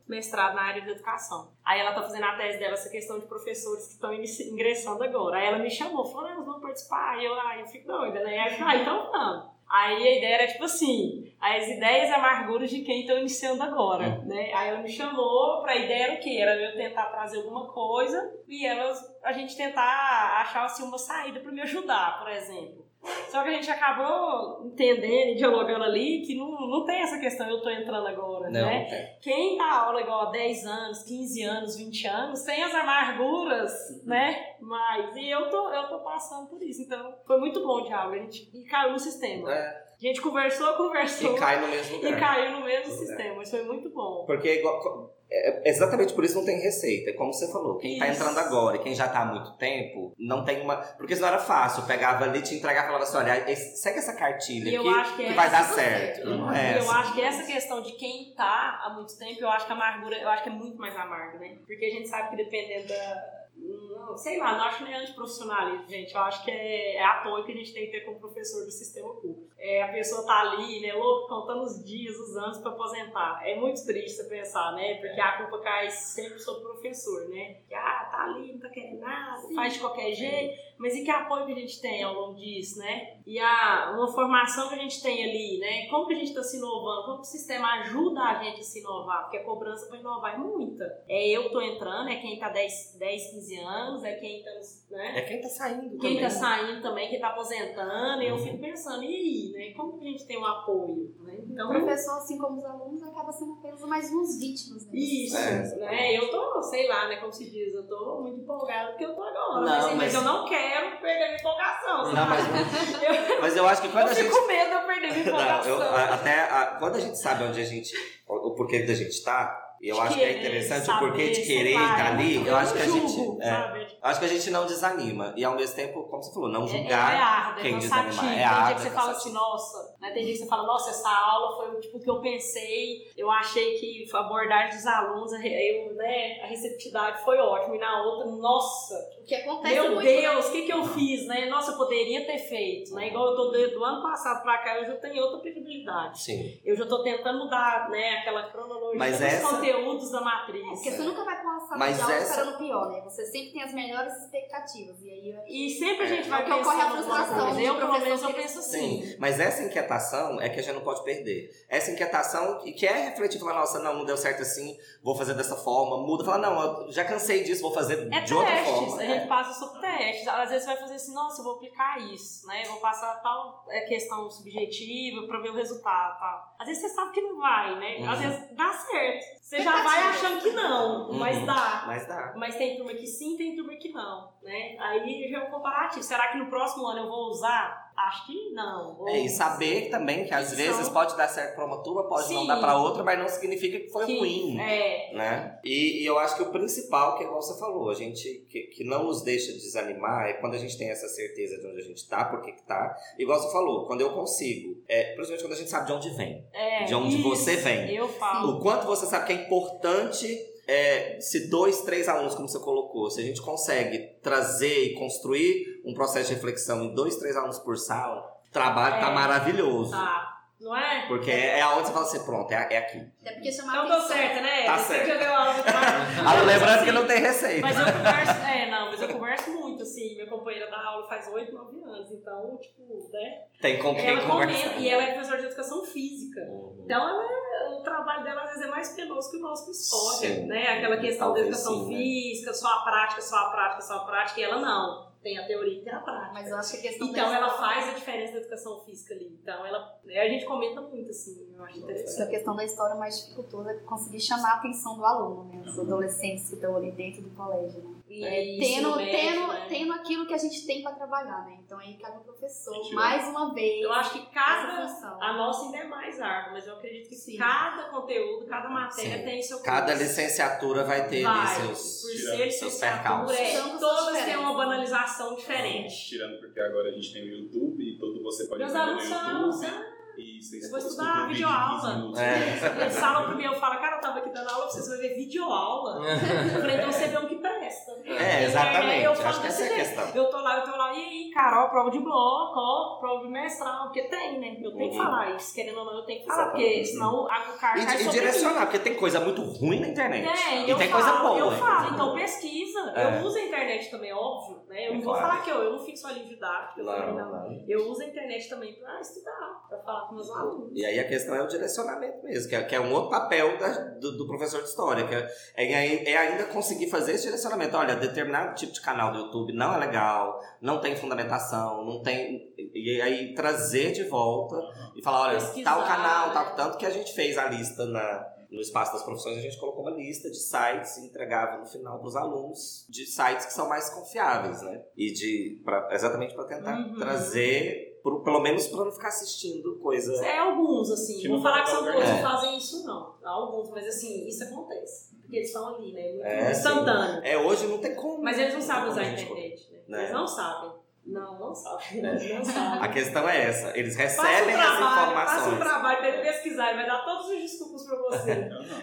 mestrado 0.08 0.54
na 0.54 0.62
área 0.62 0.80
de 0.80 0.90
educação. 0.90 1.52
Aí 1.62 1.78
ela 1.80 1.92
tá 1.92 2.02
fazendo 2.02 2.24
a 2.24 2.36
tese 2.36 2.58
dela, 2.58 2.72
essa 2.72 2.88
questão 2.88 3.18
de 3.18 3.26
professores 3.26 3.86
que 3.86 3.92
estão 3.92 4.14
ingressando 4.14 5.04
agora. 5.04 5.36
Aí 5.36 5.46
ela 5.46 5.58
me 5.58 5.70
chamou, 5.70 6.06
falou, 6.06 6.26
ah, 6.30 6.34
nós 6.36 6.46
vamos 6.46 6.62
participar. 6.62 7.18
Aí 7.18 7.24
eu, 7.26 7.34
ah, 7.34 7.58
eu 7.58 7.66
fico 7.66 7.86
doida, 7.86 8.24
né? 8.24 8.38
Aí 8.38 8.52
eu 8.54 8.58
falei, 8.58 8.78
ah, 8.78 8.82
então 8.82 9.10
vamos. 9.12 9.51
Aí 9.72 10.06
a 10.06 10.18
ideia 10.18 10.35
era 10.35 10.46
tipo 10.46 10.64
assim, 10.64 11.32
as 11.40 11.66
ideias 11.66 12.11
e 12.11 12.12
amarguras 12.12 12.68
de 12.68 12.82
quem 12.82 13.00
estão 13.00 13.16
iniciando 13.16 13.62
agora, 13.62 14.18
né? 14.26 14.52
Aí 14.52 14.68
ela 14.68 14.82
me 14.82 14.88
chamou, 14.90 15.62
pra 15.62 15.74
ideia 15.74 16.04
era 16.04 16.14
o 16.14 16.20
quê? 16.20 16.37
Era 16.38 16.54
eu 16.56 16.76
tentar 16.76 17.06
trazer 17.06 17.38
alguma 17.38 17.72
coisa 17.72 18.35
e 18.46 18.66
elas, 18.66 19.00
a 19.24 19.32
gente 19.32 19.56
tentar 19.56 20.42
achar 20.42 20.66
assim, 20.66 20.82
uma 20.82 20.98
saída 20.98 21.40
pra 21.40 21.50
me 21.50 21.62
ajudar, 21.62 22.18
por 22.18 22.30
exemplo. 22.30 22.81
Só 23.30 23.42
que 23.42 23.48
a 23.48 23.52
gente 23.52 23.70
acabou 23.70 24.64
entendendo 24.66 25.30
e 25.30 25.34
dialogando 25.34 25.84
ali 25.84 26.22
que 26.22 26.36
não, 26.36 26.50
não 26.68 26.84
tem 26.84 27.00
essa 27.00 27.18
questão, 27.18 27.48
eu 27.48 27.60
tô 27.60 27.70
entrando 27.70 28.06
agora, 28.06 28.50
Não, 28.50 28.66
né? 28.66 28.86
é. 28.90 29.18
Quem 29.20 29.56
dá 29.56 29.84
aula 29.86 30.00
igual 30.00 30.28
há 30.28 30.30
10 30.30 30.66
anos, 30.66 31.02
15 31.02 31.42
anos, 31.42 31.76
20 31.76 32.06
anos, 32.06 32.42
tem 32.42 32.62
as 32.62 32.74
amarguras, 32.74 33.72
né? 34.04 34.54
Mas, 34.60 35.16
e 35.16 35.28
eu 35.28 35.50
tô, 35.50 35.72
eu 35.72 35.88
tô 35.88 35.98
passando 36.00 36.48
por 36.50 36.62
isso. 36.62 36.82
Então, 36.82 37.14
foi 37.26 37.38
muito 37.40 37.62
bom 37.62 37.80
o 37.80 37.84
diálogo. 37.84 38.14
A 38.14 38.18
gente 38.18 38.50
e 38.54 38.64
caiu 38.64 38.92
no 38.92 38.98
sistema. 38.98 39.52
É. 39.52 39.91
A 40.02 40.06
gente 40.08 40.20
conversou, 40.20 40.72
conversou 40.74 41.36
E 41.36 41.38
cai 41.38 41.60
no 41.60 41.68
mesmo 41.68 41.96
e 41.96 42.04
lugar. 42.04 42.20
caiu 42.20 42.50
no 42.52 42.64
mesmo 42.64 42.92
É. 42.92 42.96
sistema. 42.96 43.42
Isso 43.42 43.52
foi 43.52 43.62
muito 43.64 43.88
bom. 43.90 44.24
Porque 44.26 44.48
é 44.48 44.58
igual- 44.58 45.14
é- 45.30 45.70
exatamente 45.70 46.12
por 46.12 46.24
isso 46.24 46.34
não 46.36 46.44
tem 46.44 46.60
receita. 46.60 47.10
É 47.10 47.12
como 47.14 47.32
você 47.32 47.50
falou. 47.50 47.78
Quem 47.78 47.98
tá 47.98 48.08
Isso. 48.08 48.20
entrando 48.20 48.38
agora 48.38 48.76
e 48.76 48.80
quem 48.80 48.94
já 48.94 49.08
tá 49.08 49.20
há 49.20 49.24
muito 49.26 49.56
tempo, 49.56 50.12
não 50.18 50.44
tem 50.44 50.60
uma. 50.60 50.76
Porque 50.76 51.14
senão 51.14 51.28
era 51.28 51.38
fácil. 51.38 51.82
Eu 51.82 51.86
pegava 51.86 52.24
ali, 52.24 52.42
te 52.42 52.54
entregava 52.56 52.84
e 52.84 52.92
falava 52.92 53.04
assim: 53.04 53.16
olha, 53.16 53.56
segue 53.56 53.98
essa 53.98 54.14
cartilha 54.14 54.68
E 54.70 54.76
aqui 54.76 55.16
que 55.16 55.24
é 55.26 55.32
vai 55.34 55.48
dar 55.50 55.64
certo. 55.64 56.28
Uhum. 56.28 56.36
Não 56.38 56.52
E 56.54 56.58
é 56.58 56.72
eu 56.74 56.78
essa. 56.78 56.92
acho 56.98 57.14
que 57.14 57.20
essa 57.22 57.44
questão 57.44 57.80
de 57.80 57.92
quem 57.92 58.34
tá 58.36 58.82
há 58.84 58.92
muito 58.94 59.16
tempo, 59.16 59.40
eu 59.40 59.48
acho 59.48 59.64
que 59.66 59.72
a 59.72 59.74
amargura, 59.74 60.16
eu 60.18 60.28
acho 60.28 60.42
que 60.42 60.48
é 60.48 60.52
muito 60.52 60.76
mais 60.78 60.94
amargo, 60.96 61.38
né? 61.38 61.56
Porque 61.66 61.84
a 61.86 61.90
gente 61.90 62.08
sabe 62.08 62.30
que 62.30 62.36
dependendo 62.36 62.88
da. 62.88 63.41
Não, 63.56 64.16
sei 64.16 64.38
lá, 64.38 64.56
não 64.56 64.64
acho 64.64 64.84
nem 64.84 64.94
antiprofissionalismo, 64.94 65.88
gente. 65.88 66.14
Eu 66.14 66.20
acho 66.22 66.44
que 66.44 66.50
é, 66.50 66.96
é 66.96 67.04
apoio 67.04 67.44
que 67.44 67.52
a 67.52 67.54
gente 67.54 67.72
tem 67.72 67.86
que 67.86 67.92
ter 67.92 68.00
como 68.00 68.18
professor 68.18 68.64
do 68.64 68.70
sistema 68.70 69.14
público. 69.14 69.50
É, 69.58 69.82
a 69.82 69.88
pessoa 69.88 70.26
tá 70.26 70.40
ali, 70.40 70.80
né, 70.80 70.92
louco, 70.92 71.28
contando 71.28 71.62
os 71.62 71.84
dias, 71.84 72.16
os 72.18 72.36
anos 72.36 72.58
para 72.58 72.72
aposentar. 72.72 73.40
É 73.44 73.54
muito 73.54 73.84
triste 73.86 74.16
você 74.16 74.24
pensar, 74.24 74.72
né? 74.72 74.94
Porque 74.94 75.20
a 75.20 75.38
culpa 75.38 75.60
cai 75.60 75.90
sempre 75.90 76.38
sobre 76.40 76.64
o 76.64 76.72
professor, 76.72 77.28
né? 77.28 77.58
Que, 77.68 77.74
ah, 77.74 78.08
tá 78.10 78.24
ali, 78.24 78.52
não 78.52 78.60
tá 78.60 78.68
querendo 78.68 78.98
nada, 78.98 79.40
faz 79.54 79.74
de 79.74 79.80
qualquer 79.80 80.12
jeito. 80.12 80.71
Mas 80.82 80.96
e 80.96 81.04
que 81.04 81.10
apoio 81.12 81.46
que 81.46 81.52
a 81.52 81.54
gente 81.54 81.80
tem 81.80 82.02
ao 82.02 82.12
longo 82.12 82.34
disso, 82.40 82.80
né? 82.80 83.18
E 83.24 83.38
a, 83.38 83.92
uma 83.94 84.08
formação 84.12 84.68
que 84.68 84.74
a 84.74 84.78
gente 84.78 85.00
tem 85.00 85.22
ali, 85.22 85.58
né? 85.60 85.86
Como 85.88 86.08
que 86.08 86.14
a 86.14 86.16
gente 86.16 86.30
está 86.30 86.42
se 86.42 86.56
inovando? 86.56 87.04
Como 87.04 87.16
que 87.18 87.22
o 87.28 87.30
sistema 87.30 87.68
ajuda 87.82 88.20
a 88.20 88.42
gente 88.42 88.58
a 88.58 88.62
se 88.64 88.80
inovar? 88.80 89.22
Porque 89.22 89.36
a 89.36 89.44
cobrança 89.44 89.86
para 89.86 89.98
inovar 90.00 90.34
é 90.34 90.38
muita. 90.38 90.84
É 91.08 91.28
eu 91.28 91.44
que 91.44 91.50
tô 91.52 91.60
entrando, 91.60 92.08
é 92.08 92.16
quem 92.16 92.36
tá 92.36 92.48
10, 92.48 92.96
10 92.98 93.30
15 93.30 93.56
anos, 93.60 94.02
é 94.02 94.14
quem 94.16 94.42
tá, 94.42 94.50
né? 94.90 95.18
É 95.18 95.20
quem 95.22 95.40
tá 95.40 95.48
saindo 95.48 95.90
Quem 95.90 95.98
também. 95.98 96.20
tá 96.20 96.30
saindo 96.30 96.82
também, 96.82 97.08
quem 97.10 97.20
tá 97.20 97.28
aposentando, 97.28 98.20
e 98.22 98.26
eu 98.26 98.36
fico 98.38 98.58
pensando, 98.58 99.04
e 99.04 99.06
aí, 99.06 99.52
né? 99.52 99.74
Como 99.76 99.96
que 100.00 100.04
a 100.08 100.10
gente 100.10 100.26
tem 100.26 100.36
um 100.38 100.44
apoio? 100.44 101.14
Né? 101.20 101.34
O 101.38 101.52
Então, 101.52 101.68
professor, 101.68 102.16
assim 102.18 102.36
como 102.38 102.56
os 102.58 102.64
alunos, 102.64 103.00
acaba 103.04 103.30
sendo 103.30 103.52
apenas 103.52 103.80
mais 103.82 104.12
uns 104.12 104.40
vítimas. 104.40 104.84
Né? 104.86 104.98
isso, 104.98 105.36
É. 105.38 105.76
né? 105.78 106.18
Eu 106.18 106.28
tô, 106.28 106.60
sei 106.62 106.88
lá, 106.88 107.06
né? 107.08 107.16
Como 107.18 107.32
se 107.32 107.48
diz, 107.48 107.72
eu 107.72 107.86
tô 107.86 108.20
muito 108.20 108.40
empolgada 108.40 108.90
porque 108.90 109.04
eu 109.04 109.14
tô 109.14 109.22
agora. 109.22 109.60
Não, 109.60 109.62
mas, 109.62 109.84
mas... 109.84 109.96
mas- 109.96 110.14
eu 110.14 110.22
não 110.22 110.44
quero 110.44 110.71
perder 111.00 111.26
minha 111.28 111.37
empolgação. 111.38 112.12
Não, 112.12 112.26
mas, 112.26 112.44
eu, 113.02 113.40
mas 113.40 113.56
eu 113.56 113.68
acho 113.68 113.82
que 113.82 113.88
quando 113.88 114.06
eu 114.06 114.12
a 114.12 114.14
gente. 114.14 114.24
fico 114.28 114.40
com 114.40 114.46
medo 114.46 114.68
de 114.68 114.74
eu 114.74 114.80
perder 114.82 115.12
minha 115.12 115.24
Não, 115.24 115.32
empolgação. 115.32 115.72
eu, 115.72 115.82
a- 115.82 116.04
até 116.14 116.40
a- 116.40 116.76
quando 116.78 116.96
a 116.96 117.00
gente 117.00 117.18
sabe 117.20 117.44
onde 117.44 117.61
a 117.61 117.64
gente. 117.64 117.92
O, 118.26 118.54
porquê 118.54 118.82
da 118.85 118.94
gente 118.94 119.22
tá, 119.22 119.62
eu 119.88 120.00
acho 120.00 120.14
que 120.16 120.22
é 120.22 120.38
interessante 120.38 120.90
o 120.90 120.98
porquê 120.98 121.30
de 121.30 121.42
querer 121.42 121.70
estar 121.72 122.12
ali. 122.12 122.46
Eu 122.46 122.56
acho 122.56 122.72
que 122.72 122.82
a 122.82 122.86
gente. 122.86 123.42
É, 123.42 123.86
acho 124.02 124.20
que 124.20 124.26
a 124.26 124.28
gente 124.28 124.50
não 124.50 124.66
desanima. 124.66 125.34
E 125.36 125.44
ao 125.44 125.56
mesmo 125.56 125.74
tempo, 125.74 126.04
como 126.04 126.22
você 126.22 126.32
falou, 126.32 126.48
não 126.48 126.66
julgar 126.66 127.12
é, 127.12 127.16
é 127.16 127.20
árduo, 127.20 127.62
quem 127.62 127.74
é 127.74 127.78
desanimar. 127.78 128.24
É 128.24 128.34
tem 128.34 128.44
árduo, 128.44 128.66
dia 128.66 128.74
que 128.76 128.80
você 128.82 128.90
fala 128.90 129.10
assim, 129.12 129.32
nossa, 129.32 129.96
né? 130.00 130.10
Tem 130.12 130.24
dia 130.24 130.32
que 130.34 130.38
você 130.40 130.48
fala, 130.48 130.62
nossa, 130.64 130.90
essa 130.90 131.10
aula 131.10 131.56
foi 131.56 131.80
tipo, 131.80 131.98
o 131.98 132.00
que 132.00 132.08
eu 132.10 132.20
pensei, 132.20 133.10
eu 133.16 133.30
achei 133.30 133.74
que 133.74 134.06
a 134.12 134.18
abordagem 134.20 134.76
dos 134.76 134.86
alunos, 134.86 135.32
eu, 135.32 135.94
né, 135.96 136.40
a 136.42 136.46
receptividade 136.46 137.24
foi 137.24 137.38
ótima. 137.38 137.74
E 137.74 137.78
na 137.78 138.02
outra, 138.02 138.30
nossa, 138.30 138.94
o 139.20 139.24
que 139.24 139.34
acontece 139.34 139.74
meu 139.74 139.92
muito, 139.92 140.02
Deus, 140.06 140.44
né? 140.44 140.48
o 140.48 140.52
que, 140.52 140.62
que 140.62 140.72
eu 140.72 140.84
fiz, 140.84 141.26
né? 141.26 141.46
Nossa, 141.46 141.72
eu 141.72 141.76
poderia 141.76 142.24
ter 142.24 142.38
feito, 142.38 142.94
né? 142.94 143.08
Igual 143.08 143.30
eu 143.30 143.36
tô 143.36 143.44
do, 143.50 143.70
do 143.72 143.84
ano 143.84 144.02
passado 144.02 144.42
pra 144.42 144.58
cá, 144.58 144.78
eu 144.78 144.86
já 144.86 144.94
tenho 144.96 145.22
outra 145.22 145.40
credibilidade. 145.40 146.22
Sim. 146.22 146.60
Eu 146.64 146.76
já 146.76 146.87
tô 146.87 147.02
tentando 147.02 147.38
mudar, 147.40 147.88
né, 147.90 148.18
aquela 148.18 148.44
cronologia 148.50 148.98
Mas 148.98 149.18
dos 149.18 149.22
essa- 149.22 149.48
conteúdos 149.48 149.71
da 150.10 150.20
matriz. 150.20 150.66
Porque 150.68 150.90
você 150.90 151.02
nunca 151.02 151.25
vai 151.25 151.42
sala 151.62 151.79
Mas 151.79 152.00
aula 152.00 152.14
essa- 152.14 152.31
esperando 152.31 152.54
o 152.54 152.58
pior, 152.58 152.90
né? 152.90 153.00
Você 153.04 153.25
sempre 153.27 153.52
tem 153.52 153.62
as 153.62 153.73
melhores 153.73 154.12
expectativas. 154.23 155.00
E 155.02 155.10
aí 155.10 155.37
E 155.46 155.70
sempre 155.70 156.04
a 156.04 156.06
gente 156.08 156.27
É, 156.27 156.31
vai 156.31 156.40
é 156.40 156.44
o 156.44 156.46
que 156.46 156.52
ocorre 156.52 156.81
a 156.83 156.90
frustração 156.90 157.60
Eu, 157.60 157.77
pelo 157.77 157.92
menos, 158.00 158.23
eu 158.23 158.35
penso 158.35 158.58
assim. 158.58 159.02
Sim, 159.02 159.16
mas 159.18 159.40
essa 159.40 159.62
inquietação 159.62 160.40
é 160.40 160.48
que 160.48 160.60
a 160.60 160.62
gente 160.62 160.75
não 160.75 160.83
pode 160.83 161.02
perder. 161.04 161.50
Essa 161.68 161.90
inquietação 161.90 162.58
que 162.58 162.73
quer 162.73 163.10
refletir, 163.10 163.38
falar, 163.38 163.54
nossa, 163.54 163.79
não, 163.81 163.94
não 163.98 164.04
deu 164.04 164.16
certo 164.16 164.42
assim, 164.42 164.77
vou 165.02 165.14
fazer 165.16 165.35
dessa 165.35 165.56
forma, 165.56 165.98
muda, 165.98 166.25
falar, 166.25 166.38
não, 166.38 166.87
eu 166.87 166.92
já 166.92 167.04
cansei 167.04 167.42
disso, 167.44 167.62
vou 167.62 167.73
fazer 167.73 168.12
É 168.12 168.20
de 168.20 168.35
outra 168.35 168.50
testes, 168.50 168.75
forma. 168.75 169.00
a 169.00 169.04
É. 169.04 169.08
gente 169.18 169.29
passa 169.29 169.58
sobre 169.58 169.81
testes. 169.81 170.29
Às 170.29 170.50
vezes 170.50 170.64
você 170.64 170.73
vai 170.73 170.81
fazer 170.81 170.94
assim, 170.94 171.14
nossa, 171.14 171.40
eu 171.40 171.44
vou 171.44 171.54
aplicar 171.56 171.98
isso, 172.12 172.46
né? 172.46 172.62
Eu 172.64 172.73
vou 172.73 172.81
passar 172.81 173.14
tal 173.23 173.64
é, 173.68 173.81
questão 173.83 174.31
subjetiva 174.31 175.27
pra 175.27 175.38
ver 175.40 175.50
o 175.50 175.54
resultado 175.54 176.18
tal. 176.18 176.54
Às 176.58 176.66
vezes 176.66 176.83
você 176.83 176.88
sabe 176.90 177.12
que 177.12 177.20
não 177.20 177.38
vai, 177.38 177.79
né? 177.79 178.06
Às 178.06 178.20
Uhum. 178.20 178.29
vezes 178.31 178.56
dá 178.56 178.73
certo. 178.73 179.42
Você 179.42 179.62
já 179.63 179.83
vai 179.83 180.02
achando 180.04 180.40
que 180.42 180.50
não, 180.50 181.13
mas 181.13 181.37
Uhum. 181.38 181.46
dá. 181.46 181.85
Mas 181.87 182.06
dá. 182.06 182.33
Mas 182.37 182.56
tem 182.56 182.77
turma 182.77 182.94
que 182.94 183.06
sim, 183.06 183.37
tem 183.37 183.54
turma 183.56 183.75
que 183.77 183.90
não, 183.90 184.31
né? 184.42 184.76
Aí 184.78 185.28
já 185.30 185.38
é 185.38 185.48
um 185.48 185.50
comparativo. 185.50 186.02
Será 186.02 186.28
que 186.28 186.38
no 186.38 186.46
próximo 186.46 186.86
ano 186.86 187.00
eu 187.00 187.08
vou 187.08 187.28
usar? 187.30 187.82
Acho 187.94 188.26
que 188.26 188.50
não. 188.52 189.06
É, 189.06 189.18
e 189.20 189.28
saber 189.28 189.90
também 189.90 190.24
que 190.24 190.32
às 190.32 190.54
vezes 190.54 190.88
pode 190.88 191.14
dar 191.14 191.28
certo 191.28 191.54
pra 191.54 191.66
uma 191.66 191.82
turma, 191.82 192.08
pode 192.08 192.32
não 192.32 192.40
Sim. 192.40 192.46
dar 192.46 192.58
pra 192.58 192.76
outra, 192.76 193.04
mas 193.04 193.18
não 193.18 193.28
significa 193.28 193.78
que 193.78 193.90
foi 193.90 194.06
que- 194.06 194.18
ruim. 194.18 194.58
É, 194.58 195.12
né? 195.14 195.58
E, 195.62 196.02
e 196.02 196.06
eu 196.06 196.18
acho 196.18 196.36
que 196.36 196.42
o 196.42 196.50
principal, 196.50 197.16
que 197.16 197.22
é 197.22 197.26
igual 197.26 197.40
você 197.40 197.58
falou, 197.60 197.90
a 197.90 197.94
gente 197.94 198.46
que, 198.48 198.62
que 198.62 198.82
não 198.84 199.04
nos 199.04 199.22
deixa 199.22 199.52
desanimar 199.52 200.26
é 200.26 200.32
quando 200.34 200.54
a 200.54 200.58
gente 200.58 200.76
tem 200.78 200.90
essa 200.90 201.06
certeza 201.06 201.58
de 201.60 201.66
onde 201.66 201.80
a 201.80 201.84
gente 201.84 202.08
tá, 202.08 202.24
por 202.24 202.40
que 202.40 202.52
que 202.52 202.62
tá. 202.62 202.96
Igual 203.18 203.38
você 203.38 203.52
falou, 203.52 203.86
quando 203.86 204.00
eu 204.00 204.14
consigo, 204.14 204.82
é, 204.88 205.14
principalmente 205.14 205.42
quando 205.44 205.52
a 205.52 205.56
gente 205.56 205.70
sabe 205.70 205.86
de 205.86 205.92
onde 205.92 206.10
vem, 206.16 206.46
é. 206.54 206.84
de 206.84 206.94
onde 206.94 207.16
isso, 207.18 207.28
você 207.28 207.56
vem. 207.56 207.94
Eu 207.94 208.08
falo. 208.08 208.56
O 208.56 208.60
quanto 208.60 208.86
você 208.86 209.04
sabe 209.04 209.26
que 209.26 209.32
é 209.34 209.36
importante 209.36 210.52
é, 210.67 211.19
se 211.21 211.48
dois, 211.48 211.83
três 211.83 212.08
alunos, 212.08 212.35
como 212.35 212.48
você 212.48 212.58
colocou, 212.58 213.10
se 213.10 213.21
a 213.21 213.25
gente 213.25 213.40
consegue 213.42 213.98
trazer 214.23 214.85
e 214.85 214.94
construir 214.94 215.81
um 215.85 215.92
processo 215.94 216.29
de 216.29 216.35
reflexão 216.35 216.85
em 216.85 216.94
dois, 216.94 217.17
três 217.17 217.37
alunos 217.37 217.58
por 217.58 217.77
sala, 217.77 218.23
o 218.48 218.52
trabalho 218.52 219.00
tá 219.00 219.10
É. 219.10 219.15
maravilhoso. 219.15 219.90
Tá. 219.90 220.31
Não 220.63 220.77
é? 220.77 221.06
Porque 221.08 221.31
é 221.31 221.60
aonde 221.60 221.88
você 221.88 221.92
fala 221.92 222.04
assim, 222.06 222.25
pronto, 222.25 222.52
é, 222.52 222.69
é 222.71 222.79
aqui. 222.79 223.04
Até 223.21 223.33
porque 223.33 223.50
chamar 223.50 223.73
Então 223.73 223.87
deu 223.87 223.96
atenção. 223.96 224.17
certo, 224.17 224.42
né? 224.42 224.65
Tá 224.65 224.79
certo. 224.79 225.06
já 225.08 225.17
deu 225.17 225.35
aula 225.35 225.52
matemática. 225.54 226.23
Ah, 226.25 226.42
lembrando 226.42 226.75
assim, 226.77 226.85
que 226.85 226.92
não 226.92 227.06
tem 227.06 227.19
receita. 227.21 227.60
Mas 227.63 227.79
eu 227.79 227.85
converso, 227.85 228.42
é, 228.46 228.71
não, 228.71 228.87
mas 228.90 229.02
eu 229.02 229.08
converso 229.08 229.50
muito, 229.50 229.83
assim. 229.83 230.15
Minha 230.15 230.27
companheira 230.29 230.71
dá 230.71 230.79
aula 230.81 231.08
faz 231.08 231.27
8, 231.27 231.52
9 231.52 231.83
anos, 231.83 232.13
então, 232.13 232.56
tipo, 232.58 233.10
né? 233.13 233.42
Tem 233.60 233.79
com 233.81 233.94
quem 233.94 234.06
Ela 234.10 234.29
comenta, 234.29 234.75
e 234.79 234.88
ela 234.88 235.02
é 235.02 235.13
professora 235.15 235.40
de 235.40 235.46
educação 235.46 235.85
física. 235.85 236.40
Uhum. 236.42 236.83
Então, 236.85 237.08
ela 237.08 237.23
é- 237.25 237.42
o 237.79 237.83
trabalho 237.83 238.23
dela 238.23 238.42
às 238.42 238.50
vezes 238.50 238.65
é 238.65 238.71
mais 238.71 238.90
penoso 238.94 239.31
que 239.33 239.38
o 239.38 239.40
nosso 239.40 239.69
história, 239.71 240.37
Sim. 240.37 240.46
né? 240.46 240.79
Aquela 240.79 240.96
questão 240.98 241.33
da 241.33 241.40
educação 241.40 241.75
sim, 241.75 241.90
né? 241.90 241.96
física, 241.96 242.54
só 242.54 242.69
a 242.69 242.85
prática, 242.85 243.21
só 243.21 243.37
a 243.37 243.50
prática, 243.50 243.83
só 243.83 243.94
a 243.96 244.04
prática, 244.04 244.40
e 244.40 244.44
ela 244.44 244.60
não. 244.60 245.12
Tem 245.23 245.38
a 245.38 245.46
teoria 245.46 245.79
e 245.79 245.85
tem 245.85 245.92
a 245.92 246.00
prática. 246.00 246.33
Mas 246.33 246.48
eu 246.50 246.56
acho 246.56 246.73
que 246.73 246.79
a 246.79 246.90
questão 246.90 247.08
Então 247.08 247.33
ela 247.33 247.50
faz 247.50 247.88
a 247.90 247.92
diferença 247.92 248.33
da 248.33 248.38
educação 248.40 248.81
física 248.81 249.14
ali. 249.14 249.38
Então 249.40 249.64
ela, 249.64 249.98
né, 250.04 250.18
a 250.18 250.29
gente 250.29 250.44
comenta 250.44 250.81
muito 250.81 251.10
assim, 251.10 251.46
eu 251.54 251.62
acho 251.62 251.73
Acho 251.73 251.75
que 251.75 251.81
interessante. 251.92 252.23
a 252.23 252.27
questão 252.27 252.56
da 252.56 252.64
história 252.64 252.96
mais 252.96 253.23
dificultosa 253.23 253.70
é 253.70 253.75
conseguir 253.81 254.20
chamar 254.20 254.54
a 254.54 254.56
atenção 254.56 254.96
do 254.96 255.04
aluno, 255.04 255.44
né? 255.44 255.62
Os 255.64 255.79
adolescentes 255.79 256.48
que 256.48 256.56
estão 256.56 256.77
ali 256.77 256.90
dentro 256.90 257.23
do 257.23 257.31
colégio, 257.31 257.83
né? 257.83 258.02
E 258.13 258.23
É, 258.25 258.58
tendo, 258.60 258.96
médio, 258.96 259.10
tendo, 259.10 259.46
né? 259.46 259.67
tendo 259.71 259.92
aquilo 259.94 260.27
que 260.27 260.35
a 260.35 260.38
gente 260.38 260.67
tem 260.67 260.83
para 260.83 260.92
trabalhar, 260.92 261.46
né? 261.46 261.56
Então 261.65 261.79
aí 261.79 261.94
cabe 261.96 262.19
o 262.19 262.21
professor, 262.21 262.73
Mentira. 262.75 262.94
mais 262.94 263.27
uma 263.29 263.54
vez, 263.54 263.83
Eu 263.83 263.92
acho 263.92 264.13
que 264.13 264.27
cada 264.27 264.87
função. 264.87 265.23
A 265.23 265.33
nossa 265.33 265.65
ainda 265.65 265.79
é 265.79 265.85
mais 265.85 266.21
árdua, 266.21 266.52
mas 266.52 266.67
eu 266.67 266.75
acredito 266.75 267.08
que 267.08 267.15
Sim. 267.17 267.38
cada 267.38 267.85
conteúdo, 267.85 268.46
cada 268.46 268.69
matéria 268.69 269.19
Sim. 269.19 269.25
tem 269.25 269.42
seu 269.42 269.63
Cada 269.63 269.87
curso. 269.92 270.02
licenciatura 270.02 270.85
vai 270.85 271.08
ter 271.08 271.25
ali 271.25 271.37
Vai, 271.38 271.56
seus. 271.56 272.02
por 272.02 272.10
ser 272.10 272.19
seus 272.19 272.38
licenciatura, 272.44 272.92
percalços. 272.92 273.38
é, 273.38 273.50
suas 273.63 273.81
todas 273.81 274.25
têm 274.25 274.37
uma 274.37 274.54
banalização 274.54 275.35
diferente. 275.35 276.08
Tirando 276.08 276.38
porque 276.38 276.60
agora 276.60 276.90
a 276.90 276.92
gente 276.92 277.13
tem 277.15 277.23
o 277.23 277.29
YouTube 277.29 277.83
e 277.83 277.98
todo 277.98 278.23
você 278.23 278.46
pode 278.46 278.60
Meus 278.63 278.75
alunos 278.75 279.04
são- 279.04 279.92
E 280.19 280.42
vocês 280.42 280.65
Eu 280.65 280.71
vou 280.71 280.79
estudar 280.79 281.25
um 281.25 281.29
videoaula. 281.29 281.81
15 281.81 281.94
minutos. 281.96 282.21
É. 282.21 282.83
Eles 282.83 282.98
falam 282.98 283.25
pra 283.27 283.35
mim, 283.35 283.44
eu 283.44 283.54
falo, 283.54 283.81
cara, 283.81 283.96
eu 283.96 284.00
tava 284.00 284.19
aqui 284.19 284.31
dando 284.31 284.48
aula, 284.48 284.67
vocês 284.69 284.88
vão 284.88 284.98
ver 284.98 285.15
videoaula. 285.15 286.00
Eu 286.06 286.60
falei, 286.60 286.77
então 286.77 286.92
você 286.92 287.06
vê 287.08 287.17
o 287.19 287.27
que 287.29 287.37
presta. 287.37 287.92
É, 288.04 288.44
exatamente. 288.44 289.04
Eu 289.04 289.13
Acho 289.13 289.23
falo 289.23 289.40
que 289.40 289.46
essa 289.46 289.63
é 289.63 289.67
a 289.67 289.69
desse 289.69 289.85
jeito. 289.87 290.02
questão. 290.02 290.23
Eu 290.23 290.31
tô 290.31 290.38
lá, 290.40 290.58
eu 290.58 290.65
tô 290.65 290.77
lá, 290.77 290.92
e 290.92 290.96
aí, 291.04 291.31
Carol, 291.33 291.69
prova 291.71 291.90
de 291.90 291.98
bloco, 291.98 292.58
ó, 292.58 292.98
prova 293.00 293.23
de 293.25 293.29
mestral, 293.31 293.85
porque 293.85 294.02
tem, 294.08 294.38
né? 294.40 294.56
Eu 294.63 294.73
tenho 294.77 294.90
que 294.90 294.96
Uhum. 294.98 295.04
falar 295.04 295.31
isso, 295.37 295.54
querendo 295.54 295.79
ou 295.79 295.85
não, 295.87 295.94
eu 295.98 296.04
tenho 296.04 296.21
que 296.21 296.27
falar, 296.27 296.42
Exatamente. 296.42 296.69
porque 296.73 296.85
senão 296.87 297.27
a- 297.31 297.50
o 297.54 297.58
cara 297.58 297.79
E, 297.79 297.83
e 298.06 298.08
direcionar, 298.08 298.67
porque 298.67 298.79
tem 298.79 298.94
coisa 298.96 299.21
muito 299.21 299.42
ruim 299.42 299.81
na 299.81 299.88
internet. 299.88 300.29
É, 300.29 300.65
e 300.67 300.71
eu 300.71 300.77
tem 300.77 300.88
falo, 300.88 301.02
coisa 301.04 301.19
boa. 301.21 301.38
Eu 301.38 301.50
falo, 301.52 301.75
entendeu? 301.87 301.94
então 301.94 302.15
pesquisa. 302.15 302.92
É. 302.96 303.19
Eu 303.21 303.27
uso 303.27 303.38
a 303.38 303.40
internet 303.42 303.90
também, 303.90 304.13
óbvio, 304.13 304.63
né? 304.69 304.88
Eu 304.88 304.92
É 304.92 304.94
não 304.94 305.02
vou 305.02 305.15
falar 305.15 305.42
que 305.42 305.50
eu, 305.50 305.63
eu 305.63 305.73
não 305.73 305.79
fico 305.79 305.96
só 305.96 306.08
livro 306.08 306.29
didático, 306.29 306.81
eu, 306.81 306.85
não. 307.15 307.65
eu 307.69 307.88
uso 307.90 308.02
a 308.02 308.06
internet 308.06 308.48
também 308.48 308.75
pra 308.75 309.00
estudar, 309.00 309.63
pra 309.69 309.79
falar 309.79 310.02
com 310.09 310.15
meus 310.15 310.31
alunos. 310.31 310.71
E 310.75 310.85
aí 310.85 310.98
a 310.98 311.07
questão 311.09 311.35
é 311.35 311.42
o 311.42 311.46
direcionamento 311.46 312.23
mesmo, 312.25 312.48
que 312.48 312.55
é, 312.57 312.63
que 312.65 312.75
é 312.75 312.81
um 312.81 312.92
outro 312.92 313.11
papel 313.11 313.59
da- 313.59 313.79
do, 314.00 314.17
do 314.17 314.27
professor 314.27 314.61
de 314.63 314.69
história, 314.69 315.07
que 315.07 315.15
é, 315.15 315.29
é, 315.57 316.11
é 316.13 316.17
ainda 316.17 316.44
conseguir 316.44 316.88
fazer 316.88 317.13
esse 317.13 317.25
direcionamento. 317.25 317.77
Olha, 317.77 317.96
determinado 317.96 318.55
tipo 318.55 318.73
de 318.73 318.81
canal 318.81 319.13
do 319.13 319.19
YouTube 319.19 319.53
não 319.53 319.75
é 319.75 319.79
legal, 319.79 320.38
não 320.61 320.81
tem 320.81 320.94
fundamentação, 320.96 321.85
não 321.85 322.03
tem. 322.03 322.53
E 322.75 323.00
aí 323.03 323.35
trazer 323.35 323.92
de 323.92 324.05
volta 324.05 324.57
e 324.96 325.03
falar, 325.03 325.29
olha, 325.29 325.38
Pesquisar, 325.38 325.75
tal 325.75 325.85
canal, 325.87 326.29
né? 326.29 326.35
tal. 326.35 326.55
Tanto 326.57 326.79
que 326.79 326.87
a 326.87 326.90
gente 326.90 327.13
fez 327.15 327.37
a 327.38 327.46
lista 327.46 327.85
na, 327.87 328.27
no 328.50 328.61
espaço 328.61 328.92
das 328.92 329.03
profissões, 329.03 329.38
a 329.38 329.40
gente 329.40 329.59
colocou 329.59 329.83
uma 329.83 329.90
lista 329.96 330.31
de 330.31 330.38
sites 330.38 330.96
e 330.98 331.07
entregava 331.07 331.59
no 331.59 331.67
final 331.67 331.98
para 331.98 332.07
os 332.09 332.17
alunos 332.17 332.87
de 332.88 333.07
sites 333.07 333.46
que 333.46 333.53
são 333.53 333.69
mais 333.69 333.88
confiáveis, 333.90 334.61
né? 334.63 334.83
E 334.96 335.13
de. 335.13 335.61
Pra, 335.65 335.88
exatamente 335.92 336.35
para 336.35 336.44
tentar 336.44 336.77
Uhum. 336.79 336.98
trazer, 336.98 337.91
pro, 338.03 338.23
pelo 338.23 338.40
menos 338.40 338.67
para 338.69 338.85
não 338.85 338.92
ficar 338.92 339.09
assistindo 339.09 339.79
coisa. 339.79 340.13
É 340.25 340.38
alguns, 340.38 340.90
assim. 340.90 341.19
Que 341.21 341.29
Não 341.29 341.37
vou 341.37 341.42
falar 341.42 341.63
que 341.63 341.71
são 341.71 341.85
todos 341.85 342.03
que 342.03 342.23
fazem 342.23 342.59
isso, 342.59 342.87
não. 342.87 343.15
Alguns, 343.25 343.71
mas 343.71 343.87
assim, 343.87 344.27
isso 344.27 344.44
acontece. 344.44 345.13
Porque 345.21 345.37
eles 345.37 345.48
estão 345.48 345.75
ali, 345.75 345.92
né? 345.92 346.03
Muito 346.13 346.27
É, 346.27 346.50
instantâneo. 346.50 347.21
É, 347.25 347.38
hoje 347.38 347.67
não 347.67 347.79
tem 347.79 347.94
como. 347.94 348.23
Mas 348.23 348.38
eles 348.38 348.55
não 348.55 348.61
sabem 348.61 348.90
usar 348.90 349.00
a 349.03 349.13
internet, 349.13 349.71
né? 349.73 349.79
Né? 349.88 349.98
Eles 350.03 350.13
não 350.13 350.27
sabem. 350.27 350.73
Não, 351.05 351.38
não 351.40 351.55
sabem. 351.55 351.98
É. 351.98 352.35
Não 352.38 352.44
sabem. 352.44 352.81
A 352.83 352.88
questão 352.88 353.29
é 353.29 353.44
essa, 353.48 353.77
eles 353.77 353.96
recebem 353.96 354.55
as 354.55 354.77
trabalho, 354.77 355.15
faça 355.15 355.35
um 355.35 355.38
informações. 355.38 355.59
trabalho 355.59 355.98
pra 355.98 356.09
ele 356.09 356.23
pesquisar, 356.23 356.69
ele 356.69 356.77
vai 356.79 356.87
dar 356.87 357.05
todos 357.05 357.27
os 357.29 357.40
desculpas 357.40 357.85
pra 357.87 357.96
você. 357.98 358.31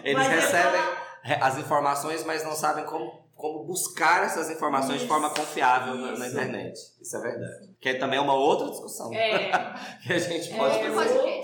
Eles 0.04 0.14
Mas 0.14 0.26
ele 0.26 0.40
recebem 0.40 0.80
as 1.40 1.58
informações, 1.58 2.24
mas 2.24 2.44
não 2.44 2.52
sabem 2.52 2.84
como, 2.84 3.19
como 3.40 3.64
buscar 3.64 4.24
essas 4.24 4.50
informações 4.50 4.98
de 4.98 5.04
Isso, 5.04 5.08
forma 5.08 5.30
confiável 5.30 5.94
na, 5.94 6.18
na 6.18 6.28
internet. 6.28 6.78
Isso 7.00 7.16
é 7.16 7.20
verdade. 7.20 7.70
Que 7.80 7.94
também 7.94 8.18
é 8.18 8.22
uma 8.22 8.34
outra 8.34 8.68
discussão 8.68 9.12
É, 9.12 9.50
que 10.06 10.12
a 10.12 10.18
gente 10.18 10.54
pode 10.54 10.78
é, 10.78 10.90
fazer. 10.90 11.42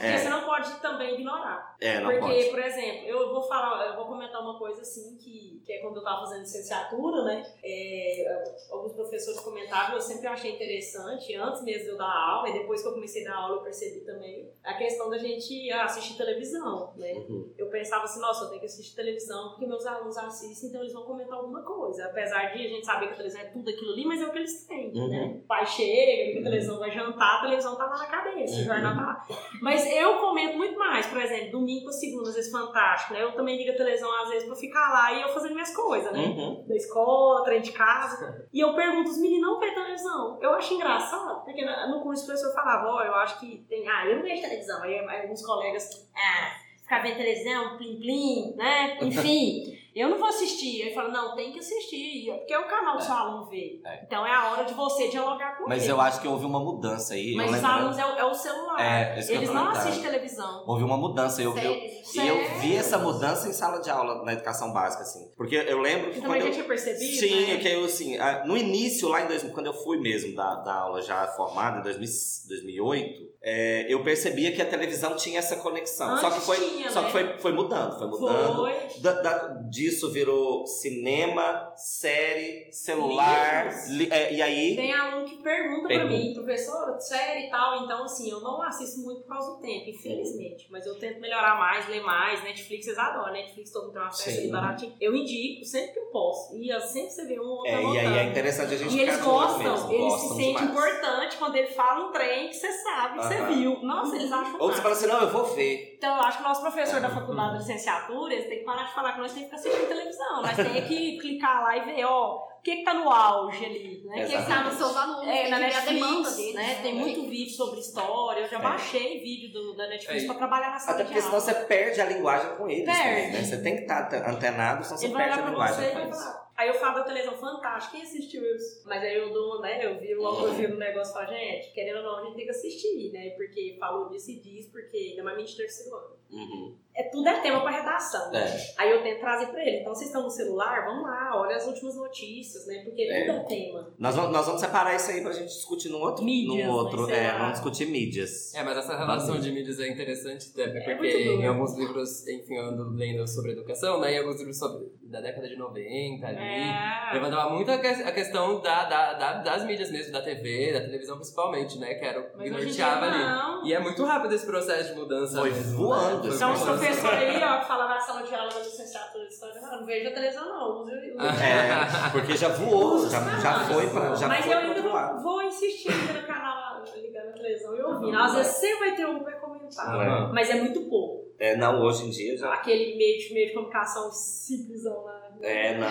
Porque 0.00 0.14
É. 0.14 0.18
você 0.18 0.28
não 0.28 0.42
pode 0.44 0.80
também 0.80 1.14
ignorar. 1.14 1.76
É, 1.80 2.00
não 2.00 2.10
Porque, 2.10 2.20
pode. 2.20 2.50
por 2.50 2.58
exemplo, 2.60 3.06
eu 3.06 3.30
vou 3.32 3.42
falar, 3.42 3.86
eu 3.88 3.96
vou 3.96 4.06
comentar 4.06 4.40
uma 4.42 4.58
coisa 4.58 4.80
assim 4.82 5.16
que, 5.16 5.62
que 5.64 5.72
é 5.72 5.78
quando 5.80 5.96
eu 5.98 6.02
tava 6.04 6.20
fazendo 6.20 6.40
licenciatura, 6.40 7.22
né? 7.24 7.42
é, 7.62 8.44
alguns 8.70 8.92
professores 8.94 9.40
comentavam, 9.40 9.94
eu 9.96 10.00
sempre 10.00 10.26
achei 10.26 10.52
interessante, 10.54 11.34
antes 11.36 11.62
mesmo 11.62 11.84
de 11.84 11.88
eu 11.90 11.98
dar 11.98 12.10
aula, 12.10 12.48
e 12.48 12.52
depois 12.52 12.82
que 12.82 12.88
eu 12.88 12.92
comecei 12.94 13.26
a 13.26 13.30
dar 13.30 13.36
aula 13.38 13.56
eu 13.56 13.62
percebi 13.62 14.00
também, 14.00 14.50
a 14.64 14.74
questão 14.74 15.08
da 15.10 15.18
gente 15.18 15.70
assistir 15.72 16.16
televisão, 16.16 16.92
né? 16.96 17.12
Uhum. 17.12 17.52
Eu 17.58 17.68
pensava 17.68 18.04
assim, 18.04 18.20
nossa, 18.20 18.44
eu 18.44 18.48
tenho 18.48 18.60
que 18.60 18.66
assistir 18.66 18.94
televisão 18.96 19.50
porque 19.50 19.66
meus 19.66 19.84
alunos 19.86 20.16
assistem, 20.16 20.68
então 20.70 20.80
eles 20.82 20.92
vão 20.92 21.04
comentar 21.04 21.38
alguma 21.38 21.62
coisa. 21.62 22.06
Apesar 22.06 22.52
de 22.52 22.64
a 22.66 22.68
gente 22.68 22.84
saber 22.86 23.06
que 23.08 23.12
a 23.12 23.16
televisão 23.16 23.40
é 23.42 23.44
tudo 23.46 23.68
aquilo 23.70 23.92
ali, 23.92 24.04
mas 24.04 24.20
é 24.22 24.26
o 24.26 24.32
que 24.32 24.38
eles 24.38 24.66
têm, 24.66 24.92
Uhum. 24.94 25.08
né? 25.08 25.40
O 25.42 25.46
pai 25.46 25.66
chega, 25.66 26.38
a 26.40 26.42
televisão, 26.42 26.78
vai 26.78 26.90
jantar, 26.90 27.38
a 27.38 27.40
televisão 27.42 27.76
tá 27.76 27.84
lá 27.86 27.98
na 27.98 28.06
cabeça, 28.06 28.54
Uhum. 28.56 28.60
o 28.62 28.64
jornal 28.64 28.94
tá 28.96 29.00
lá. 29.02 29.26
Mas 29.60 29.86
eu 29.92 30.18
comento 30.18 30.56
muito 30.56 30.78
mais, 30.78 31.06
por 31.06 31.20
exemplo, 31.20 31.52
domingo 31.52 31.84
pra 31.84 31.92
segunda, 31.92 32.28
às 32.28 32.34
vezes 32.34 32.50
fantástico, 32.50 33.14
né? 33.14 33.22
Eu 33.22 33.32
também 33.32 33.56
ligo 33.56 33.70
a 33.70 33.76
televisão 33.76 34.10
às 34.22 34.28
vezes 34.28 34.46
pra 34.46 34.56
ficar 34.56 34.92
lá 34.92 35.12
e 35.12 35.22
eu 35.22 35.28
fazendo 35.28 35.52
minhas 35.52 35.74
coisas, 35.74 36.12
né? 36.12 36.18
Uhum. 36.18 36.64
Da 36.66 36.76
escola, 36.76 37.44
trem 37.44 37.60
de 37.60 37.72
casa. 37.72 38.48
E 38.52 38.60
eu 38.60 38.74
pergunto, 38.74 39.10
os 39.10 39.18
meninos 39.18 39.48
não 39.48 39.58
veem 39.58 39.74
televisão. 39.74 40.38
Eu 40.40 40.52
acho 40.52 40.74
engraçado, 40.74 41.44
porque 41.44 41.64
no 41.64 42.00
curso 42.02 42.22
o 42.22 42.26
professor 42.26 42.54
falava, 42.54 42.88
ó, 42.88 43.02
eu 43.02 43.14
acho 43.14 43.40
que 43.40 43.64
tem. 43.68 43.88
Ah, 43.88 44.06
eu 44.06 44.16
não 44.16 44.22
vejo 44.22 44.42
televisão. 44.42 44.82
Aí, 44.82 44.98
aí 44.98 45.22
alguns 45.22 45.44
colegas, 45.44 46.08
ah, 46.14 46.52
ficar 46.82 47.02
vendo 47.02 47.16
televisão, 47.16 47.76
plim-plim, 47.76 48.54
né? 48.56 48.98
Enfim. 49.02 49.76
Eu 49.94 50.08
não 50.08 50.18
vou 50.18 50.28
assistir. 50.28 50.82
Ele 50.82 50.94
fala, 50.94 51.08
não, 51.08 51.34
tem 51.34 51.52
que 51.52 51.58
assistir, 51.58 52.32
porque 52.38 52.52
é 52.52 52.58
o 52.58 52.66
canal 52.66 52.96
que 52.96 53.02
o 53.02 53.06
seu 53.06 53.14
aluno 53.14 53.46
vê. 53.46 53.80
É. 53.84 54.04
Então 54.04 54.26
é 54.26 54.34
a 54.34 54.50
hora 54.50 54.64
de 54.64 54.74
você 54.74 55.08
dialogar 55.08 55.58
com 55.58 55.68
Mas 55.68 55.82
ele. 55.82 55.92
eu 55.92 56.00
acho 56.00 56.20
que 56.20 56.28
houve 56.28 56.46
uma 56.46 56.60
mudança 56.60 57.14
aí. 57.14 57.34
Mas 57.34 57.50
os 57.52 57.64
alunos 57.64 57.98
é 57.98 58.06
o, 58.06 58.18
é 58.18 58.24
o 58.24 58.34
celular. 58.34 58.80
É, 58.80 59.18
Eles 59.18 59.50
não 59.50 59.68
assistem 59.68 60.02
televisão. 60.02 60.64
Houve 60.66 60.84
uma 60.84 60.96
mudança. 60.96 61.42
Eu, 61.42 61.56
eu, 61.56 62.04
Sério? 62.04 62.04
e 62.14 62.28
eu 62.28 62.58
vi 62.60 62.76
essa 62.76 62.98
mudança 62.98 63.48
em 63.48 63.52
sala 63.52 63.80
de 63.80 63.90
aula 63.90 64.24
na 64.24 64.32
educação 64.32 64.72
básica, 64.72 65.02
assim. 65.02 65.30
Porque 65.36 65.56
eu 65.56 65.78
lembro 65.80 66.10
que 66.10 66.16
Você 66.16 66.22
também 66.22 66.40
já 66.40 66.46
eu, 66.48 66.52
tinha 66.52 66.64
percebido? 66.64 67.16
Sim, 67.16 67.46
né? 67.46 67.54
é 67.54 67.56
que 67.58 67.68
eu, 67.68 67.84
assim, 67.84 68.16
no 68.46 68.56
início, 68.56 69.08
lá 69.08 69.22
em 69.22 69.28
2000, 69.28 69.52
quando 69.52 69.66
eu 69.66 69.74
fui 69.74 69.98
mesmo 69.98 70.34
da, 70.34 70.56
da 70.56 70.74
aula 70.74 71.02
já 71.02 71.26
formada, 71.28 71.78
em 71.78 71.82
2000 71.82 72.10
2008, 72.48 73.29
é, 73.42 73.86
eu 73.88 74.02
percebia 74.02 74.52
que 74.52 74.60
a 74.60 74.66
televisão 74.66 75.16
tinha 75.16 75.38
essa 75.38 75.56
conexão. 75.56 76.16
só 76.18 76.28
que 76.28 76.34
Antes 76.36 76.46
foi, 76.46 76.56
tinha, 76.56 76.90
só 76.90 77.00
né? 77.00 77.06
que 77.06 77.12
foi, 77.12 77.38
foi 77.38 77.52
mudando, 77.52 77.98
foi 77.98 78.06
mudando. 78.08 78.56
Foi. 78.56 79.00
Da- 79.00 79.20
da- 79.22 79.48
disso 79.70 80.10
virou 80.12 80.66
cinema, 80.66 81.72
série, 81.76 82.68
celular. 82.72 83.70
Li- 83.88 84.08
é, 84.10 84.32
e 84.34 84.42
aí. 84.42 84.76
Tem 84.76 84.92
aluno 84.92 85.24
que 85.24 85.36
pergunta 85.36 85.80
pra 85.88 85.88
Pergunta. 85.88 86.12
mim, 86.18 86.34
professora, 86.34 86.98
série 87.00 87.46
e 87.46 87.50
tal. 87.50 87.84
Então, 87.84 88.04
assim, 88.04 88.30
eu 88.30 88.40
não 88.40 88.60
assisto 88.62 89.00
muito 89.00 89.22
por 89.22 89.28
causa 89.28 89.52
do 89.54 89.60
tempo, 89.60 89.88
infelizmente. 89.88 90.66
Mas 90.70 90.84
eu 90.86 90.98
tento 90.98 91.20
melhorar 91.20 91.56
mais, 91.58 91.88
ler 91.88 92.02
mais. 92.02 92.42
Netflix, 92.44 92.84
vocês 92.84 92.98
adoram. 92.98 93.32
Netflix, 93.32 93.70
todo 93.70 93.84
mundo 93.86 93.92
tem 93.94 94.02
uma 94.02 94.10
ali 94.40 94.50
baratinho. 94.50 94.94
Eu 95.00 95.14
indico 95.14 95.64
sempre 95.64 95.92
que 95.92 95.98
eu 95.98 96.06
posso. 96.06 96.56
E 96.56 96.68
eu- 96.68 96.80
sempre 96.80 97.10
você 97.10 97.24
vê 97.24 97.40
um 97.40 97.44
ou 97.44 97.56
outro 97.58 97.70
É, 97.70 97.82
e 97.82 97.98
aí 97.98 98.18
é 98.18 98.24
interessante 98.24 98.74
a 98.74 98.76
gente 98.76 98.94
E 98.94 99.00
eles 99.00 99.20
gostam, 99.20 99.58
mesmo, 99.72 99.92
eles 99.92 100.04
gostam 100.04 100.28
se 100.28 100.34
sentem 100.36 100.64
importante 100.64 101.36
quando 101.36 101.56
ele 101.56 101.68
fala 101.68 102.08
um 102.08 102.12
trem 102.12 102.48
que 102.48 102.54
você 102.56 102.70
sabe, 102.72 103.18
você 103.30 103.54
viu. 103.54 103.82
Nossa, 103.82 104.16
eles 104.16 104.32
acham 104.32 104.56
Ou 104.58 104.72
você 104.72 104.82
fala 104.82 104.94
assim, 104.94 105.06
não, 105.06 105.20
eu 105.20 105.30
vou 105.30 105.44
ver. 105.44 105.94
Então, 105.96 106.16
eu 106.16 106.22
acho 106.22 106.38
que 106.38 106.44
o 106.44 106.48
nosso 106.48 106.60
professor 106.60 107.00
da 107.00 107.08
faculdade 107.08 107.52
de 107.52 107.58
licenciatura, 107.58 108.34
eles 108.34 108.48
têm 108.48 108.58
que 108.58 108.64
parar 108.64 108.84
de 108.84 108.94
falar 108.94 109.12
que 109.12 109.20
nós 109.20 109.32
temos 109.32 109.48
que 109.48 109.54
assistir 109.54 109.86
televisão. 109.86 110.42
Nós 110.42 110.56
temos 110.56 110.88
que 110.88 111.18
clicar 111.18 111.62
lá 111.62 111.76
e 111.76 111.80
ver, 111.80 112.04
ó, 112.04 112.49
o 112.60 112.62
que 112.62 112.76
que 112.76 112.84
tá 112.84 112.92
no 112.92 113.08
auge 113.10 113.64
ali, 113.64 114.02
né? 114.04 114.10
O 114.10 114.26
que 114.26 114.32
que 114.32 114.34
Exatamente. 114.36 114.48
tá 114.48 114.54
Tá 114.60 114.64
nos 114.68 114.74
seus 114.74 114.96
alunos, 114.96 115.26
é, 115.26 115.48
na 115.48 115.56
a 115.56 115.60
demanda 115.60 115.76
Netflix, 116.20 116.36
deles. 116.36 116.54
né? 116.54 116.78
Tem 116.82 116.94
muito 116.94 117.22
vídeo 117.28 117.50
sobre 117.54 117.80
história. 117.80 118.40
Eu 118.42 118.48
já 118.48 118.58
É. 118.58 118.62
baixei 118.62 119.20
vídeo 119.20 119.50
do, 119.50 119.74
da 119.74 119.88
Netflix 119.88 120.22
É. 120.22 120.26
pra 120.26 120.34
trabalhar 120.34 120.70
na 120.70 120.78
sala 120.78 120.94
Até 120.96 121.04
de 121.04 121.08
porque 121.08 121.22
senão 121.22 121.40
você 121.40 121.54
perde 121.54 122.00
a 122.02 122.04
linguagem 122.04 122.56
com 122.56 122.68
eles 122.68 122.84
Perde. 122.84 123.02
também, 123.02 123.32
né? 123.32 123.42
Você 123.42 123.62
tem 123.62 123.76
que 123.76 123.82
estar 123.82 124.12
antenado, 124.28 124.84
senão 124.84 124.98
você 124.98 125.06
Ele 125.06 125.14
perde 125.16 125.38
a 125.40 125.46
linguagem 125.46 125.90
com 125.90 125.98
eles. 126.00 126.18
Aí 126.56 126.68
eu 126.68 126.74
falo 126.74 126.96
da 126.96 127.04
televisão 127.04 127.38
fantástica, 127.38 127.92
quem 127.96 128.02
assistiu 128.02 128.44
isso? 128.54 128.82
Mas 128.86 129.02
aí 129.02 129.16
eu 129.16 129.32
dou, 129.32 129.62
né? 129.62 129.82
Eu 129.82 129.98
viro 129.98 130.20
logo, 130.20 130.46
eu 130.48 130.52
viro 130.52 130.74
um 130.74 130.78
negócio 130.78 131.14
pra 131.14 131.24
gente, 131.24 131.72
querendo 131.72 131.96
ou 131.96 132.02
não, 132.02 132.18
a 132.18 132.24
gente 132.26 132.36
tem 132.36 132.44
que 132.44 132.50
assistir, 132.50 133.10
né? 133.12 133.30
Porque 133.30 133.78
falou 133.80 134.10
disso 134.10 134.30
e 134.32 134.40
diz, 134.40 134.66
porque 134.66 134.94
ainda 134.98 135.22
mais 135.22 135.38
mente 135.38 135.56
terceiro 135.56 135.96
ano. 135.96 136.19
Uhum. 136.32 136.74
É, 136.94 137.04
tudo 137.04 137.26
é 137.28 137.40
tema 137.40 137.60
pra 137.62 137.70
redação. 137.70 138.34
É. 138.34 138.74
Aí 138.76 138.90
eu 138.90 139.02
tento 139.02 139.20
trazer 139.20 139.46
pra 139.46 139.62
ele. 139.62 139.78
Então, 139.80 139.94
vocês 139.94 140.08
estão 140.08 140.22
no 140.22 140.30
celular, 140.30 140.84
vamos 140.84 141.04
lá, 141.04 141.30
olha 141.40 141.56
as 141.56 141.66
últimas 141.66 141.96
notícias, 141.96 142.66
né? 142.66 142.82
Porque 142.84 143.02
É. 143.02 143.26
tudo 143.26 143.38
é 143.38 143.44
tema. 143.44 143.94
Nós, 143.98 144.14
vamos, 144.16 144.32
nós 144.32 144.44
vamos 144.46 144.60
separar 144.60 144.94
isso 144.94 145.10
aí 145.10 145.22
pra 145.22 145.32
gente 145.32 145.48
discutir 145.48 145.88
no 145.88 145.98
outro. 145.98 146.24
Mídias, 146.24 146.66
no 146.66 146.72
outro 146.74 147.06
né? 147.06 147.26
É, 147.26 147.32
vamos 147.38 147.52
discutir 147.52 147.86
mídias. 147.86 148.54
É, 148.54 148.62
mas 148.62 148.76
essa 148.76 148.96
relação 148.96 149.40
de 149.40 149.50
mídias 149.50 149.80
é 149.80 149.88
interessante 149.88 150.52
também, 150.52 150.82
É 150.82 150.86
muito 150.86 150.96
porque 150.98 151.22
em 151.24 151.46
alguns 151.46 151.74
livros, 151.78 152.26
enfim, 152.28 152.54
eu 152.56 152.64
ando 152.66 152.90
lendo 152.90 153.26
sobre 153.26 153.52
educação, 153.52 154.00
né? 154.00 154.12
E 154.14 154.18
alguns 154.18 154.36
livros 154.38 154.58
sobre 154.58 154.86
da 155.10 155.20
década 155.20 155.48
de 155.48 155.56
90 155.56 156.26
ali. 156.26 156.38
É. 156.38 157.14
Levantava 157.14 157.50
muito 157.50 157.70
a 157.70 157.78
que- 157.78 157.86
a 157.88 158.12
questão 158.12 158.60
da, 158.60 158.84
da, 158.84 159.12
da- 159.14 159.32
das 159.42 159.64
mídias 159.64 159.90
mesmo, 159.90 160.12
da 160.12 160.22
TV, 160.22 160.72
da 160.72 160.80
televisão 160.80 161.16
principalmente, 161.16 161.78
né? 161.78 161.94
Que 161.94 162.04
era 162.04 162.20
o 162.20 162.38
que 162.38 162.48
norteava 162.50 163.06
ali. 163.06 163.68
E 163.68 163.74
é 163.74 163.80
muito 163.80 164.04
rápido 164.04 164.32
esse 164.34 164.46
processo 164.46 164.94
de 164.94 165.00
mudança 165.00 165.40
Foi 165.40 165.50
mesmo, 165.50 165.76
voando 165.78 166.28
né? 166.28 166.34
Então, 166.36 166.52
os 166.52 166.62
professores 166.62 167.18
aí, 167.18 167.42
ó, 167.42 167.58
que 167.60 167.66
falam 167.66 167.88
na 167.88 167.98
sala 168.00 168.22
de 168.22 168.34
aula 168.34 168.50
da 168.52 168.58
licenciatura 168.60 169.26
de 169.26 169.32
história, 169.32 169.60
ah, 169.62 169.76
não 169.76 169.84
vejo 169.84 170.08
a 170.08 170.12
televisão, 170.12 170.44
não. 170.48 170.70
Uso, 170.82 170.82
uso. 170.84 170.90
É, 171.42 172.10
porque 172.12 172.36
já 172.36 172.48
voou, 172.48 173.08
já, 173.08 173.18
já 173.40 173.60
foi 173.60 173.88
pra, 173.90 174.14
já 174.14 174.28
Mas 174.28 174.44
foi 174.44 174.54
eu 174.54 174.58
ainda 174.58 174.88
lado. 174.88 175.22
vou 175.22 175.42
insistir 175.42 175.90
ainda 175.90 176.20
no 176.20 176.26
canal, 176.26 176.82
ligando 176.94 177.28
a 177.28 177.32
televisão 177.32 177.76
e 177.76 177.82
ouvindo. 177.82 178.18
Às 178.18 178.34
vezes 178.34 178.52
sempre 178.56 178.78
vai 178.78 178.94
ter 178.96 179.06
um 179.06 179.18
que 179.18 179.24
vai 179.24 179.40
comentar. 179.40 180.30
Mas 180.32 180.50
é 180.50 180.54
muito 180.54 180.88
pouco. 180.88 181.29
É, 181.40 181.56
não, 181.56 181.80
hoje 181.82 182.06
em 182.06 182.10
dia 182.10 182.36
já. 182.36 182.52
Aquele 182.52 182.96
meio 182.98 183.18
de, 183.18 183.32
meio 183.32 183.46
de 183.48 183.54
comunicação 183.54 184.12
simplesão 184.12 185.02
lá. 185.04 185.18
É, 185.42 185.78
não. 185.78 185.88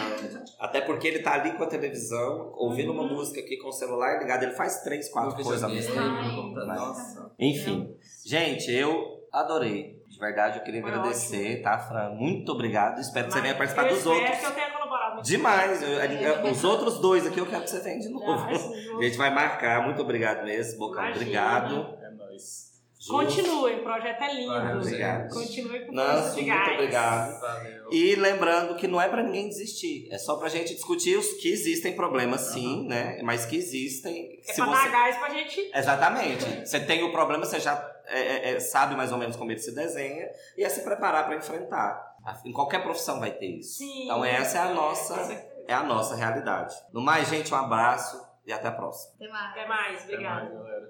Até 0.60 0.80
porque 0.82 1.08
ele 1.08 1.20
tá 1.24 1.34
ali 1.34 1.54
com 1.54 1.64
a 1.64 1.68
televisão, 1.68 2.54
ouvindo 2.56 2.92
uma 2.92 3.02
Uhum. 3.02 3.16
música 3.16 3.40
aqui 3.42 3.58
com 3.58 3.70
o 3.70 3.72
celular 3.72 4.20
ligado, 4.20 4.44
ele 4.44 4.52
faz 4.54 4.84
três, 4.84 5.10
quatro 5.10 5.36
No 5.36 5.44
coisas 5.44 5.64
ao 5.64 5.72
mesmo 5.72 5.92
tempo. 5.92 6.54
Mas- 6.56 6.68
Nossa. 6.80 7.32
Enfim. 7.40 7.96
Gente, 8.24 8.72
eu 8.72 9.28
adorei. 9.34 9.98
De 10.08 10.20
verdade, 10.20 10.60
eu 10.60 10.64
queria 10.64 10.82
Foi 10.82 10.92
agradecer, 10.92 11.62
tá, 11.64 11.80
Fran? 11.80 12.10
Muito 12.12 12.52
obrigado. 12.52 13.00
Espero 13.00 13.28
que 13.28 13.34
você 13.34 13.42
venha 13.42 13.56
participar 13.56 13.84
eu 13.84 13.90
dos 13.90 13.98
espero 14.00 14.16
outros. 14.20 14.38
que 14.40 14.46
eu 14.46 14.52
tenha 14.52 14.70
colaborado 14.72 15.14
muito. 15.16 15.26
Demais. 15.26 15.82
Eu- 15.82 15.90
eu- 15.90 16.52
os 16.52 16.64
outros 16.64 17.00
dois 17.00 17.26
aqui 17.26 17.40
eu 17.40 17.46
quero 17.48 17.64
que 17.64 17.70
você 17.72 17.80
venha 17.80 18.00
de 18.00 18.10
novo. 18.10 18.56
Sim, 18.56 18.98
A 19.00 19.04
gente 19.04 19.18
vai 19.18 19.34
marcar. 19.34 19.84
Muito 19.84 20.02
obrigado 20.02 20.44
mesmo, 20.46 20.78
Bocão. 20.78 21.02
Imagina. 21.06 21.22
Obrigado. 21.22 21.98
É 22.04 22.10
nóis. 22.12 22.69
Continue, 23.08 23.76
o 23.76 23.84
projeto 23.84 24.22
é 24.22 24.34
lindo. 24.34 24.52
Ah, 24.52 24.76
obrigado. 24.76 25.34
Continue 25.34 25.86
com 25.86 25.94
Nossa, 25.94 26.22
força 26.22 26.36
de 26.36 26.42
muito 26.42 26.54
gás. 26.54 26.74
obrigado. 26.74 27.40
Valeu. 27.40 27.90
E 27.92 28.16
lembrando 28.16 28.76
que 28.76 28.88
não 28.88 29.02
é 29.02 29.08
pra 29.08 29.24
ninguém 29.24 29.48
desistir. 29.48 30.10
É 30.12 30.18
só 30.18 30.36
pra 30.36 30.50
gente 30.50 30.74
discutir 30.76 31.18
os 31.18 31.34
que 31.34 31.50
existem 31.50 31.96
problemas, 31.96 32.42
sim, 32.42 32.86
né? 32.88 33.22
Mas 33.24 33.46
que 33.46 33.56
existem. 33.56 34.40
É 34.48 34.52
Se 34.54 34.56
pra 34.62 34.66
você... 34.66 34.90
dar 34.90 34.92
gás 34.92 35.18
pra 35.18 35.30
gente. 35.30 35.72
Exatamente. 35.74 36.68
Você 36.68 36.80
tem 36.82 37.04
o 37.04 37.12
problema, 37.12 37.46
você 37.46 37.60
já 37.60 37.74
é, 38.08 38.20
é, 38.20 38.54
é, 38.56 38.60
sabe 38.60 38.96
mais 38.96 39.12
ou 39.12 39.18
menos 39.18 39.36
como 39.36 39.52
ele 39.52 39.60
se 39.60 39.74
desenha 39.74 40.28
e 40.58 40.64
é 40.64 40.70
se 40.70 40.84
preparar 40.84 41.26
pra 41.26 41.36
enfrentar. 41.36 42.10
Em 42.44 42.52
qualquer 42.52 42.84
profissão 42.84 43.20
vai 43.20 43.32
ter 43.32 43.60
isso. 43.60 43.78
Sim. 43.78 44.04
Então 44.06 44.26
essa 44.26 44.58
é 44.58 44.62
a 44.62 44.74
nossa, 44.74 45.46
é 45.68 45.74
a 45.74 45.84
nossa 45.84 46.16
realidade. 46.16 46.76
No 46.92 47.02
mais, 47.02 47.30
gente, 47.30 47.54
um 47.54 47.58
abraço 47.58 48.22
e 48.46 48.52
até 48.52 48.68
a 48.68 48.72
próxima. 48.72 49.14
Até 49.16 49.30
mais. 49.30 49.52
Até 49.52 49.68
mais, 49.68 49.96
Até 50.04 50.14
obrigada. 50.14 50.42
mais, 50.42 50.54
galera. 50.54 50.88